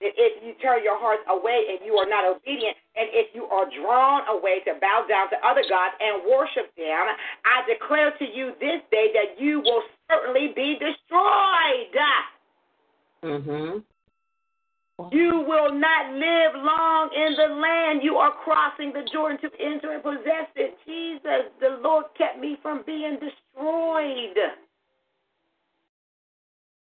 [0.00, 3.66] if you turn your hearts away and you are not obedient, and if you are
[3.80, 8.52] drawn away to bow down to other gods and worship them, I declare to you
[8.60, 11.96] this day that you will certainly be destroyed.
[13.22, 13.84] Mhm.
[15.12, 18.02] You will not live long in the land.
[18.02, 20.78] You are crossing the Jordan to enter and possess it.
[20.86, 24.38] Jesus, the Lord kept me from being destroyed.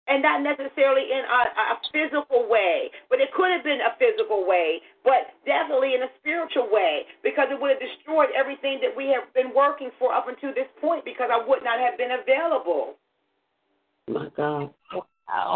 [0.07, 1.41] And not necessarily in a,
[1.73, 6.11] a physical way, but it could have been a physical way, but definitely in a
[6.21, 10.29] spiritual way, because it would have destroyed everything that we have been working for up
[10.29, 13.01] until this point, because I would not have been available.
[14.07, 14.69] My God.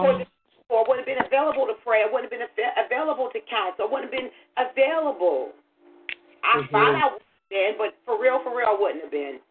[0.01, 0.26] Or
[0.69, 2.01] or would have been available to pray.
[2.01, 3.85] I wouldn't have been available to counsel.
[3.85, 5.53] I wouldn't have been available.
[6.43, 6.71] I Mhm.
[6.71, 9.41] thought I would have been, but for real, for real, I wouldn't have been.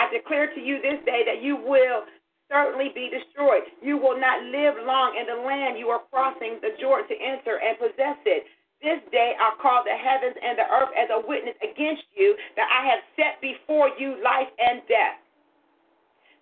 [0.00, 2.08] I declare to you this day that you will
[2.48, 3.68] certainly be destroyed.
[3.84, 7.60] You will not live long in the land you are crossing the Jordan to enter
[7.60, 8.48] and possess it.
[8.80, 12.64] This day I call the heavens and the earth as a witness against you that
[12.64, 15.20] I have set before you life and death,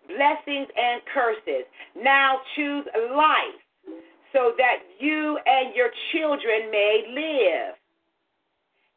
[0.06, 1.66] blessings and curses.
[1.98, 3.58] Now choose life
[4.32, 7.74] so that you and your children may live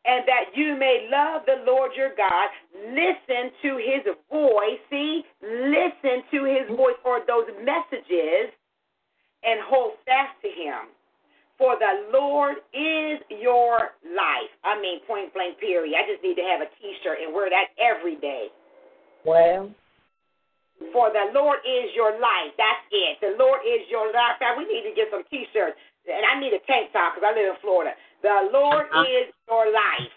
[0.05, 2.49] and that you may love the Lord your God.
[2.89, 4.01] Listen to his
[4.31, 4.81] voice.
[4.89, 8.49] See, listen to his voice or those messages
[9.43, 10.89] and hold fast to him.
[11.61, 14.51] For the Lord is your life.
[14.65, 15.93] I mean, point blank, period.
[15.93, 18.49] I just need to have a t shirt and wear that every day.
[19.21, 19.69] Well.
[20.89, 22.57] For the Lord is your life.
[22.57, 23.21] That's it.
[23.21, 24.41] The Lord is your life.
[24.41, 25.77] Now, we need to get some t shirts.
[26.09, 27.93] And I need a tank top because I live in Florida.
[28.21, 29.05] The Lord Uh-huh.
[29.09, 30.11] is your life.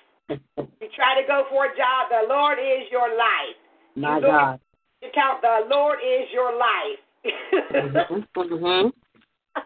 [0.80, 3.56] You try to go for a job, the Lord is your life.
[3.96, 4.60] My you God.
[5.02, 6.98] You count, the Lord is your life.
[7.24, 8.26] Mhm.
[8.34, 8.92] Mhm.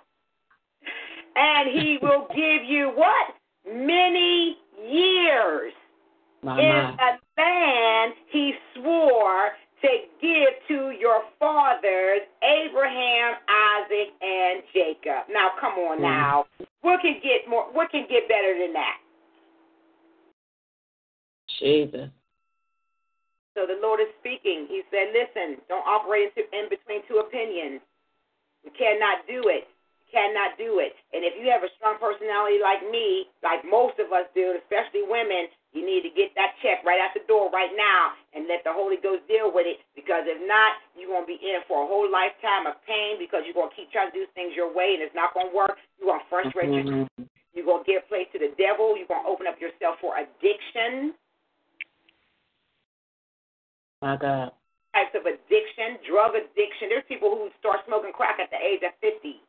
[1.37, 3.35] and He will give you what?
[3.67, 4.57] Many
[4.89, 5.73] years
[6.43, 6.97] My in my.
[6.97, 9.89] the land He swore to
[10.21, 15.29] give to your fathers, Abraham, Isaac, and Jacob.
[15.29, 16.03] Now, come on Mhm.
[16.03, 16.47] now.
[16.83, 17.67] What can get more?
[17.73, 18.99] What can get better than that?
[21.59, 22.11] Jesus.
[23.55, 24.67] So the Lord is speaking.
[24.71, 27.81] He said, "Listen, don't operate in between two opinions.
[28.63, 29.67] You cannot do it.
[29.67, 30.95] You cannot do it.
[31.13, 35.03] And if you have a strong personality like me, like most of us do, especially
[35.03, 38.67] women, you need to get that check right out the door right now and let
[38.67, 39.79] the Holy Ghost deal with it.
[39.95, 43.55] Because if not, you're gonna be in for a whole lifetime of pain because you're
[43.55, 45.79] gonna keep trying to do things your way and it's not gonna work.
[46.03, 47.07] You're gonna frustrate yourself.
[47.15, 47.31] Mhm.
[47.55, 48.99] You're gonna give place to the devil.
[48.99, 51.15] You're gonna open up yourself for addiction.
[54.03, 54.53] My God.
[54.95, 55.49] types of addiction
[55.79, 56.89] addiction, drug addiction.
[56.89, 59.41] There's people who start smoking crack at the age of 50,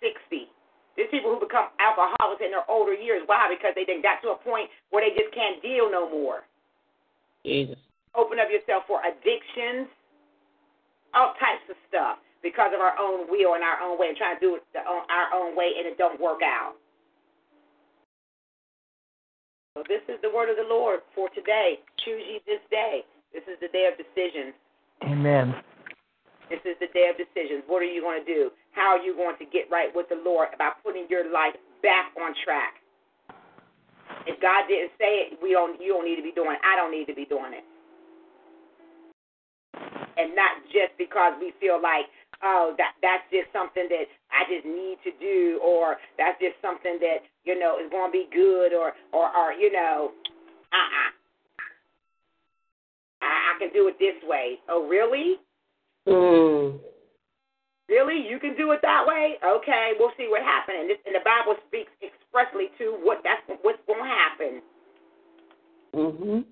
[0.00, 0.48] 60.
[0.96, 3.22] There's people who become alcoholics in their older years.
[3.26, 3.48] Why?
[3.48, 6.44] Because they then got to a point where they just can't deal no more.
[7.46, 7.78] Jesus.
[8.14, 9.86] Open up yourself for addictions,
[11.14, 14.36] all types of stuff because of our own will and our own way and trying
[14.36, 16.74] to do it the, our own way and it don't work out.
[19.76, 21.78] So this is the word of the Lord for today.
[22.04, 23.04] Choose ye this day.
[23.32, 24.52] This is the day of decision.
[25.04, 25.54] Amen.
[26.50, 27.62] This is the day of decisions.
[27.70, 28.50] What are you going to do?
[28.74, 32.10] How are you going to get right with the Lord about putting your life back
[32.18, 32.82] on track?
[34.26, 35.80] If God didn't say it, we don't.
[35.80, 36.62] You don't need to be doing it.
[36.66, 37.62] I don't need to be doing it.
[40.18, 42.10] And not just because we feel like,
[42.42, 46.98] oh, that that's just something that I just need to do, or that's just something
[46.98, 50.10] that you know is going to be good, or or or you know,
[50.74, 51.10] uh-uh.
[53.22, 54.58] I, I can do it this way.
[54.68, 55.38] Oh, really?
[56.10, 56.80] Mm.
[57.88, 58.26] Really?
[58.28, 59.34] You can do it that way?
[59.44, 60.78] Okay, we'll see what happens.
[60.80, 64.62] And, this, and the Bible speaks expressly to what that's what's going to happen.
[65.94, 66.44] Mhm.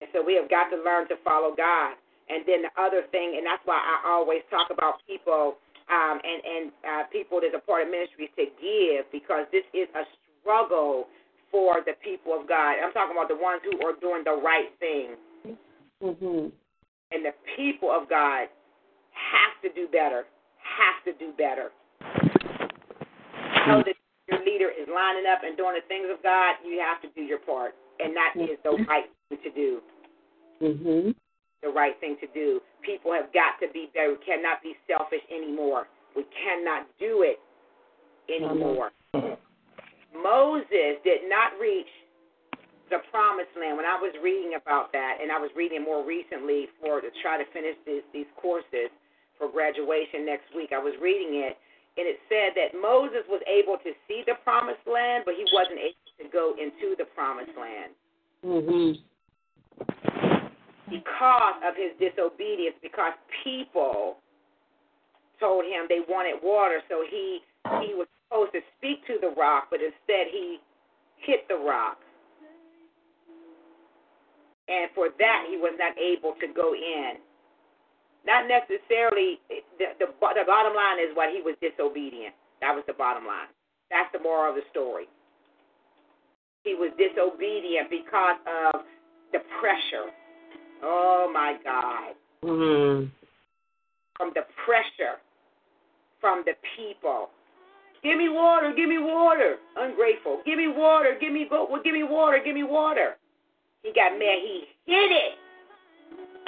[0.00, 1.96] And so we have got to learn to follow God.
[2.28, 5.56] And then the other thing, and that's why I always talk about people
[5.92, 9.88] um, and and uh, people that's a part of ministries to give because this is
[9.94, 10.04] a
[10.40, 11.08] struggle
[11.52, 12.80] for the people of God.
[12.80, 15.16] I'm talking about the ones who are doing the right thing.
[16.02, 16.52] Mhm.
[17.12, 18.48] And the people of God
[19.12, 20.24] have to do better.
[20.58, 21.70] Have to do better.
[23.66, 23.96] Know that
[24.28, 26.56] your leader is lining up and doing the things of God.
[26.64, 29.82] You have to do your part, and that is the right thing to do.
[30.60, 31.14] Mhm.
[31.62, 32.60] The right thing to do.
[32.82, 34.10] People have got to be better.
[34.10, 35.88] We cannot be selfish anymore.
[36.14, 37.40] We cannot do it
[38.28, 38.92] anymore.
[40.12, 41.88] Moses did not reach
[42.90, 43.76] the promised land.
[43.76, 47.38] When I was reading about that, and I was reading more recently for to try
[47.38, 48.92] to finish these, these courses
[49.38, 51.56] for graduation next week, I was reading it,
[51.96, 55.80] and it said that Moses was able to see the promised land, but he wasn't
[55.80, 57.94] able to go into the promised land
[58.44, 58.98] Mhm.
[60.90, 62.76] because of his disobedience.
[62.82, 64.20] Because people
[65.40, 67.42] told him they wanted water, so he
[67.80, 70.60] he was supposed to speak to the rock, but instead he
[71.16, 72.03] hit the rock.
[74.68, 77.20] And for that, he was not able to go in.
[78.26, 79.40] Not necessarily,
[79.78, 82.34] the, the, the bottom line is what he was disobedient.
[82.60, 83.48] That was the bottom line.
[83.90, 85.04] That's the moral of the story.
[86.64, 88.80] He was disobedient because of
[89.32, 90.08] the pressure.
[90.82, 92.14] Oh my God.
[92.42, 93.10] Mhm.
[94.16, 95.20] From the pressure
[96.24, 97.28] from the people.
[98.02, 99.56] Give me water, give me water.
[99.76, 100.40] Ungrateful.
[100.46, 103.16] Give me water, give me go well, give me water, give me water.
[103.84, 104.40] He got mad.
[104.40, 105.36] He hit it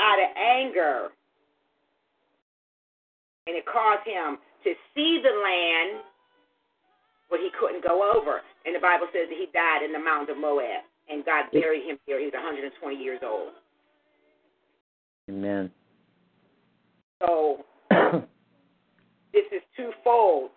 [0.01, 1.09] out of anger.
[3.47, 6.03] And it caused him to see the land,
[7.31, 8.41] but he couldn't go over.
[8.65, 10.83] And the Bible says that he died in the mountains of Moab.
[11.09, 12.19] And God buried him here.
[12.19, 13.53] He was 120 years old.
[15.31, 15.71] Amen.
[17.23, 17.65] So
[19.33, 20.51] this is twofold.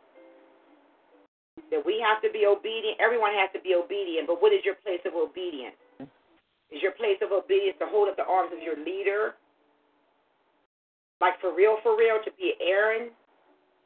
[1.70, 2.98] That we have to be obedient.
[3.00, 4.26] Everyone has to be obedient.
[4.26, 5.76] But what is your place of obedience?
[6.70, 9.34] Is your place of obedience to hold up the arms of your leader?
[11.22, 13.10] Like for real, for real, to be Aaron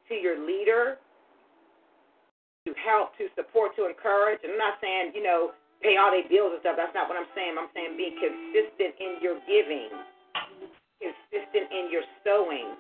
[0.10, 1.00] to your leader?
[2.68, 4.40] To help, to support, to encourage.
[4.44, 5.52] And I'm not saying, you know,
[5.84, 6.80] pay all their bills and stuff.
[6.80, 7.60] That's not what I'm saying.
[7.60, 9.92] I'm saying being consistent in your giving,
[11.04, 12.80] consistent in your sowing.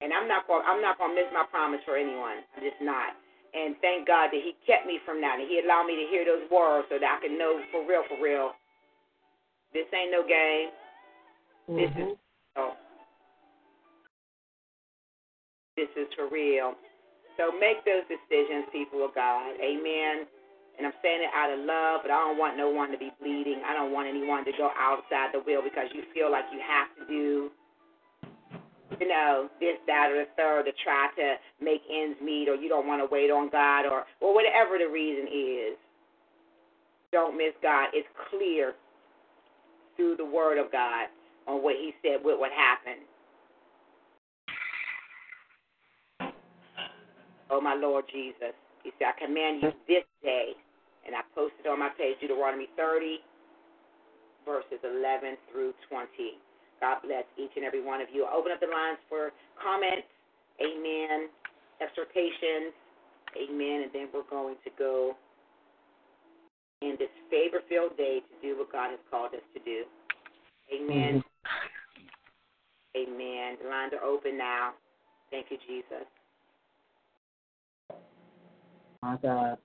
[0.00, 0.64] And I'm not going.
[0.64, 2.40] I'm not going to miss my promise for anyone.
[2.56, 3.12] I'm just not.
[3.54, 6.24] And thank God that He kept me from that, and He allowed me to hear
[6.24, 8.52] those words so that I can know for real, for real.
[9.72, 10.68] This ain't no game.
[11.68, 12.60] This is mm-hmm.
[12.60, 12.72] real.
[15.76, 16.74] This is for real.
[17.36, 19.54] So make those decisions, people of God.
[19.62, 20.26] Amen.
[20.78, 23.10] And I'm saying it out of love, but I don't want no one to be
[23.20, 23.62] bleeding.
[23.66, 26.90] I don't want anyone to go outside the will because you feel like you have
[26.98, 27.50] to do
[29.00, 32.68] you know, this, that, or the third to try to make ends meet, or you
[32.68, 35.76] don't want to wait on God, or or whatever the reason is.
[37.12, 37.88] Don't miss God.
[37.94, 38.74] It's clear
[39.96, 41.06] through the Word of God
[41.46, 43.02] on what He said, with what would happen.
[47.50, 48.52] Oh, my Lord Jesus.
[48.84, 50.52] He said, I command you this day,
[51.06, 53.18] and I posted on my page Deuteronomy 30,
[54.44, 56.08] verses 11 through 20.
[56.80, 58.24] God bless each and every one of you.
[58.24, 60.06] I'll open up the lines for comments,
[60.62, 61.28] amen,
[61.82, 62.74] exhortations,
[63.34, 65.16] amen, and then we're going to go
[66.82, 69.82] in this favor filled day to do what God has called us to do.
[70.70, 71.22] Amen.
[72.96, 73.56] Amen.
[73.62, 74.72] The lines are open now.
[75.30, 76.06] Thank you, Jesus.
[79.02, 79.58] My God.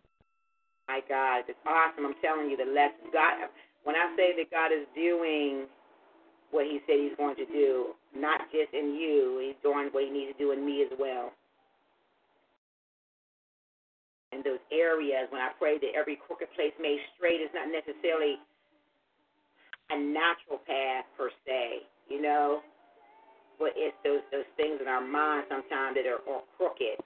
[0.87, 2.05] My God, it's awesome.
[2.05, 3.49] I'm telling you, the lessons God.
[3.83, 5.65] When I say that God is doing
[6.53, 10.11] what He said He's going to do, not just in you, He's doing what He
[10.13, 11.33] needs to do in me as well.
[14.31, 18.37] In those areas, when I pray that every crooked place made straight, is not necessarily
[19.91, 22.61] a natural path per se, you know,
[23.59, 27.01] but it's those those things in our mind sometimes that are, are crooked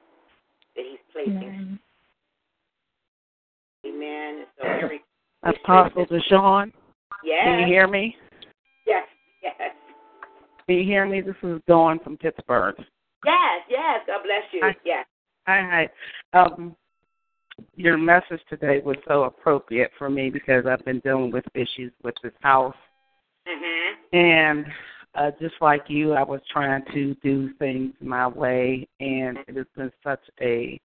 [0.76, 1.80] that He's placing.
[3.86, 4.46] Amen.
[4.60, 5.02] So every
[5.44, 6.72] Apostle Deshaun,
[7.24, 8.16] yes, can you hear me?
[8.86, 9.04] yes,
[9.60, 9.72] yes,
[10.68, 11.22] Can you hear me?
[11.22, 12.76] This is Dawn from Pittsburgh.
[13.26, 14.02] yes, yes.
[14.08, 14.62] God bless you.
[14.64, 14.76] Hi.
[14.86, 15.06] Yes.
[15.48, 15.88] Hi,
[16.34, 16.40] hi.
[16.40, 16.76] Um,
[17.76, 22.16] your message today was so appropriate for me because I've been dealing with issues with
[22.22, 22.76] this house,
[23.48, 23.94] Mhm.
[24.14, 24.66] and
[25.16, 29.66] uh, just like you, I was trying to do things my way, and it has
[29.76, 30.80] been such a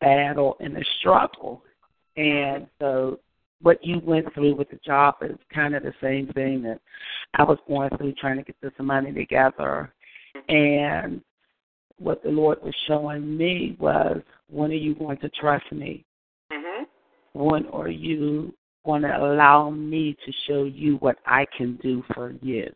[0.00, 1.64] battle and a struggle.
[2.16, 3.18] And so,
[3.62, 6.80] what you went through with the job is kind of the same thing that
[7.34, 9.92] I was going through trying to get this money together.
[10.48, 11.22] And
[11.98, 14.20] what the Lord was showing me was,
[14.50, 16.04] when are you going to trust me?
[16.52, 16.86] Mhm.
[17.32, 18.52] When are you
[18.84, 22.72] going to allow me to show you what I can do for you?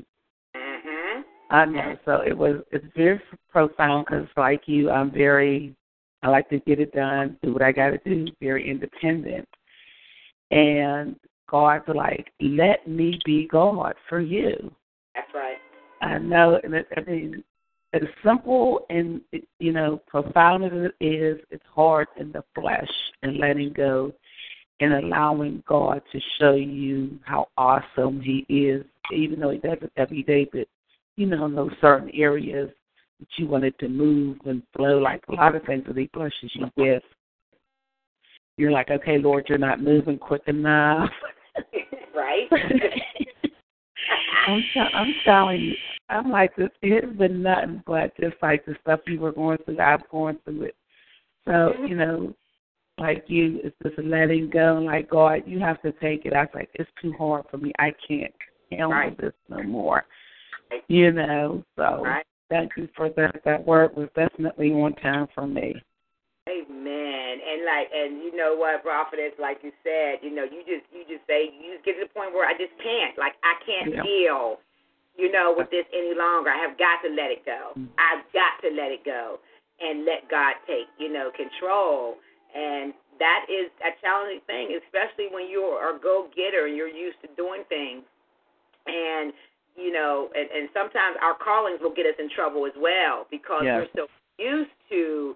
[0.54, 1.24] Mhm.
[1.50, 1.98] I know.
[2.04, 2.62] So it was.
[2.70, 5.74] It's very profound because, like you, I'm very.
[6.22, 8.26] I like to get it done, do what I got to do.
[8.40, 9.48] Very independent,
[10.50, 11.16] and
[11.48, 14.72] God's like, let me be God for you.
[15.14, 15.56] That's right.
[16.02, 17.42] I know, and it, I mean,
[17.92, 19.20] as simple and
[19.58, 22.90] you know profound as it is, it's hard in the flesh
[23.22, 24.12] and letting go
[24.80, 29.92] and allowing God to show you how awesome He is, even though He does it
[29.96, 30.48] every day.
[30.50, 30.68] But
[31.16, 32.70] you know, in those certain areas
[33.20, 36.50] that you wanted to move and flow, like a lot of things that He blesses
[36.54, 37.02] you with,
[38.56, 41.10] you're like, okay, Lord, you're not moving quick enough.
[42.14, 42.48] right.
[44.46, 45.74] I'm, t- I'm telling you,
[46.08, 46.70] I'm like this.
[46.82, 49.80] It has been nothing but just like the stuff you were going through.
[49.80, 50.76] I'm going through it.
[51.46, 52.34] So you know,
[52.98, 54.80] like you, it's just letting go.
[54.84, 56.32] Like God, you have to take it.
[56.32, 57.72] I was like, it's too hard for me.
[57.78, 58.34] I can't
[58.70, 59.18] handle Right.
[59.18, 60.04] this no more.
[60.88, 61.64] You know.
[61.76, 62.26] So Right.
[62.50, 63.42] thank you for that.
[63.44, 65.74] That word was definitely on time for me.
[66.46, 67.32] Amen.
[67.42, 71.02] And like, and you know what, prophetess, like you said, you know, you just, you
[71.10, 73.90] just say, you just get to the point where I just can't, like, I can't
[73.94, 74.02] Yeah.
[74.02, 74.60] deal,
[75.18, 76.50] you know, with this any longer.
[76.50, 77.74] I have got to let it go.
[77.74, 77.90] Mm.
[77.98, 79.40] I've got to let it go
[79.82, 82.16] and let God take, you know, control.
[82.54, 87.18] And that is a challenging thing, especially when you're a go getter and you're used
[87.22, 88.04] to doing things.
[88.86, 89.32] And
[89.76, 93.60] you know, and, and sometimes our callings will get us in trouble as well because
[93.64, 93.86] Yes.
[93.92, 94.08] we're so
[94.38, 95.34] used to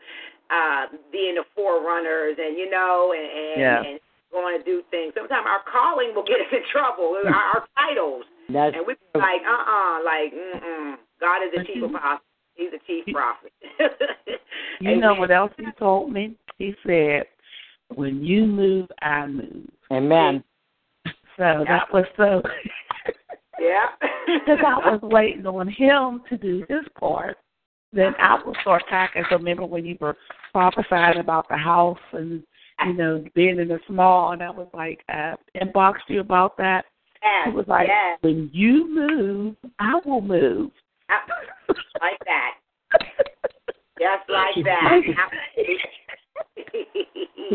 [0.51, 3.83] uh being the forerunners and you know and and, Yeah.
[3.91, 4.01] and
[4.33, 5.13] going to do things.
[5.17, 7.19] Sometimes our calling will get us in trouble.
[7.27, 10.95] our, our titles, That's and we be like, uh, uh like, mm, mm.
[11.21, 12.25] God is the chief you- apostle.
[12.55, 13.53] He's the chief prophet.
[14.83, 16.37] You know what else he told me?
[16.57, 17.25] He said,
[17.95, 20.43] "When you move, I move." Amen.
[21.37, 22.43] So that was so.
[23.59, 23.87] Yeah.
[24.27, 27.37] Because I was waiting on him to do his part.
[27.93, 29.25] Then I will start packing.
[29.31, 30.17] So remember when you were
[30.53, 32.43] prophesying about the house and
[32.87, 36.85] you know being in the small, and I was like, uh, inboxed you about that.
[37.23, 37.49] yes.
[37.49, 38.19] It was like, yes.
[38.23, 40.71] when you move, I will move.
[42.01, 42.55] like that.
[43.99, 45.01] Just like that.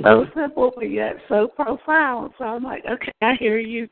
[0.04, 2.34] so simple, but yet so profound.
[2.38, 3.88] So I'm like, okay, I hear you.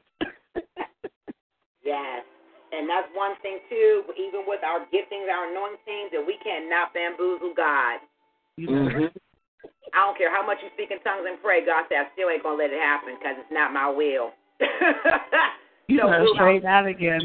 [1.83, 2.23] Yes.
[2.71, 7.53] And that's one thing too, even with our giftings, our anointings, that we cannot bamboozle
[7.55, 7.99] God.
[8.57, 9.11] You know, Mhm.
[9.93, 11.65] I don't care how much you speak in tongues and pray.
[11.65, 14.33] God said, I still ain't gonna let it happen because it's not my will.
[15.87, 17.21] you So, know, Lou, say that again.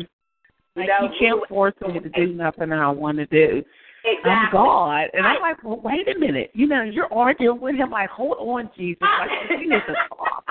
[0.76, 3.26] You Like know, you can't Lou- force me to do nothing that I want to
[3.26, 3.64] do.
[4.04, 4.30] exactly.
[4.30, 6.50] I'm God, and I'm like, well, wait a minute.
[6.54, 7.90] You know, you're arguing with him.
[7.90, 9.02] Like, hold on, Jesus.
[9.02, 10.44] Like, you need to talk.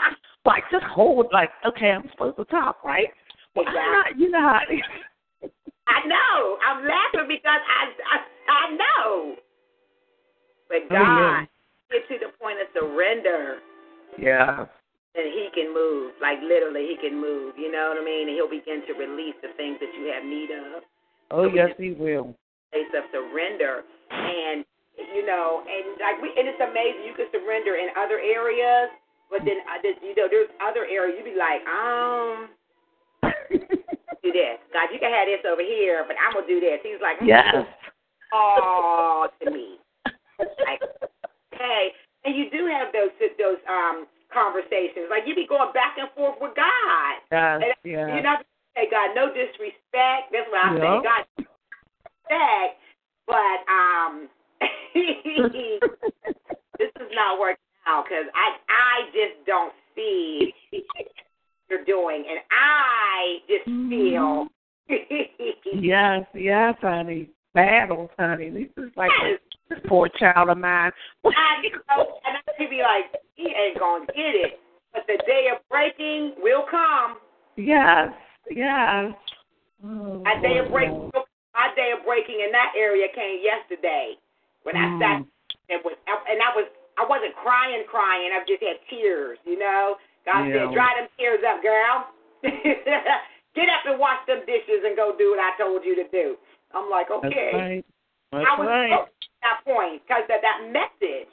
[0.45, 1.27] Like, just hold.
[1.31, 3.07] Like, okay, I'm supposed to talk, right?
[3.55, 4.17] Well, I'm not.
[4.19, 4.59] You know how.
[5.87, 6.57] I know.
[6.65, 8.17] I'm laughing because I I,
[8.51, 9.35] I know.
[10.69, 10.95] But Oh.
[10.95, 11.47] God
[11.91, 13.59] get to the point of surrender.
[14.17, 14.65] yeah.
[15.15, 16.13] and he can move.
[16.21, 17.57] Like literally, he can move.
[17.57, 18.27] You know what I mean?
[18.29, 20.83] And he'll begin to release the things that you have need of.
[21.31, 22.35] Oh yes, he will.
[22.71, 23.81] Place of surrender,
[24.11, 24.63] and
[25.15, 27.01] you know, and like we, and it's amazing.
[27.07, 28.91] You can surrender in other areas,
[29.31, 32.51] but then uh, you know, there's other areas You'd be like, um,
[34.21, 34.59] do this.
[34.75, 36.77] God, you can have this over here, but I'm gonna do this.
[36.83, 37.65] He's like, mm, Yes.
[38.33, 39.76] oh, to me.
[40.39, 40.81] Like,
[41.51, 41.89] hey,
[42.25, 45.07] and you do have those those um conversations.
[45.09, 47.15] Like you be going back and forth with God.
[47.31, 47.61] Yes.
[47.63, 48.13] And Yeah.
[48.13, 50.31] You're not gonna say, God, no disrespect.
[50.31, 50.81] That's what I Yeah.
[50.81, 51.23] say, God,
[52.29, 52.79] respect.
[53.25, 54.29] But um,
[56.79, 60.53] this is not working out because I I just don't see
[60.95, 61.07] what
[61.69, 64.47] you're doing, and I just feel.
[65.73, 67.29] Yes, yes, honey.
[67.53, 68.49] Battles, honey.
[68.49, 69.39] This is like this
[69.87, 70.91] poor child of mine.
[71.25, 74.59] I know, and I could be like, he ain't gonna get it.
[74.93, 77.17] But the day of breaking will come.
[77.55, 78.09] yes,
[78.49, 79.13] yes.
[79.83, 81.11] Oh, My day of breaking,
[81.53, 84.15] my day of breaking in that area came yesterday
[84.63, 85.27] when I sat Mm.
[85.69, 86.65] and was, and I was,
[86.97, 88.31] I wasn't crying, crying.
[88.33, 89.37] I just had tears.
[89.45, 90.65] You know, God Yeah.
[90.65, 92.07] said, dry them tears up, girl.
[93.55, 96.37] Get up and wash them dishes and go do what I told you to do.
[96.73, 97.29] I'm like, okay.
[97.29, 97.85] That's right.
[98.31, 99.07] That's I was right.
[99.47, 101.31] Broke that point because that that message,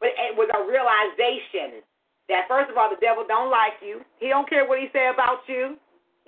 [0.00, 1.84] but it was a realization
[2.28, 4.00] that first of all, the devil don't like you.
[4.18, 5.76] He don't care what he say about you.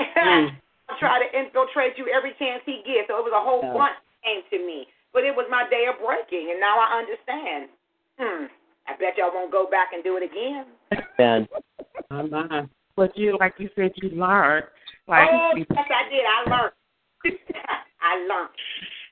[0.00, 0.50] Mm.
[0.88, 3.08] He'll try to infiltrate you every chance he gets.
[3.08, 3.72] So it was a whole Yeah.
[3.72, 7.70] bunch came to me, but it was my day of breaking, and now I understand.
[8.18, 8.46] Hmm.
[8.86, 10.66] I bet y'all won't go back and do it again.
[11.18, 11.48] Amen.
[12.10, 12.70] Amen.
[12.94, 14.66] But you, like you said, you learned.
[15.08, 16.22] Like oh, yes, I did.
[16.26, 16.74] I learned.
[18.02, 18.50] I learned.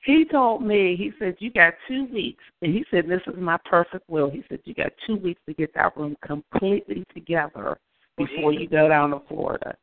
[0.03, 3.57] He told me, he said you got two weeks, and he said this is my
[3.65, 4.29] perfect will.
[4.29, 7.77] He said you got two weeks to get that room completely together
[8.17, 9.75] before you go down to Florida.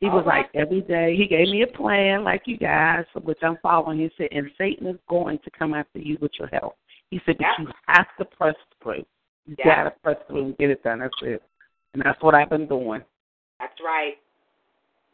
[0.00, 1.16] He was like every day.
[1.16, 3.98] He gave me a plan, like you guys, which I'm following.
[4.00, 6.74] He said, and Satan is going to come after you with your health.
[7.10, 9.06] He said, but you have to press through.
[9.46, 9.84] You Yeah.
[9.84, 10.98] gotta press through and get it done.
[10.98, 11.42] That's it.
[11.94, 13.02] And that's what I've been doing.
[13.60, 14.18] That's right.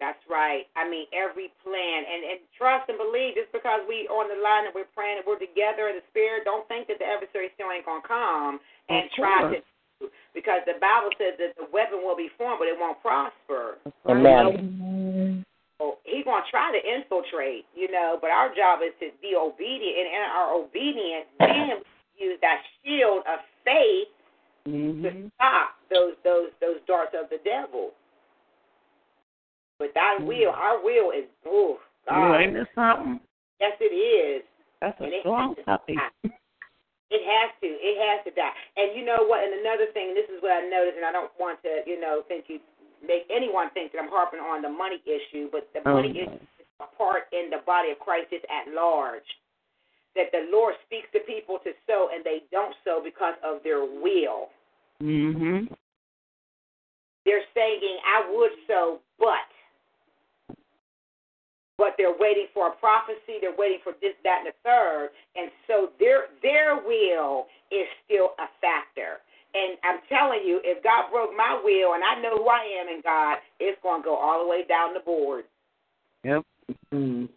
[0.01, 0.65] That's right.
[0.75, 3.37] I mean, every plan and and trust and believe.
[3.37, 6.49] Just because we on the line and we're praying and we're together in the spirit,
[6.49, 8.59] don't think that the adversary still ain't gonna come
[8.89, 9.61] and Of try course.
[9.61, 10.09] to.
[10.33, 13.77] Because the Bible says that the weapon will be formed, but it won't prosper.
[14.09, 15.45] Amen.
[15.77, 18.17] So he's gonna try to infiltrate, you know.
[18.17, 21.85] But our job is to be obedient, and in our obedience, then
[22.17, 24.09] use that shield of faith
[24.65, 25.29] to Mm-hmm.
[25.37, 27.93] stop those those those darts of the devil.
[29.81, 32.37] But thy will, our will is oh You God.
[32.37, 33.19] ain't it something?
[33.65, 34.45] Yes, it is.
[34.85, 35.97] That's a it strong puppy.
[37.11, 37.67] It has to.
[37.67, 38.55] It has to die.
[38.79, 39.43] And you know what?
[39.43, 41.99] And another thing, and this is what I noticed, and I don't want to, you
[41.99, 42.63] know, think you
[43.03, 46.23] make anyone think that I'm harping on the money issue, but the Oh, money no.
[46.23, 49.27] issue is a part in the body of Christ is at large.
[50.15, 53.83] That the Lord speaks to people to sow, and they don't sow because of their
[53.83, 54.55] will.
[55.03, 55.67] Mhm.
[57.27, 59.51] They're saying, I would sow, but.
[61.81, 63.41] But they're waiting for a prophecy.
[63.41, 68.37] They're waiting for this, that, and the third, and so their their will is still
[68.37, 69.25] a factor.
[69.57, 72.93] And I'm telling you, if God broke my will, and I know who I am
[72.93, 75.45] in God, it's going to go all the way down the board.
[76.23, 76.45] Yep.
[76.93, 77.29] Mm.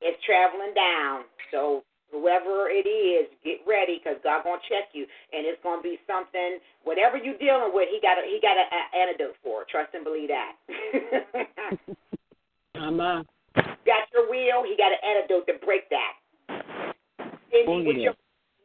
[0.00, 1.24] It's traveling down.
[1.52, 5.98] So whoever it is, get ready because God gonna check you, and it's gonna be
[6.06, 6.58] something.
[6.84, 8.66] Whatever you're dealing with, He got a He got an
[8.96, 9.62] antidote for.
[9.62, 9.68] it.
[9.68, 10.56] Trust and believe that.
[12.76, 13.24] Amen.
[13.24, 13.39] got
[14.12, 16.14] your will, He got an antidote to break that.
[17.48, 18.14] Stingy Oh, with your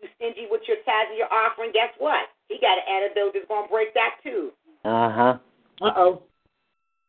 [0.02, 1.72] you stingy with your tithes and your offering.
[1.74, 2.30] Guess what?
[2.48, 4.52] He got an antidote that's gonna break that too.
[4.84, 5.38] Uh huh.
[5.82, 6.24] Uh oh.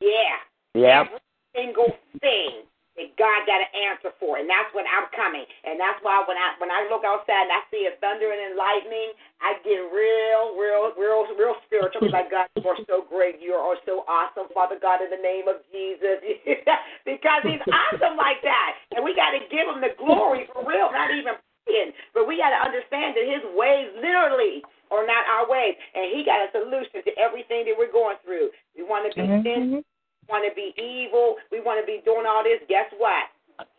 [0.01, 0.41] Yeah.
[0.75, 1.05] Yeah.
[1.05, 1.21] Every
[1.55, 2.65] single thing
[2.97, 5.45] that God got an answer for, and that's when I'm coming.
[5.69, 8.57] And that's why when I when I look outside and I see it thundering and
[8.57, 9.13] lightning,
[9.45, 12.09] I get real, real, real, real spiritual.
[12.09, 13.37] like God, you are so great.
[13.37, 16.25] You are so awesome, Father God, in the name of Jesus,
[17.11, 20.89] because He's awesome like that, and we got to give Him the glory for real.
[20.89, 21.37] Not even
[21.69, 26.17] praying, but we got to understand that His ways literally are not our ways, and
[26.17, 28.49] He got a solution to everything that we're going through.
[28.73, 29.85] We want to be mm-hmm, sin mm-hmm.
[30.29, 33.31] Want to be evil, we want to be doing all this, guess what?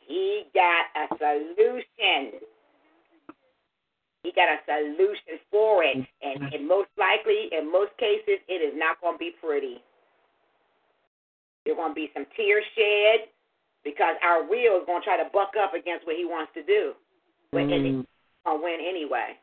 [0.07, 2.39] He got a solution.
[4.23, 5.97] He got a solution for it.
[6.21, 9.83] And, and most likely, in most cases, it is not going to be pretty.
[11.65, 13.27] There's going to be some tears shed
[13.83, 16.63] because our will is going to try to buck up against what he wants to
[16.63, 16.93] do.
[17.51, 17.83] But in the, mm.
[17.83, 18.05] he's
[18.45, 19.35] going to win anyway.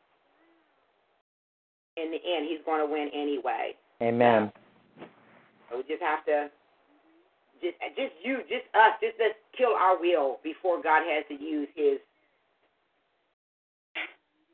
[1.97, 3.77] In the end, he's going to win anyway.
[4.03, 4.51] Amen.
[5.71, 6.51] So we just have to
[7.65, 11.69] just just you just us just let's kill our will before God has to use
[11.75, 11.97] his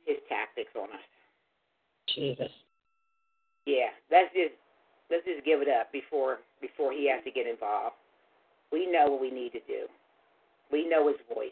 [0.07, 1.05] his tactics on us.
[2.15, 2.51] Jesus.
[3.67, 4.55] Yeah, let's just
[5.11, 7.99] let's just give it up before before he has to get involved.
[8.73, 9.91] We know what we need to do.
[10.71, 11.51] We know His voice.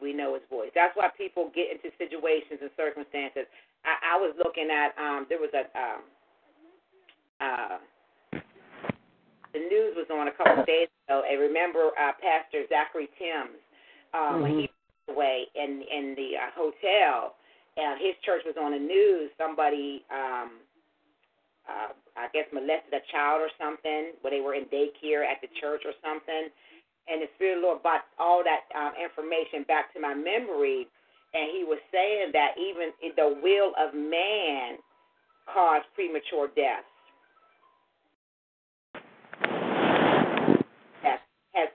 [0.00, 0.70] We know His voice.
[0.74, 3.46] That's why people get into situations and circumstances.
[3.84, 6.02] I, I was looking at um, there was a um,
[7.40, 7.78] uh,
[9.52, 13.58] the news was on a couple of days ago, and remember uh, Pastor Zachery Tims
[14.14, 17.34] um, when he passed away in in the uh, hotel,
[17.76, 19.30] and his church was on the news.
[19.38, 20.62] Somebody, um,
[21.66, 25.50] uh, I guess, molested a child or something, where they were in daycare at the
[25.60, 26.50] church or something.
[27.08, 30.86] And the Spirit of the Lord brought all that um, information back to my memory,
[31.34, 34.78] and He was saying that even the will of man
[35.46, 36.89] caused premature deaths.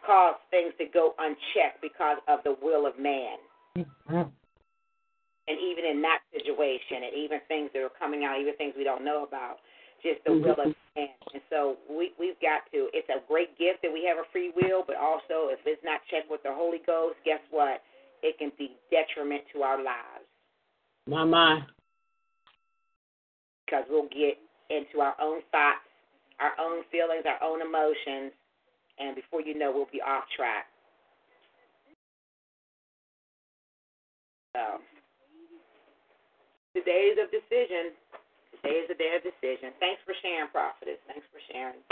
[0.06, 3.38] Has caused things to go unchecked because of the will of man.
[3.78, 4.30] Mm-hmm.
[5.48, 8.84] And even in that situation, and even things that are coming out, even things we
[8.84, 9.58] don't know about,
[10.02, 10.98] just the will of mm-hmm.
[10.98, 11.10] man.
[11.34, 12.90] And so we we've got to.
[12.94, 16.02] It's a great gift that we have a free will, but also if it's not
[16.10, 17.82] checked with the Holy Ghost, guess what?
[18.24, 20.26] It can be detriment to our lives
[21.06, 21.62] My, my.
[23.66, 24.42] because we'll get
[24.72, 25.86] into our own thoughts,
[26.40, 28.34] our own feelings, our own emotions,
[29.00, 30.68] and before you know, we'll be off track.
[34.56, 34.80] So,
[36.74, 37.92] the days of decision.
[38.64, 39.76] Today is the day of decision.
[39.80, 40.98] Thanks for sharing, prophetess.
[41.08, 41.84] Thanks for sharing.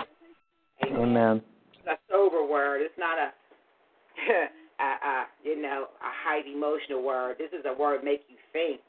[0.95, 1.41] Amen.
[1.73, 2.81] It's a sober word.
[2.81, 3.29] It's not a,
[4.79, 7.35] a, a you know, a high emotional word.
[7.37, 8.79] This is a word make you think.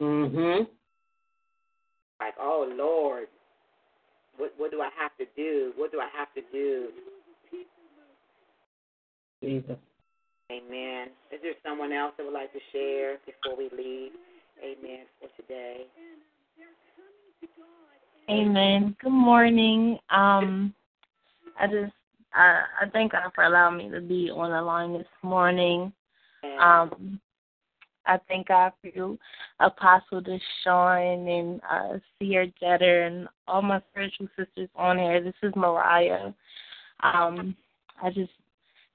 [0.00, 0.64] Mm-hmm.
[2.20, 3.28] Like, oh Lord,
[4.36, 5.72] what what do I have to do?
[5.76, 6.88] What do I have to do?
[9.42, 9.76] Jesus.
[10.50, 11.08] Amen.
[11.32, 14.12] Is there someone else that would like to share before we leave?
[14.62, 15.86] Amen for today.
[18.28, 18.96] Amen.
[19.00, 19.98] Good morning.
[20.10, 20.74] Um,
[21.58, 21.92] I just
[22.34, 25.92] I I thank God for allowing me to be on the line this morning.
[26.60, 27.20] Um,
[28.06, 29.18] I thank God for you,
[29.60, 35.22] Apostle Deshawn and uh, Seer Jetter and all my spiritual sisters on here.
[35.22, 36.32] This is Mariah.
[37.02, 37.56] Um,
[38.02, 38.32] I just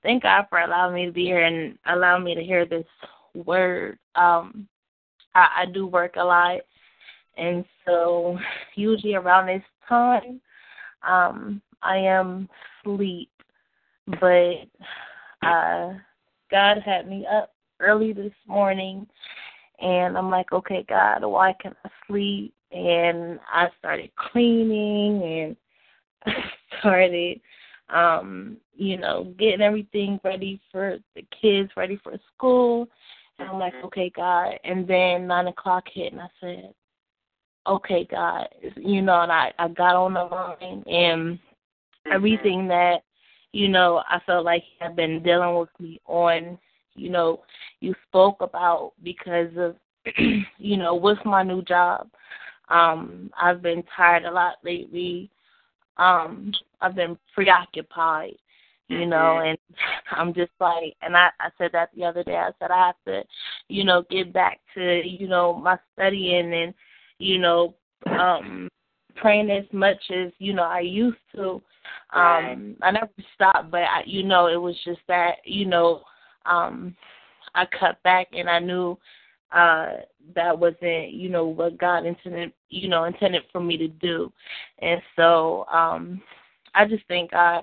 [0.05, 2.85] thank God for allowing me to be here and allowing me to hear this
[3.33, 3.97] word.
[4.15, 4.67] Um,
[5.33, 6.61] I, I do work a lot,
[7.37, 8.37] and so
[8.75, 10.39] usually around this time,
[11.07, 12.47] um, I am
[12.83, 13.31] sleep,
[14.21, 14.67] But
[15.45, 15.93] uh,
[16.51, 19.07] God had me up early this morning,
[19.81, 22.53] and I'm like, okay, God, why can't I sleep?
[22.71, 25.55] And I started cleaning
[26.25, 26.35] and
[26.79, 27.41] started
[27.89, 32.87] um, you know, getting everything ready for the kids, ready for school.
[33.37, 34.53] And I'm like, okay, God.
[34.63, 36.73] And then nine o'clock hit, and I said,
[37.67, 38.47] okay, God.
[38.75, 41.39] You know, and I I got on the line, and
[42.11, 43.03] everything that
[43.51, 46.57] you know I felt like he had been dealing with me on,
[46.95, 47.41] you know,
[47.81, 49.75] you spoke about because of,
[50.57, 52.07] you know, with my new job.
[52.69, 55.29] Um, I've been tired a lot lately.
[55.97, 56.51] Um,
[56.81, 58.35] I've been preoccupied,
[58.87, 59.57] you know, and
[60.11, 62.35] I'm just like, and I, I said that the other day.
[62.35, 63.23] I said I have to,
[63.67, 66.73] you know, get back to, you know, my studying and,
[67.17, 67.75] you know,
[68.19, 68.69] um,
[69.15, 71.61] praying as much as you know I used to.
[72.13, 76.01] Um, I never stopped, but I, you know, it was just that, you know,
[76.45, 76.95] um,
[77.53, 78.97] I cut back and I knew
[79.51, 79.97] uh
[80.35, 84.31] that wasn't you know what God intended you know intended for me to do.
[84.79, 86.21] And so um
[86.73, 87.61] I just think I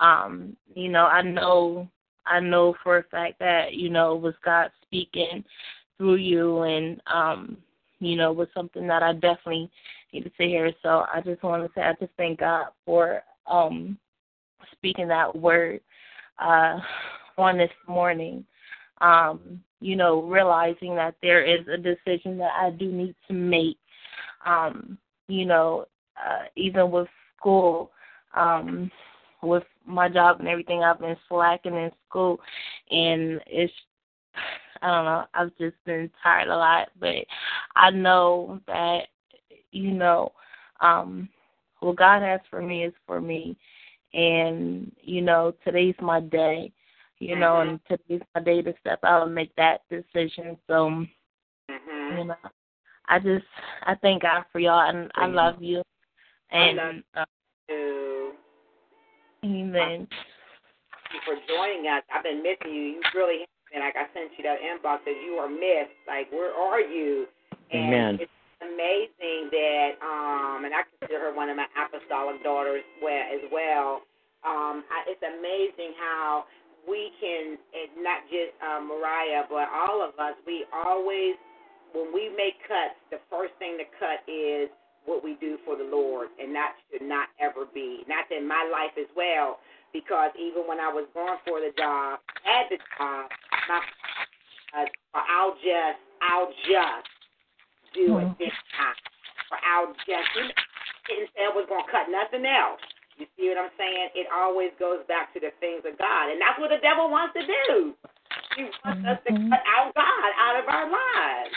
[0.00, 1.88] um you know I know
[2.26, 5.44] I know for a fact that you know it was God speaking
[5.98, 7.56] through you and um
[8.00, 9.70] you know was something that I definitely
[10.12, 10.72] needed to hear.
[10.82, 13.98] So I just want to say I just thank God for um
[14.72, 15.80] speaking that word
[16.38, 16.78] uh
[17.36, 18.44] on this morning.
[19.00, 23.76] Um you know, realizing that there is a decision that I do need to make.
[24.46, 24.96] Um,
[25.28, 25.84] you know,
[26.16, 27.06] uh, even with
[27.36, 27.90] school,
[28.34, 28.90] um,
[29.42, 32.40] with my job and everything, I've been slacking in school,
[32.90, 33.72] and it's
[34.80, 35.24] I don't know.
[35.34, 37.16] I've just been tired a lot, but
[37.76, 39.00] I know that
[39.70, 40.32] you know
[40.80, 41.28] um
[41.80, 43.54] what God has for me is for me,
[44.14, 46.72] and you know today's my day
[47.24, 50.56] you know, and today's my day to step out and make that decision.
[50.66, 51.04] So,
[51.70, 52.18] Mm-hmm.
[52.18, 52.36] you know,
[53.08, 53.46] I just
[53.84, 55.82] I thank God for y'all and I love you.
[56.50, 57.24] And I love uh,
[57.70, 58.32] you.
[59.44, 60.06] Amen.
[60.06, 60.10] Thank
[61.12, 62.02] you for joining us.
[62.14, 62.82] I've been missing you.
[62.82, 63.80] You really have been.
[63.80, 65.96] Like I sent you that inbox that you are missed.
[66.06, 67.26] Like where are you?
[67.72, 68.18] And Amen.
[68.20, 73.40] it's amazing that um and I consider her one of my apostolic daughters well as
[73.50, 74.02] well.
[74.44, 76.44] um, I, it's amazing how
[76.88, 81.34] we can, and not just uh, Mariah, but all of us, we always,
[81.92, 84.68] when we make cuts, the first thing to cut is
[85.04, 88.04] what we do for the Lord, and that should not ever be.
[88.08, 89.60] Not in my life as well,
[89.92, 93.28] because even when I was going for the job, at the job,
[93.68, 93.80] my,
[94.76, 97.06] uh, I'll just, I'll just
[97.94, 99.00] do it this time,
[99.52, 100.28] or I'll just,
[101.06, 102.80] didn't say I was going to cut nothing else.
[103.14, 104.10] You see what I'm saying?
[104.18, 106.34] It always goes back to the things of God.
[106.34, 107.94] And that's what the devil wants to do.
[108.58, 109.50] He wants us to mm-hmm.
[109.50, 111.54] cut out God out of our lives.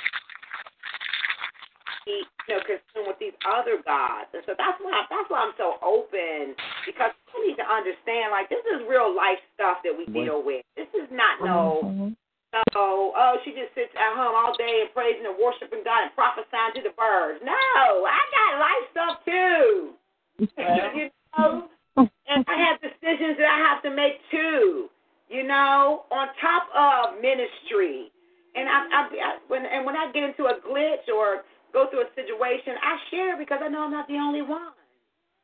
[2.05, 4.31] He, you know, consumed with these other gods.
[4.31, 6.55] And so that's why that's why I'm so open
[6.85, 10.63] because we need to understand like this is real life stuff that we deal with.
[10.77, 12.09] This is not no mm-hmm.
[12.55, 16.13] no, oh, she just sits at home all day and praising and worshiping God and
[16.15, 17.43] prophesying to the birds.
[17.43, 19.97] No, I got life stuff too.
[20.95, 24.89] you know, and I have decisions that I have to make too.
[25.30, 28.11] You know, on top of ministry,
[28.55, 31.43] and I, I, I when and when I get into a glitch or
[31.73, 34.72] go through a situation, I share because I know I'm not the only one.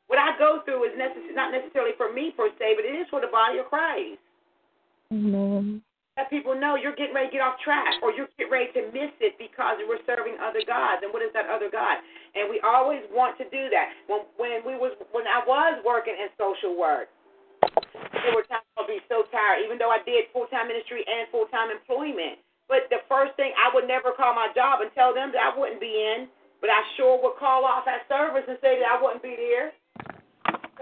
[0.08, 3.08] What I go through is necess- not necessarily for me per se, but it is
[3.10, 4.20] for the body of Christ.
[5.12, 5.82] Amen.
[6.14, 8.86] Let people know you're getting ready to get off track or you're getting ready to
[8.94, 11.02] miss it because we're serving other gods.
[11.02, 11.98] And what is that other God?
[12.38, 13.90] And we always want to do that.
[14.06, 17.10] When when we was when I was working in social work,
[17.66, 21.26] there were times I'd be so tired, even though I did full time ministry and
[21.34, 22.38] full time employment.
[22.70, 25.52] But the first thing I would never call my job and tell them that I
[25.58, 26.30] wouldn't be in,
[26.62, 29.74] but I sure would call off at service and say that I wouldn't be there.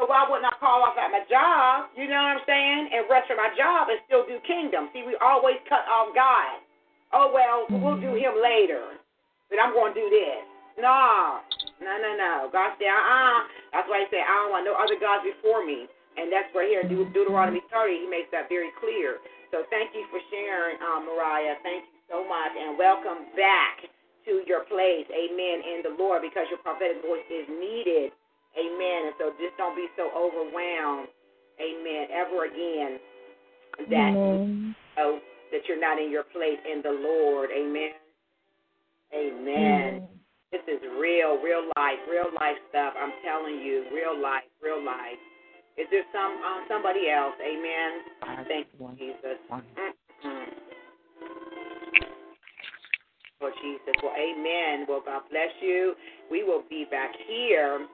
[0.02, 1.94] So why wouldn't I call off at my job?
[1.94, 2.90] You know what I'm saying?
[2.90, 4.90] And rest for my job and still do kingdom.
[4.98, 6.58] See, we always cut off God.
[7.14, 8.98] Oh well, we'll do him later.
[9.54, 10.42] But I'm going to do this.
[10.82, 11.46] No,
[11.86, 12.50] no, no, no.
[12.50, 13.46] God said, uh-uh.
[13.78, 15.86] That's why he said, I don't want no other gods before me.
[16.18, 19.22] And that's where here in Deut- Deuteronomy 30, he makes that very clear.
[19.54, 21.62] So thank you for sharing, um, Mariah.
[21.62, 22.58] Thank you so much.
[22.58, 23.86] And welcome back
[24.26, 25.06] to your place.
[25.14, 25.62] Amen.
[25.62, 28.18] In the Lord, because your prophetic voice is needed.
[28.58, 29.00] Amen.
[29.12, 31.08] And so just don't be so overwhelmed.
[31.60, 32.08] Amen.
[32.12, 33.00] Ever again
[33.90, 34.76] that Amen.
[34.76, 35.20] you know
[35.52, 37.50] that you're not in your place in the Lord.
[37.52, 37.92] Amen.
[39.14, 40.08] Amen.
[40.52, 42.94] This is real, real life, real life stuff.
[43.00, 45.20] I'm telling you, real life, real life.
[45.78, 47.36] Is there some um, somebody else?
[47.40, 48.46] Amen.
[48.48, 49.40] Thank you, Jesus.
[53.40, 53.96] Lord Jesus.
[54.04, 54.86] Well, amen.
[54.88, 55.96] Well, God bless you.
[56.30, 57.88] We will be back here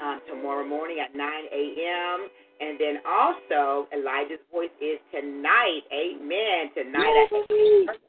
[0.00, 2.28] um, tomorrow morning at 9 a.m.
[2.60, 5.82] And then also, Elijah's voice is tonight.
[5.92, 6.70] Amen.
[6.74, 8.00] Tonight at 8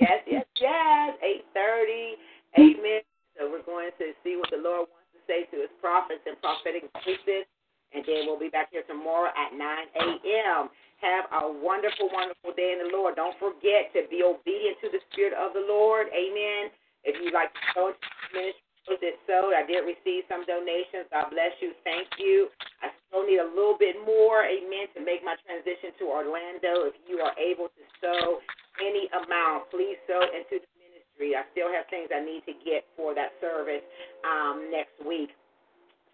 [0.00, 1.14] Yes, yes, yes.
[1.54, 2.18] 8.30.
[2.58, 3.00] Amen.
[3.38, 6.36] So we're going to see what the Lord wants to say to his prophets and
[6.42, 7.46] prophetic voices.
[7.92, 10.72] And then we'll be back here tomorrow at 9 a.m.
[11.04, 13.16] Have a wonderful, wonderful day in the Lord.
[13.16, 16.08] Don't forget to be obedient to the Spirit of the Lord.
[16.08, 16.72] Amen.
[17.04, 17.92] If you'd like to go
[18.32, 19.54] ministry, was it so?
[19.54, 21.06] I did receive some donations.
[21.14, 21.70] God bless you.
[21.86, 22.50] Thank you.
[22.82, 26.90] I still need a little bit more, amen, to make my transition to Orlando.
[26.90, 28.42] If you are able to sow
[28.82, 31.38] any amount, please sow into the ministry.
[31.38, 33.86] I still have things I need to get for that service
[34.26, 35.30] um, next week.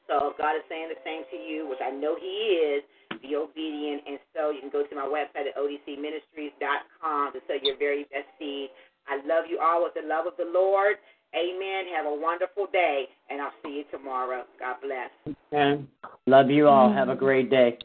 [0.05, 2.85] So God is saying the same to you, which I know He is,
[3.21, 4.05] be obedient.
[4.09, 8.29] And so you can go to my website at odcministries.com to sow your very best
[8.37, 8.69] seed.
[9.09, 11.01] I love you all with the love of the Lord.
[11.35, 11.85] Amen.
[11.95, 14.45] Have a wonderful day, and I'll see you tomorrow.
[14.59, 15.37] God bless.
[15.53, 15.85] Okay.
[16.27, 16.93] Love you all.
[16.93, 17.79] Have a great day.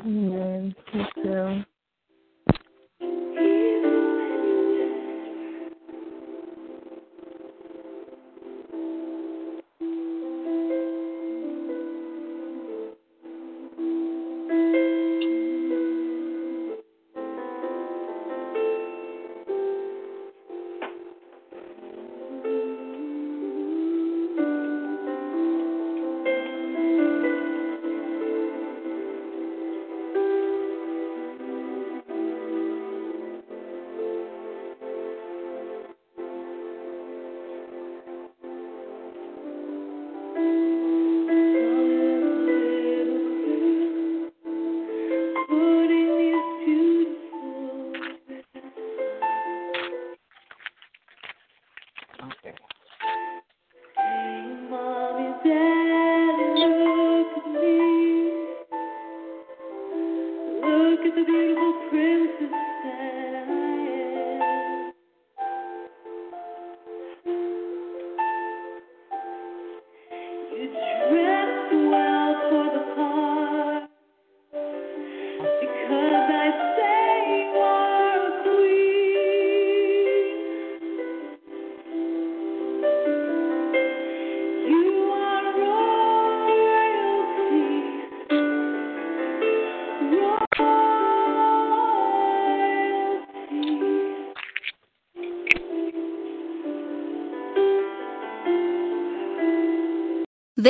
[0.00, 0.74] Amen.
[3.00, 3.93] You